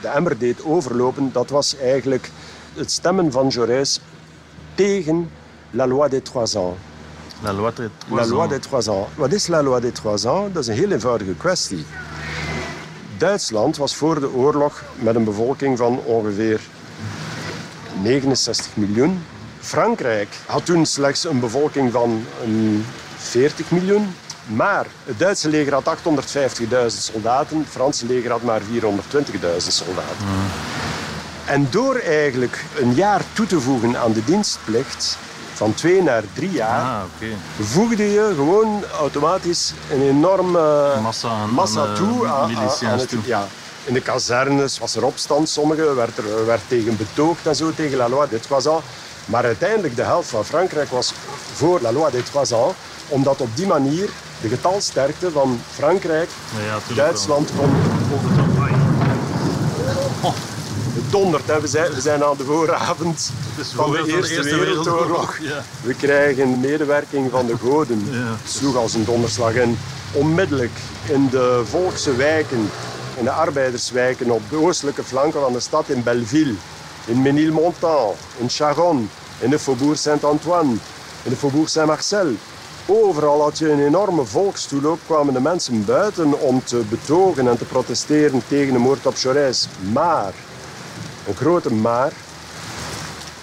de 0.00 0.08
emmer 0.08 0.38
deed 0.38 0.64
overlopen, 0.64 1.32
dat 1.32 1.50
was 1.50 1.76
eigenlijk 1.76 2.30
het 2.74 2.90
stemmen 2.90 3.32
van 3.32 3.48
Jaurès 3.48 4.00
tegen 4.74 5.30
la 5.70 5.86
loi 5.86 6.08
des 6.08 6.22
trois 6.22 6.56
ans. 6.56 6.74
La 7.42 7.52
loi 7.52 7.72
des 7.72 7.88
trois 7.98 8.20
la 8.20 8.26
loi 8.26 8.48
des 8.48 8.60
trois 8.60 8.88
ans. 8.88 9.08
Wat 9.16 9.32
is 9.32 9.46
la 9.48 9.62
loi 9.62 9.80
des 9.80 9.92
trois 9.92 10.26
ans? 10.26 10.52
Dat 10.52 10.62
is 10.62 10.68
een 10.68 10.74
heel 10.74 10.90
eenvoudige 10.90 11.34
kwestie. 11.34 11.86
Duitsland 13.18 13.76
was 13.76 13.96
voor 13.96 14.20
de 14.20 14.32
oorlog 14.32 14.82
met 14.94 15.14
een 15.14 15.24
bevolking 15.24 15.78
van 15.78 16.00
ongeveer 16.04 16.60
69 18.02 18.76
miljoen. 18.76 19.22
Frankrijk 19.60 20.28
had 20.46 20.64
toen 20.64 20.86
slechts 20.86 21.24
een 21.24 21.40
bevolking 21.40 21.92
van 21.92 22.24
40 23.16 23.70
miljoen. 23.70 24.14
Maar 24.46 24.86
het 25.04 25.18
Duitse 25.18 25.48
leger 25.48 25.72
had 25.72 25.96
850.000 25.98 26.86
soldaten, 26.86 27.58
het 27.58 27.68
Franse 27.68 28.06
leger 28.06 28.30
had 28.30 28.42
maar 28.42 28.60
420.000 28.60 28.66
soldaten. 29.56 30.26
En 31.46 31.66
door 31.70 31.96
eigenlijk 31.96 32.64
een 32.78 32.94
jaar 32.94 33.22
toe 33.32 33.46
te 33.46 33.60
voegen 33.60 33.96
aan 33.96 34.12
de 34.12 34.24
dienstplicht, 34.24 35.18
van 35.60 35.74
twee 35.74 36.02
naar 36.02 36.22
drie 36.34 36.50
jaar, 36.50 36.80
ah, 36.80 37.28
voegde 37.60 38.10
je 38.12 38.32
gewoon 38.34 38.84
automatisch 38.98 39.72
een 39.90 40.02
enorme 40.02 40.94
massa, 41.02 41.28
aan, 41.28 41.50
massa 41.50 41.86
aan, 41.86 41.94
toe. 41.94 42.26
Aan, 42.26 42.56
aan 42.56 42.98
het, 42.98 43.14
ja. 43.24 43.46
In 43.84 43.94
de 43.94 44.00
kazernes 44.00 44.78
was 44.78 44.94
er 44.96 45.04
opstand, 45.04 45.48
sommigen 45.48 45.96
werd 45.96 46.18
er 46.18 46.46
werd 46.46 46.60
tegen 46.68 46.96
betoogd 46.96 47.46
en 47.46 47.56
zo, 47.56 47.72
tegen 47.74 47.96
la 47.96 48.08
loi 48.08 48.28
des 48.28 48.40
trois 48.40 48.66
ans. 48.66 48.84
Maar 49.24 49.44
uiteindelijk 49.44 49.96
de 49.96 50.02
helft 50.02 50.28
van 50.28 50.44
Frankrijk 50.44 50.90
was 50.90 51.12
voor 51.52 51.80
la 51.80 51.92
loi 51.92 52.10
des 52.10 52.24
trois 52.24 52.52
ans, 52.52 52.74
omdat 53.08 53.40
op 53.40 53.56
die 53.56 53.66
manier 53.66 54.08
de 54.40 54.48
getalsterkte 54.48 55.30
van 55.30 55.60
Frankrijk, 55.70 56.28
ja, 56.66 56.94
Duitsland 56.94 57.50
kon 57.56 57.70
overtroffen. 58.14 58.78
Oh. 60.20 60.34
Dondert, 61.10 61.46
hè. 61.46 61.60
We, 61.60 61.66
zijn, 61.66 61.92
we 61.92 62.00
zijn 62.00 62.24
aan 62.24 62.36
de 62.36 62.44
vooravond 62.44 63.30
van 63.74 63.90
de 63.90 64.04
Eerste, 64.06 64.42
Wereldoorlog. 64.42 65.38
Ja. 65.38 65.62
We 65.82 65.94
krijgen 65.94 66.60
medewerking 66.60 67.30
van 67.30 67.46
de 67.46 67.56
goden. 67.56 68.08
Ja. 68.10 68.36
Sloeg 68.46 68.76
als 68.76 68.94
een 68.94 69.04
donderslag. 69.04 69.54
En 69.54 69.78
onmiddellijk 70.12 70.78
in 71.08 71.28
de 71.30 71.62
volkse 71.64 72.16
wijken, 72.16 72.70
in 73.16 73.24
de 73.24 73.30
arbeiderswijken 73.30 74.30
op 74.30 74.42
de 74.50 74.56
oostelijke 74.56 75.02
flanken 75.04 75.40
van 75.40 75.52
de 75.52 75.60
stad, 75.60 75.88
in 75.88 76.02
Belleville, 76.02 76.54
in 77.04 77.22
Ménilmontant, 77.22 78.16
in 78.36 78.48
Charonne, 78.48 79.02
in 79.38 79.50
de 79.50 79.58
Faubourg 79.58 79.98
Saint-Antoine, 79.98 80.72
in 81.22 81.30
de 81.30 81.36
Faubourg 81.36 81.68
Saint-Marcel, 81.68 82.32
Overal 82.92 83.42
had 83.42 83.58
je 83.58 83.70
een 83.70 83.86
enorme 83.86 84.24
volkstoeloop, 84.24 84.98
kwamen 85.06 85.34
de 85.34 85.40
mensen 85.40 85.84
buiten 85.84 86.40
om 86.40 86.64
te 86.64 86.82
betogen 86.88 87.48
en 87.48 87.58
te 87.58 87.64
protesteren 87.64 88.42
tegen 88.48 88.72
de 88.72 88.78
moord 88.78 89.06
op 89.06 89.14
Jaurès. 89.14 89.68
Maar, 89.92 90.32
een 91.30 91.36
grote 91.36 91.72
maar, 91.72 92.12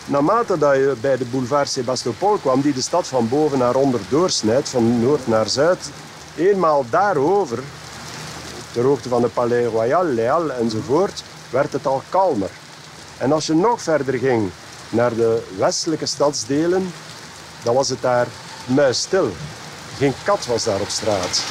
naarmate 0.06 0.58
dat 0.58 0.76
je 0.76 0.96
bij 1.02 1.18
de 1.18 1.26
boulevard 1.26 1.70
Sébastopol 1.70 2.38
kwam, 2.38 2.62
die 2.62 2.74
de 2.74 2.82
stad 2.82 3.08
van 3.08 3.30
boven 3.30 3.58
naar 3.58 3.76
onder 3.76 4.00
doorsnijdt, 4.10 4.70
van 4.70 5.02
noord 5.02 5.28
naar 5.28 5.50
zuid, 5.50 5.90
eenmaal 6.36 6.86
daarover, 6.90 7.60
ter 8.72 8.84
hoogte 8.84 9.10
van 9.10 9.22
de 9.22 9.28
Palais 9.28 9.68
Royal, 9.68 10.18
Halles 10.18 10.58
enzovoort, 10.58 11.24
werd 11.50 11.74
het 11.74 11.86
al 11.86 12.04
kalmer. 12.10 12.50
En 13.18 13.32
als 13.32 13.48
je 13.48 13.54
nog 13.54 13.82
verder 13.82 14.20
ging 14.20 14.50
naar 14.90 15.16
de 15.16 15.44
westelijke 15.58 16.06
stadsdelen, 16.06 16.94
dan 17.64 17.76
was 17.76 17.90
het 17.90 18.02
daar 18.02 18.28
muisstil. 18.66 19.32
Geen 19.98 20.14
kat 20.24 20.46
was 20.46 20.64
daar 20.64 20.82
op 20.82 20.90
straat. 20.90 21.44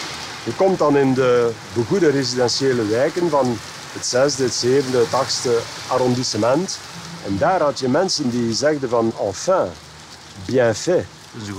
Je 0.45 0.55
komt 0.55 0.79
dan 0.79 0.97
in 0.97 1.15
de 1.15 1.51
begoede 1.73 2.11
residentiële 2.11 2.87
wijken 2.87 3.31
van 3.31 3.59
het 3.97 4.07
zesde, 4.07 4.43
het 4.43 4.55
zevende, 4.55 4.99
het 4.99 5.15
achtste 5.15 5.59
arrondissement. 5.89 6.79
En 7.27 7.39
daar 7.39 7.61
had 7.61 7.79
je 7.79 7.89
mensen 7.89 8.31
die 8.31 8.55
zegden 8.55 8.89
van 8.89 9.13
enfin, 9.21 9.69
bien 10.45 10.75
fait. 10.75 11.05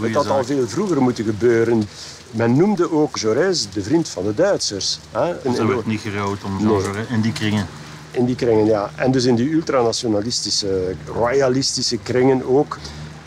Het 0.01 0.13
had 0.13 0.29
al 0.29 0.43
veel 0.43 0.67
vroeger 0.67 1.01
moeten 1.01 1.23
gebeuren. 1.25 1.89
Men 2.31 2.55
noemde 2.55 2.91
ook 2.91 3.19
Jaurès 3.19 3.69
de 3.73 3.83
vriend 3.83 4.09
van 4.09 4.23
de 4.23 4.33
Duitsers. 4.33 4.99
Hè? 5.11 5.33
Dus 5.43 5.57
er 5.57 5.67
werd 5.67 5.85
niet 5.85 6.01
gerouwd 6.01 6.43
om 6.43 6.59
Jean 6.59 6.81
Jaurès 6.81 7.09
in 7.09 7.21
die 7.21 7.31
kringen. 7.31 7.67
In 8.11 8.25
die 8.25 8.35
kringen, 8.35 8.65
ja. 8.65 8.91
En 8.95 9.11
dus 9.11 9.25
in 9.25 9.35
die 9.35 9.53
ultranationalistische, 9.53 10.95
royalistische 11.05 11.97
kringen 11.97 12.45
ook, 12.45 12.77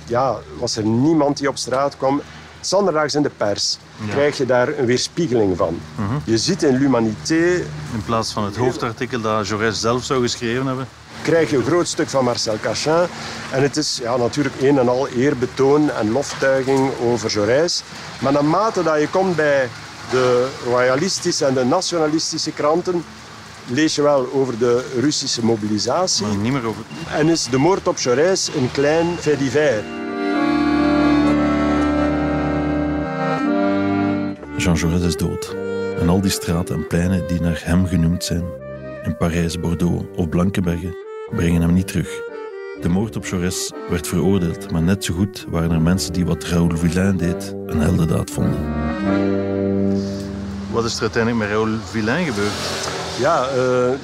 ja, 0.06 0.38
was 0.58 0.76
er 0.76 0.84
niemand 0.84 1.36
die 1.36 1.48
op 1.48 1.58
straat 1.58 1.96
kwam. 1.96 2.22
Zonderdags 2.60 3.14
in 3.14 3.22
de 3.22 3.30
pers 3.36 3.78
krijg 4.08 4.36
je 4.36 4.46
daar 4.46 4.78
een 4.78 4.86
weerspiegeling 4.86 5.56
van. 5.56 5.80
Je 6.24 6.38
ziet 6.38 6.62
in 6.62 6.78
l'Humanité... 6.78 7.64
In 7.92 8.02
plaats 8.04 8.32
van 8.32 8.44
het 8.44 8.56
hoofdartikel 8.56 9.20
dat 9.20 9.48
Jaurès 9.48 9.80
zelf 9.80 10.04
zou 10.04 10.22
geschreven 10.22 10.66
hebben. 10.66 10.88
krijg 11.22 11.50
je 11.50 11.56
een 11.56 11.64
groot 11.64 11.88
stuk 11.88 12.08
van 12.08 12.24
Marcel 12.24 12.56
Cachin. 12.60 13.06
En 13.50 13.62
het 13.62 13.76
is 13.76 13.98
ja, 14.02 14.16
natuurlijk 14.16 14.54
een 14.60 14.78
en 14.78 14.88
al 14.88 15.08
eerbetoon 15.08 15.90
en 15.90 16.10
loftuiging 16.10 16.90
over 17.04 17.30
Jaurès. 17.30 17.84
Maar 18.18 18.32
naarmate 18.32 18.82
dat 18.82 19.00
je 19.00 19.08
komt 19.08 19.36
bij 19.36 19.68
de 20.10 20.48
royalistische 20.64 21.44
en 21.44 21.54
de 21.54 21.64
nationalistische 21.64 22.50
kranten, 22.50 23.04
lees 23.66 23.94
je 23.94 24.02
wel 24.02 24.32
over 24.32 24.58
de 24.58 24.90
Russische 25.00 25.44
mobilisatie. 25.44 26.26
Maar 26.26 26.36
niet 26.36 26.52
meer 26.52 26.66
over... 26.66 26.82
En 27.10 27.28
is 27.28 27.44
de 27.44 27.58
moord 27.58 27.88
op 27.88 27.98
Jaurès 27.98 28.54
een 28.54 28.68
klein 28.72 29.16
fait 29.18 29.38
divers. 29.38 29.82
Jean 34.60 34.76
Jaurès 34.76 35.04
is 35.06 35.16
dood. 35.16 35.56
En 36.00 36.08
al 36.08 36.20
die 36.20 36.30
straten 36.30 36.74
en 36.74 36.86
pleinen 36.86 37.26
die 37.26 37.40
naar 37.40 37.60
hem 37.64 37.86
genoemd 37.86 38.24
zijn, 38.24 38.44
in 39.02 39.16
Parijs, 39.16 39.60
Bordeaux 39.60 40.04
of 40.16 40.28
Blankenberge, 40.28 40.96
brengen 41.30 41.60
hem 41.60 41.72
niet 41.72 41.86
terug. 41.86 42.08
De 42.80 42.88
moord 42.88 43.16
op 43.16 43.26
Jaurès 43.26 43.88
werd 43.88 44.08
veroordeeld, 44.08 44.70
maar 44.70 44.82
net 44.82 45.04
zo 45.04 45.14
goed 45.14 45.46
waren 45.48 45.70
er 45.70 45.80
mensen 45.80 46.12
die 46.12 46.26
wat 46.26 46.44
Raoul 46.44 46.76
Villain 46.76 47.16
deed 47.16 47.54
een 47.66 47.80
heldendaad 47.80 48.30
vonden. 48.30 48.60
Wat 50.70 50.84
is 50.84 50.96
er 50.96 51.02
uiteindelijk 51.02 51.42
met 51.42 51.52
Raoul 51.52 51.78
Villain 51.84 52.24
gebeurd? 52.24 52.52
Ja, 53.18 53.48
uh, 53.56 53.94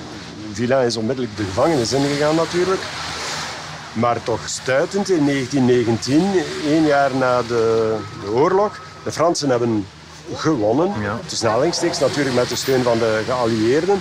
Villain 0.52 0.86
is 0.86 0.96
onmiddellijk 0.96 1.36
de 1.36 1.44
gevangenis 1.44 1.92
ingegaan 1.92 2.34
natuurlijk. 2.34 2.80
Maar 3.92 4.22
toch 4.22 4.48
stuitend 4.48 5.10
in 5.10 5.26
1919, 5.26 6.22
één 6.66 6.86
jaar 6.86 7.16
na 7.16 7.42
de, 7.42 7.96
de 8.24 8.30
oorlog. 8.30 8.80
De 9.04 9.12
Fransen 9.12 9.50
hebben 9.50 9.86
gewonnen. 10.34 10.92
Ja. 11.00 11.18
Tussen 11.26 11.48
aanhalingstekens 11.48 11.98
natuurlijk 11.98 12.36
met 12.36 12.48
de 12.48 12.56
steun 12.56 12.82
van 12.82 12.98
de 12.98 13.22
geallieerden. 13.26 14.00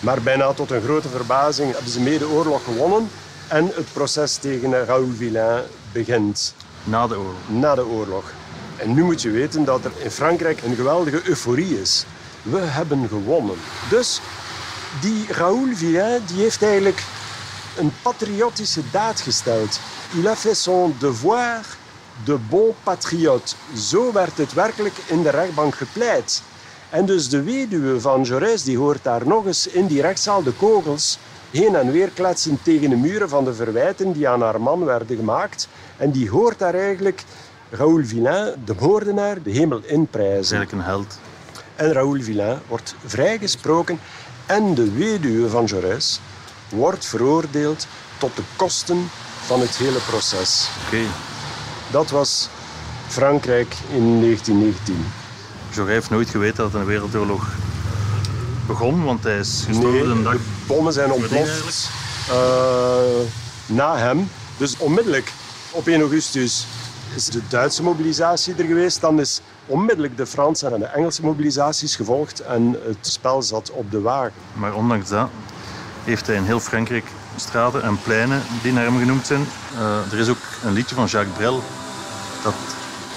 Maar 0.00 0.22
bijna 0.22 0.52
tot 0.52 0.70
een 0.70 0.82
grote 0.82 1.08
verbazing 1.08 1.72
hebben 1.72 1.90
ze 1.90 2.00
mee 2.00 2.18
de 2.18 2.28
oorlog 2.28 2.64
gewonnen. 2.64 3.10
En 3.48 3.66
het 3.74 3.92
proces 3.92 4.36
tegen 4.36 4.84
Raoul 4.84 5.10
Villain 5.16 5.62
begint. 5.92 6.54
Na 6.84 7.06
de 7.06 7.14
oorlog? 7.16 7.34
Na 7.46 7.74
de 7.74 7.86
oorlog. 7.86 8.24
En 8.76 8.94
nu 8.94 9.02
moet 9.02 9.22
je 9.22 9.30
weten 9.30 9.64
dat 9.64 9.84
er 9.84 9.92
in 10.02 10.10
Frankrijk 10.10 10.62
een 10.62 10.74
geweldige 10.74 11.20
euforie 11.24 11.80
is. 11.80 12.04
We 12.42 12.58
hebben 12.58 13.08
gewonnen. 13.08 13.56
Dus 13.90 14.20
die 15.00 15.26
Raoul 15.28 15.68
Villain 15.74 16.22
die 16.26 16.42
heeft 16.42 16.62
eigenlijk 16.62 17.02
een 17.76 17.92
patriotische 18.02 18.80
daad 18.90 19.20
gesteld. 19.20 19.80
Il 20.14 20.28
a 20.28 20.36
fait 20.36 20.56
son 20.56 20.96
devoir 20.98 21.60
de 22.24 22.38
bon 22.48 22.74
patriote. 22.82 23.54
Zo 23.76 24.12
werd 24.12 24.38
het 24.38 24.52
werkelijk 24.52 24.94
in 25.06 25.22
de 25.22 25.30
rechtbank 25.30 25.74
gepleit. 25.74 26.42
En 26.90 27.06
dus 27.06 27.28
de 27.28 27.42
weduwe 27.42 28.00
van 28.00 28.24
Jaurès 28.24 28.64
die 28.64 28.78
hoort 28.78 29.04
daar 29.04 29.26
nog 29.26 29.46
eens 29.46 29.66
in 29.66 29.86
die 29.86 30.00
rechtszaal 30.00 30.42
de 30.42 30.52
kogels 30.52 31.18
heen 31.50 31.76
en 31.76 31.92
weer 31.92 32.08
kletsen 32.08 32.58
tegen 32.62 32.90
de 32.90 32.96
muren 32.96 33.28
van 33.28 33.44
de 33.44 33.54
verwijten 33.54 34.12
die 34.12 34.28
aan 34.28 34.42
haar 34.42 34.60
man 34.60 34.84
werden 34.84 35.16
gemaakt. 35.16 35.68
En 35.96 36.10
die 36.10 36.30
hoort 36.30 36.58
daar 36.58 36.74
eigenlijk 36.74 37.24
Raoul 37.70 38.04
Villain, 38.04 38.54
de 38.64 38.74
moordenaar, 38.80 39.42
de 39.42 39.50
hemel 39.50 39.80
inprijzen. 39.84 40.56
eigenlijk 40.56 40.72
een 40.72 40.92
held. 40.92 41.18
En 41.76 41.92
Raoul 41.92 42.22
Villain 42.22 42.58
wordt 42.68 42.94
vrijgesproken 43.04 43.98
en 44.46 44.74
de 44.74 44.92
weduwe 44.92 45.48
van 45.48 45.64
Jaurès 45.64 46.20
wordt 46.68 47.06
veroordeeld 47.06 47.86
tot 48.18 48.36
de 48.36 48.42
kosten 48.56 49.10
van 49.46 49.60
het 49.60 49.76
hele 49.76 49.98
proces. 49.98 50.68
Oké. 50.86 51.04
Dat 51.96 52.10
was 52.10 52.48
Frankrijk 53.06 53.74
in 53.92 54.20
1919. 54.20 55.06
Jaurès 55.70 55.86
heeft 55.88 56.10
nooit 56.10 56.30
geweten 56.30 56.56
dat 56.56 56.74
een 56.74 56.84
wereldoorlog 56.84 57.48
begon, 58.66 59.04
want 59.04 59.22
hij 59.22 59.38
is 59.38 59.62
gestorven 59.66 60.14
Nee, 60.14 60.22
dag. 60.22 60.32
de 60.32 60.38
bommen 60.66 60.92
zijn 60.92 61.12
ontploft 61.12 61.90
eh, 62.30 62.36
na 63.66 63.96
hem. 63.96 64.30
Dus 64.56 64.76
onmiddellijk 64.76 65.32
op 65.70 65.86
1 65.86 66.00
augustus 66.00 66.66
is 67.14 67.24
de 67.24 67.40
Duitse 67.48 67.82
mobilisatie 67.82 68.54
er 68.54 68.64
geweest. 68.64 69.00
Dan 69.00 69.20
is 69.20 69.40
onmiddellijk 69.66 70.16
de 70.16 70.26
Franse 70.26 70.68
en 70.68 70.80
de 70.80 70.86
Engelse 70.86 71.22
mobilisaties 71.22 71.96
gevolgd. 71.96 72.40
En 72.40 72.76
het 72.86 72.98
spel 73.00 73.42
zat 73.42 73.70
op 73.70 73.90
de 73.90 74.00
wagen. 74.00 74.32
Maar 74.52 74.74
ondanks 74.74 75.08
dat 75.08 75.28
heeft 76.04 76.26
hij 76.26 76.36
in 76.36 76.44
heel 76.44 76.60
Frankrijk 76.60 77.04
straten 77.36 77.82
en 77.82 77.98
pleinen 78.02 78.42
die 78.62 78.72
naar 78.72 78.84
hem 78.84 78.98
genoemd 78.98 79.26
zijn. 79.26 79.46
Eh, 79.74 80.12
er 80.12 80.18
is 80.18 80.28
ook 80.28 80.42
een 80.64 80.72
liedje 80.72 80.94
van 80.94 81.06
Jacques 81.06 81.36
Brel 81.36 81.62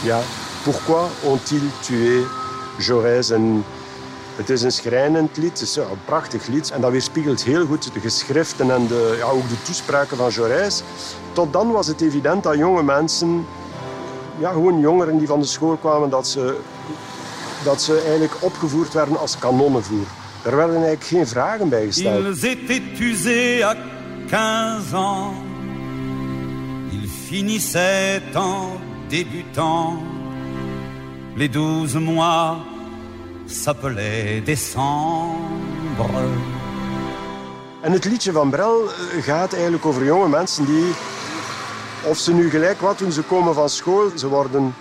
Ja, 0.03 0.19
pourquoi 0.63 1.09
ont-ils 1.23 1.71
tué 1.81 2.25
Jaurès? 2.77 3.31
En 3.31 3.63
het 4.35 4.49
is 4.49 4.61
een 4.61 4.71
schrijnend 4.71 5.37
lied, 5.37 5.59
het 5.59 5.61
is 5.61 5.75
een 5.75 5.85
prachtig 6.05 6.47
lied. 6.47 6.71
En 6.71 6.81
dat 6.81 6.91
weerspiegelt 6.91 7.43
heel 7.43 7.65
goed 7.65 7.93
de 7.93 7.99
geschriften 7.99 8.71
en 8.71 8.87
de, 8.87 9.15
ja, 9.17 9.25
ook 9.25 9.49
de 9.49 9.61
toespraken 9.61 10.17
van 10.17 10.31
Jaurès. 10.31 10.83
Tot 11.33 11.53
dan 11.53 11.71
was 11.71 11.87
het 11.87 12.01
evident 12.01 12.43
dat 12.43 12.57
jonge 12.57 12.83
mensen, 12.83 13.45
ja, 14.39 14.51
gewoon 14.51 14.79
jongeren 14.79 15.17
die 15.17 15.27
van 15.27 15.39
de 15.39 15.45
school 15.45 15.77
kwamen, 15.77 16.09
dat 16.09 16.27
ze, 16.27 16.57
dat 17.63 17.81
ze 17.81 17.99
eigenlijk 18.01 18.33
opgevoerd 18.39 18.93
werden 18.93 19.19
als 19.19 19.37
kanonnenvoer. 19.39 20.05
Er 20.43 20.55
werden 20.55 20.75
eigenlijk 20.75 21.03
geen 21.03 21.27
vragen 21.27 21.69
bij 21.69 21.85
gesteld. 21.85 22.25
Ils 22.25 22.43
étaient 22.43 22.99
usés 22.99 23.63
à 23.63 23.75
15 24.27 24.93
ans. 24.93 25.33
Ils 26.91 27.09
finissaient 27.27 28.21
en 28.33 28.88
débutant. 29.09 29.97
Les 31.35 31.49
douze 31.49 31.97
mois 31.97 32.57
s'appelaient 33.47 34.41
décembre. 34.41 36.19
En 37.81 37.91
het 37.91 38.05
liedje 38.05 38.31
van 38.31 38.49
Brel 38.49 38.83
eh, 38.83 39.23
gaat 39.23 39.53
eigenlijk 39.53 39.85
over 39.85 40.05
jonge 40.05 40.29
mensen 40.29 40.65
die, 40.65 40.93
of 42.03 42.17
ze 42.17 42.33
nu 42.33 42.49
gelijk 42.49 42.81
wat 42.81 42.97
doen, 42.97 43.11
ze 43.11 43.21
komen 43.21 43.53
van 43.53 43.69
school, 43.69 44.11
ze 44.15 44.27
worden 44.27 44.75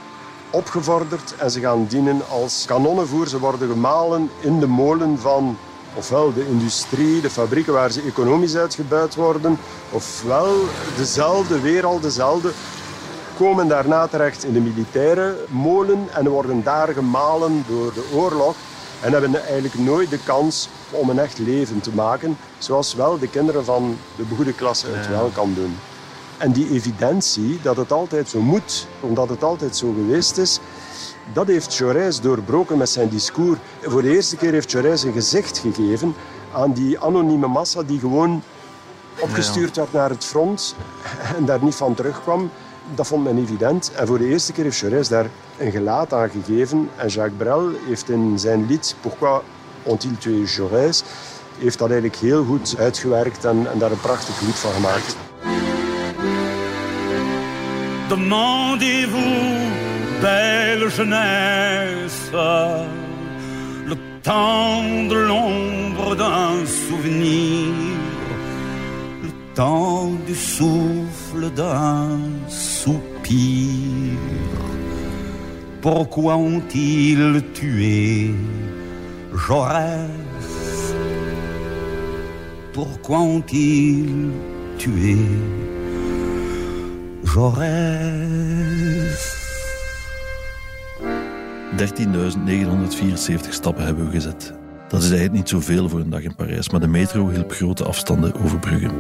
opgevorderd 0.50 1.34
en 1.36 1.50
ze 1.50 1.60
gaan 1.60 1.86
dienen 1.88 2.22
als 2.28 2.64
kanonnenvoer. 2.66 3.26
Ze 3.26 3.38
worden 3.38 3.68
gemalen 3.68 4.30
in 4.40 4.60
de 4.60 4.66
molen 4.66 5.18
van 5.18 5.56
ofwel 5.94 6.32
de 6.32 6.46
industrie, 6.46 7.20
de 7.20 7.30
fabrieken 7.30 7.72
waar 7.72 7.90
ze 7.90 8.02
economisch 8.02 8.56
uitgebuit 8.56 9.14
worden, 9.14 9.58
ofwel 9.90 10.54
dezelfde, 10.96 11.60
weer 11.60 11.86
al 11.86 12.00
dezelfde, 12.00 12.52
komen 13.38 13.68
daarna 13.68 14.06
terecht 14.06 14.44
in 14.44 14.52
de 14.52 14.60
militaire 14.60 15.36
molen 15.48 16.08
en 16.14 16.28
worden 16.28 16.62
daar 16.62 16.88
gemalen 16.88 17.64
door 17.68 17.92
de 17.94 18.04
oorlog 18.14 18.56
en 19.02 19.12
hebben 19.12 19.42
eigenlijk 19.42 19.78
nooit 19.78 20.10
de 20.10 20.18
kans 20.24 20.68
om 20.90 21.10
een 21.10 21.18
echt 21.18 21.38
leven 21.38 21.80
te 21.80 21.90
maken, 21.94 22.38
zoals 22.58 22.94
wel 22.94 23.18
de 23.18 23.28
kinderen 23.28 23.64
van 23.64 23.96
de 24.16 24.22
begoede 24.22 24.52
klasse 24.52 24.86
het 24.90 25.08
wel 25.08 25.30
kan 25.34 25.54
doen. 25.54 25.76
En 26.38 26.52
die 26.52 26.70
evidentie 26.70 27.58
dat 27.62 27.76
het 27.76 27.92
altijd 27.92 28.28
zo 28.28 28.40
moet, 28.40 28.86
omdat 29.00 29.28
het 29.28 29.42
altijd 29.42 29.76
zo 29.76 29.92
geweest 29.92 30.36
is, 30.38 30.60
dat 31.32 31.46
heeft 31.46 31.74
Jaurès 31.74 32.20
doorbroken 32.22 32.78
met 32.78 32.88
zijn 32.88 33.08
discours. 33.08 33.58
Voor 33.82 34.02
de 34.02 34.14
eerste 34.14 34.36
keer 34.36 34.52
heeft 34.52 34.72
Jaurès 34.72 35.04
een 35.04 35.12
gezicht 35.12 35.58
gegeven 35.58 36.14
aan 36.52 36.72
die 36.72 37.00
anonieme 37.00 37.46
massa 37.46 37.82
die 37.82 37.98
gewoon 37.98 38.42
opgestuurd 39.20 39.76
werd 39.76 39.92
naar 39.92 40.10
het 40.10 40.24
front 40.24 40.74
en 41.36 41.44
daar 41.44 41.62
niet 41.62 41.74
van 41.74 41.94
terugkwam. 41.94 42.50
Dat 42.94 43.06
vond 43.06 43.24
men 43.24 43.38
evident. 43.38 43.92
En 43.94 44.06
voor 44.06 44.18
de 44.18 44.28
eerste 44.28 44.52
keer 44.52 44.64
heeft 44.64 44.80
Jaurès 44.80 45.08
daar 45.08 45.26
een 45.58 45.70
gelaat 45.70 46.12
aan 46.12 46.30
gegeven. 46.30 46.90
En 46.96 47.08
Jacques 47.08 47.36
Brel 47.36 47.70
heeft 47.86 48.08
in 48.08 48.38
zijn 48.38 48.66
lied 48.66 48.94
Pourquoi 49.00 49.40
ont-ils 49.82 50.18
tué 50.18 50.44
Jaurès 50.46 51.02
heeft 51.58 51.78
dat 51.78 51.90
eigenlijk 51.90 52.20
heel 52.20 52.44
goed 52.44 52.74
uitgewerkt 52.78 53.44
en, 53.44 53.70
en 53.72 53.78
daar 53.78 53.90
een 53.90 54.00
prachtig 54.00 54.40
lied 54.40 54.54
van 54.54 54.72
gemaakt. 54.72 55.16
Demandez-vous, 58.08 59.70
belle 60.20 60.88
jeunesse, 60.88 62.30
le 63.84 63.96
temps 64.20 65.08
de 65.08 65.14
l'ombre 65.14 66.16
d'un 66.16 66.66
souvenir, 66.66 67.74
le 69.22 69.30
temps 69.52 70.26
du 70.26 70.34
souffle 70.34 71.17
d'un 71.34 72.18
soupir. 72.48 74.16
Pourquoi 75.80 76.36
ont-ils 76.36 77.42
tué 77.52 78.34
Jaurès 79.46 80.10
Pourquoi 82.72 83.18
ont-ils 83.18 84.30
tué 84.78 85.16
Jaurès 87.24 88.18
13.974 91.76 93.50
stappen 93.50 93.84
hebben 93.84 94.04
we 94.04 94.10
gezet. 94.10 94.52
Dat 94.88 95.02
is 95.02 95.08
eigenlijk 95.08 95.38
niet 95.38 95.48
zoveel 95.48 95.88
voor 95.88 96.00
een 96.00 96.10
dag 96.10 96.22
in 96.22 96.34
Parijs, 96.34 96.70
maar 96.70 96.80
de 96.80 96.86
metro 96.86 97.28
hielp 97.28 97.52
grote 97.52 97.84
afstanden 97.84 98.34
overbruggen. 98.34 98.90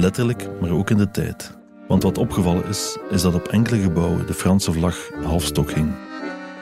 Letterlijk, 0.00 0.48
maar 0.60 0.70
ook 0.70 0.90
in 0.90 0.96
de 0.96 1.10
tijd. 1.10 1.58
Want 1.88 2.02
wat 2.02 2.18
opgevallen 2.18 2.66
is, 2.66 2.98
is 3.10 3.22
dat 3.22 3.34
op 3.34 3.48
enkele 3.48 3.80
gebouwen 3.80 4.26
de 4.26 4.34
Franse 4.34 4.72
vlag 4.72 5.10
halfstok 5.24 5.70
hing. 5.70 5.92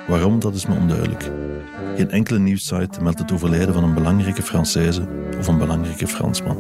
Waarom, 0.09 0.41
dat 0.41 0.55
is 0.55 0.67
me 0.67 0.75
onduidelijk. 0.75 1.31
Geen 1.97 2.11
enkele 2.11 2.39
nieuwssite 2.39 3.03
meldt 3.03 3.19
het 3.19 3.33
overlijden 3.33 3.75
van 3.75 3.85
een 3.85 3.95
belangrijke 3.95 4.43
Française 4.43 5.01
of 5.39 5.47
een 5.47 5.59
belangrijke 5.59 6.07
Fransman. 6.07 6.57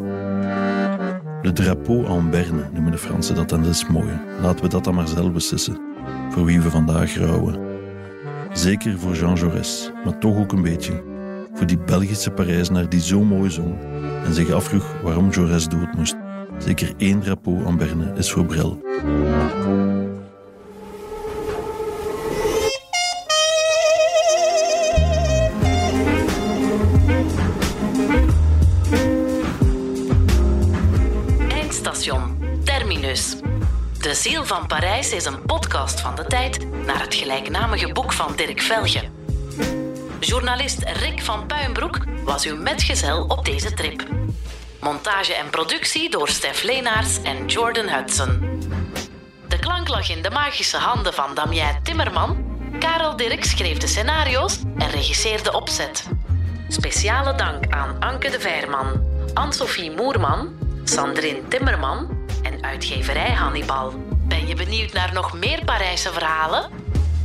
Le 1.42 1.52
drapeau 1.52 2.06
en 2.06 2.30
berne 2.30 2.68
noemen 2.72 2.92
de 2.92 2.98
Fransen 2.98 3.34
dat 3.34 3.52
en 3.52 3.62
dat 3.62 3.74
is 3.74 3.86
mooi. 3.86 4.20
Laten 4.42 4.64
we 4.64 4.68
dat 4.70 4.84
dan 4.84 4.94
maar 4.94 5.08
zelf 5.08 5.32
beslissen, 5.32 5.80
voor 6.30 6.44
wie 6.44 6.60
we 6.60 6.70
vandaag 6.70 7.16
rouwen. 7.16 7.58
Zeker 8.52 8.98
voor 8.98 9.14
Jean 9.14 9.36
Jaurès, 9.36 9.92
maar 10.04 10.18
toch 10.18 10.36
ook 10.36 10.52
een 10.52 10.62
beetje 10.62 11.02
voor 11.54 11.66
die 11.66 11.78
Belgische 11.78 12.30
Parijzenaar 12.30 12.88
die 12.88 13.00
zo 13.00 13.24
mooi 13.24 13.50
zong 13.50 13.74
en 14.24 14.34
zich 14.34 14.50
afvroeg 14.50 14.94
waarom 15.02 15.30
Jaurès 15.30 15.68
dood 15.68 15.94
moest. 15.96 16.16
Zeker 16.58 16.94
één 16.96 17.20
drapeau 17.20 17.64
en 17.66 17.76
berne 17.76 18.12
is 18.16 18.30
voor 18.30 18.44
Brel. 18.44 18.80
Eindstation 31.48 32.38
Terminus. 32.64 33.36
De 34.00 34.14
Ziel 34.14 34.44
van 34.44 34.66
Parijs 34.66 35.12
is 35.12 35.24
een 35.24 35.42
podcast 35.42 36.00
van 36.00 36.14
de 36.14 36.24
tijd 36.24 36.66
naar 36.86 37.00
het 37.00 37.14
gelijknamige 37.14 37.92
boek 37.92 38.12
van 38.12 38.32
Dirk 38.36 38.60
Velge. 38.60 39.02
Journalist 40.20 40.82
Rick 40.82 41.22
van 41.22 41.46
Puinbroek 41.46 41.98
was 42.24 42.46
uw 42.46 42.56
metgezel 42.56 43.24
op 43.24 43.44
deze 43.44 43.74
trip. 43.74 44.06
Montage 44.80 45.34
en 45.34 45.50
productie 45.50 46.10
door 46.10 46.28
Stef 46.28 46.62
Leenaars 46.62 47.22
en 47.22 47.46
Jordan 47.46 47.88
Hudson. 47.88 48.60
De 49.48 49.58
klank 49.58 49.88
lag 49.88 50.10
in 50.10 50.22
de 50.22 50.30
magische 50.30 50.76
handen 50.76 51.14
van 51.14 51.34
Damien 51.34 51.82
Timmerman. 51.82 52.46
Karel 52.78 53.16
Dirk 53.16 53.44
schreef 53.44 53.78
de 53.78 53.86
scenario's 53.86 54.58
en 54.76 54.90
regisseerde 54.90 55.42
de 55.42 55.52
opzet. 55.52 56.08
Speciale 56.68 57.34
dank 57.34 57.72
aan 57.72 57.96
Anke 58.00 58.30
de 58.30 58.40
Veerman, 58.40 59.02
Anne-Sophie 59.34 59.90
Moerman, 59.90 60.58
Sandrine 60.84 61.48
Timmerman 61.48 62.26
en 62.42 62.64
uitgeverij 62.64 63.32
Hannibal. 63.32 63.92
Ben 64.28 64.46
je 64.46 64.54
benieuwd 64.54 64.92
naar 64.92 65.12
nog 65.12 65.32
meer 65.34 65.64
Parijse 65.64 66.12
verhalen? 66.12 66.70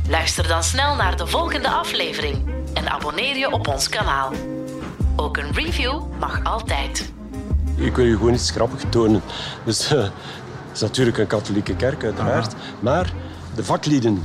Luister 0.08 0.48
dan 0.48 0.62
snel 0.62 0.94
naar 0.94 1.16
de 1.16 1.26
volgende 1.26 1.68
aflevering 1.68 2.54
en 2.74 2.90
abonneer 2.90 3.36
je 3.36 3.50
op 3.50 3.68
ons 3.68 3.88
kanaal. 3.88 4.32
Ook 5.16 5.36
een 5.36 5.52
review 5.52 6.02
mag 6.18 6.44
altijd. 6.44 7.12
Ik 7.76 7.96
wil 7.96 8.04
je 8.04 8.16
gewoon 8.16 8.32
iets 8.34 8.50
grappig 8.50 8.80
tonen. 8.88 9.22
Dus 9.64 9.92
eh, 9.92 10.02
het 10.02 10.10
is 10.74 10.80
natuurlijk 10.80 11.18
een 11.18 11.26
katholieke 11.26 11.76
kerk, 11.76 12.04
uiteraard. 12.04 12.54
Maar 12.80 13.12
de 13.54 13.64
vaklieden 13.64 14.22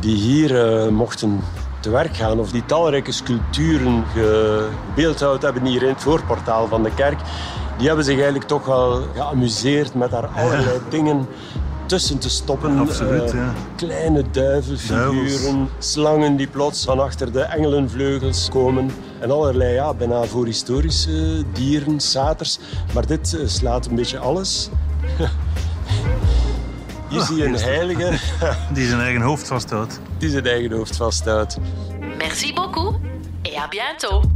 die 0.00 0.16
hier 0.16 0.64
eh, 0.82 0.88
mochten 0.88 1.40
te 1.80 1.90
werk 1.90 2.16
gaan, 2.16 2.38
of 2.40 2.50
die 2.50 2.64
talrijke 2.66 3.12
sculpturen 3.12 4.04
gebeeldhouwd 4.14 5.42
hebben 5.42 5.64
hier 5.64 5.82
in 5.82 5.88
het 5.88 6.02
voorportaal 6.02 6.66
van 6.68 6.82
de 6.82 6.94
kerk, 6.94 7.18
die 7.78 7.86
hebben 7.86 8.04
zich 8.04 8.14
eigenlijk 8.14 8.44
toch 8.44 8.66
wel 8.66 9.02
geamuseerd 9.14 9.94
met 9.94 10.10
daar 10.10 10.26
allerlei 10.26 10.78
dingen 10.88 11.26
tussen 11.86 12.18
te 12.18 12.28
stoppen. 12.30 12.78
Absoluut, 12.78 13.30
Eh, 13.30 13.38
ja. 13.38 13.52
Kleine 13.76 14.24
duivelfiguren, 14.30 15.14
Duivels. 15.14 15.68
slangen 15.78 16.36
die 16.36 16.46
plots 16.46 16.84
van 16.84 17.00
achter 17.00 17.32
de 17.32 17.40
engelenvleugels 17.40 18.48
komen. 18.48 18.90
En 19.20 19.30
allerlei, 19.30 19.74
ja, 19.74 19.94
bijna 19.94 20.24
voorhistorische 20.24 21.44
dieren, 21.52 22.00
saters. 22.00 22.58
Maar 22.94 23.06
dit 23.06 23.34
eh, 23.34 23.46
slaat 23.46 23.86
een 23.86 23.94
beetje 23.94 24.18
alles. 24.18 24.68
Hier 27.08 27.20
zie 27.20 27.36
je 27.36 27.44
een 27.44 27.58
heilige 27.58 28.18
Die 28.74 28.86
zijn 28.86 29.00
eigen 29.00 29.20
hoofd 29.20 29.46
vasthoudt. 29.46 30.00
die 30.18 30.30
zijn 30.30 30.46
eigen 30.46 30.72
hoofd 30.72 30.96
vasthoudt. 30.96 31.56
Merci 32.18 32.54
beaucoup 32.54 32.96
et 33.42 33.56
à 33.56 33.68
bientôt. 33.68 34.35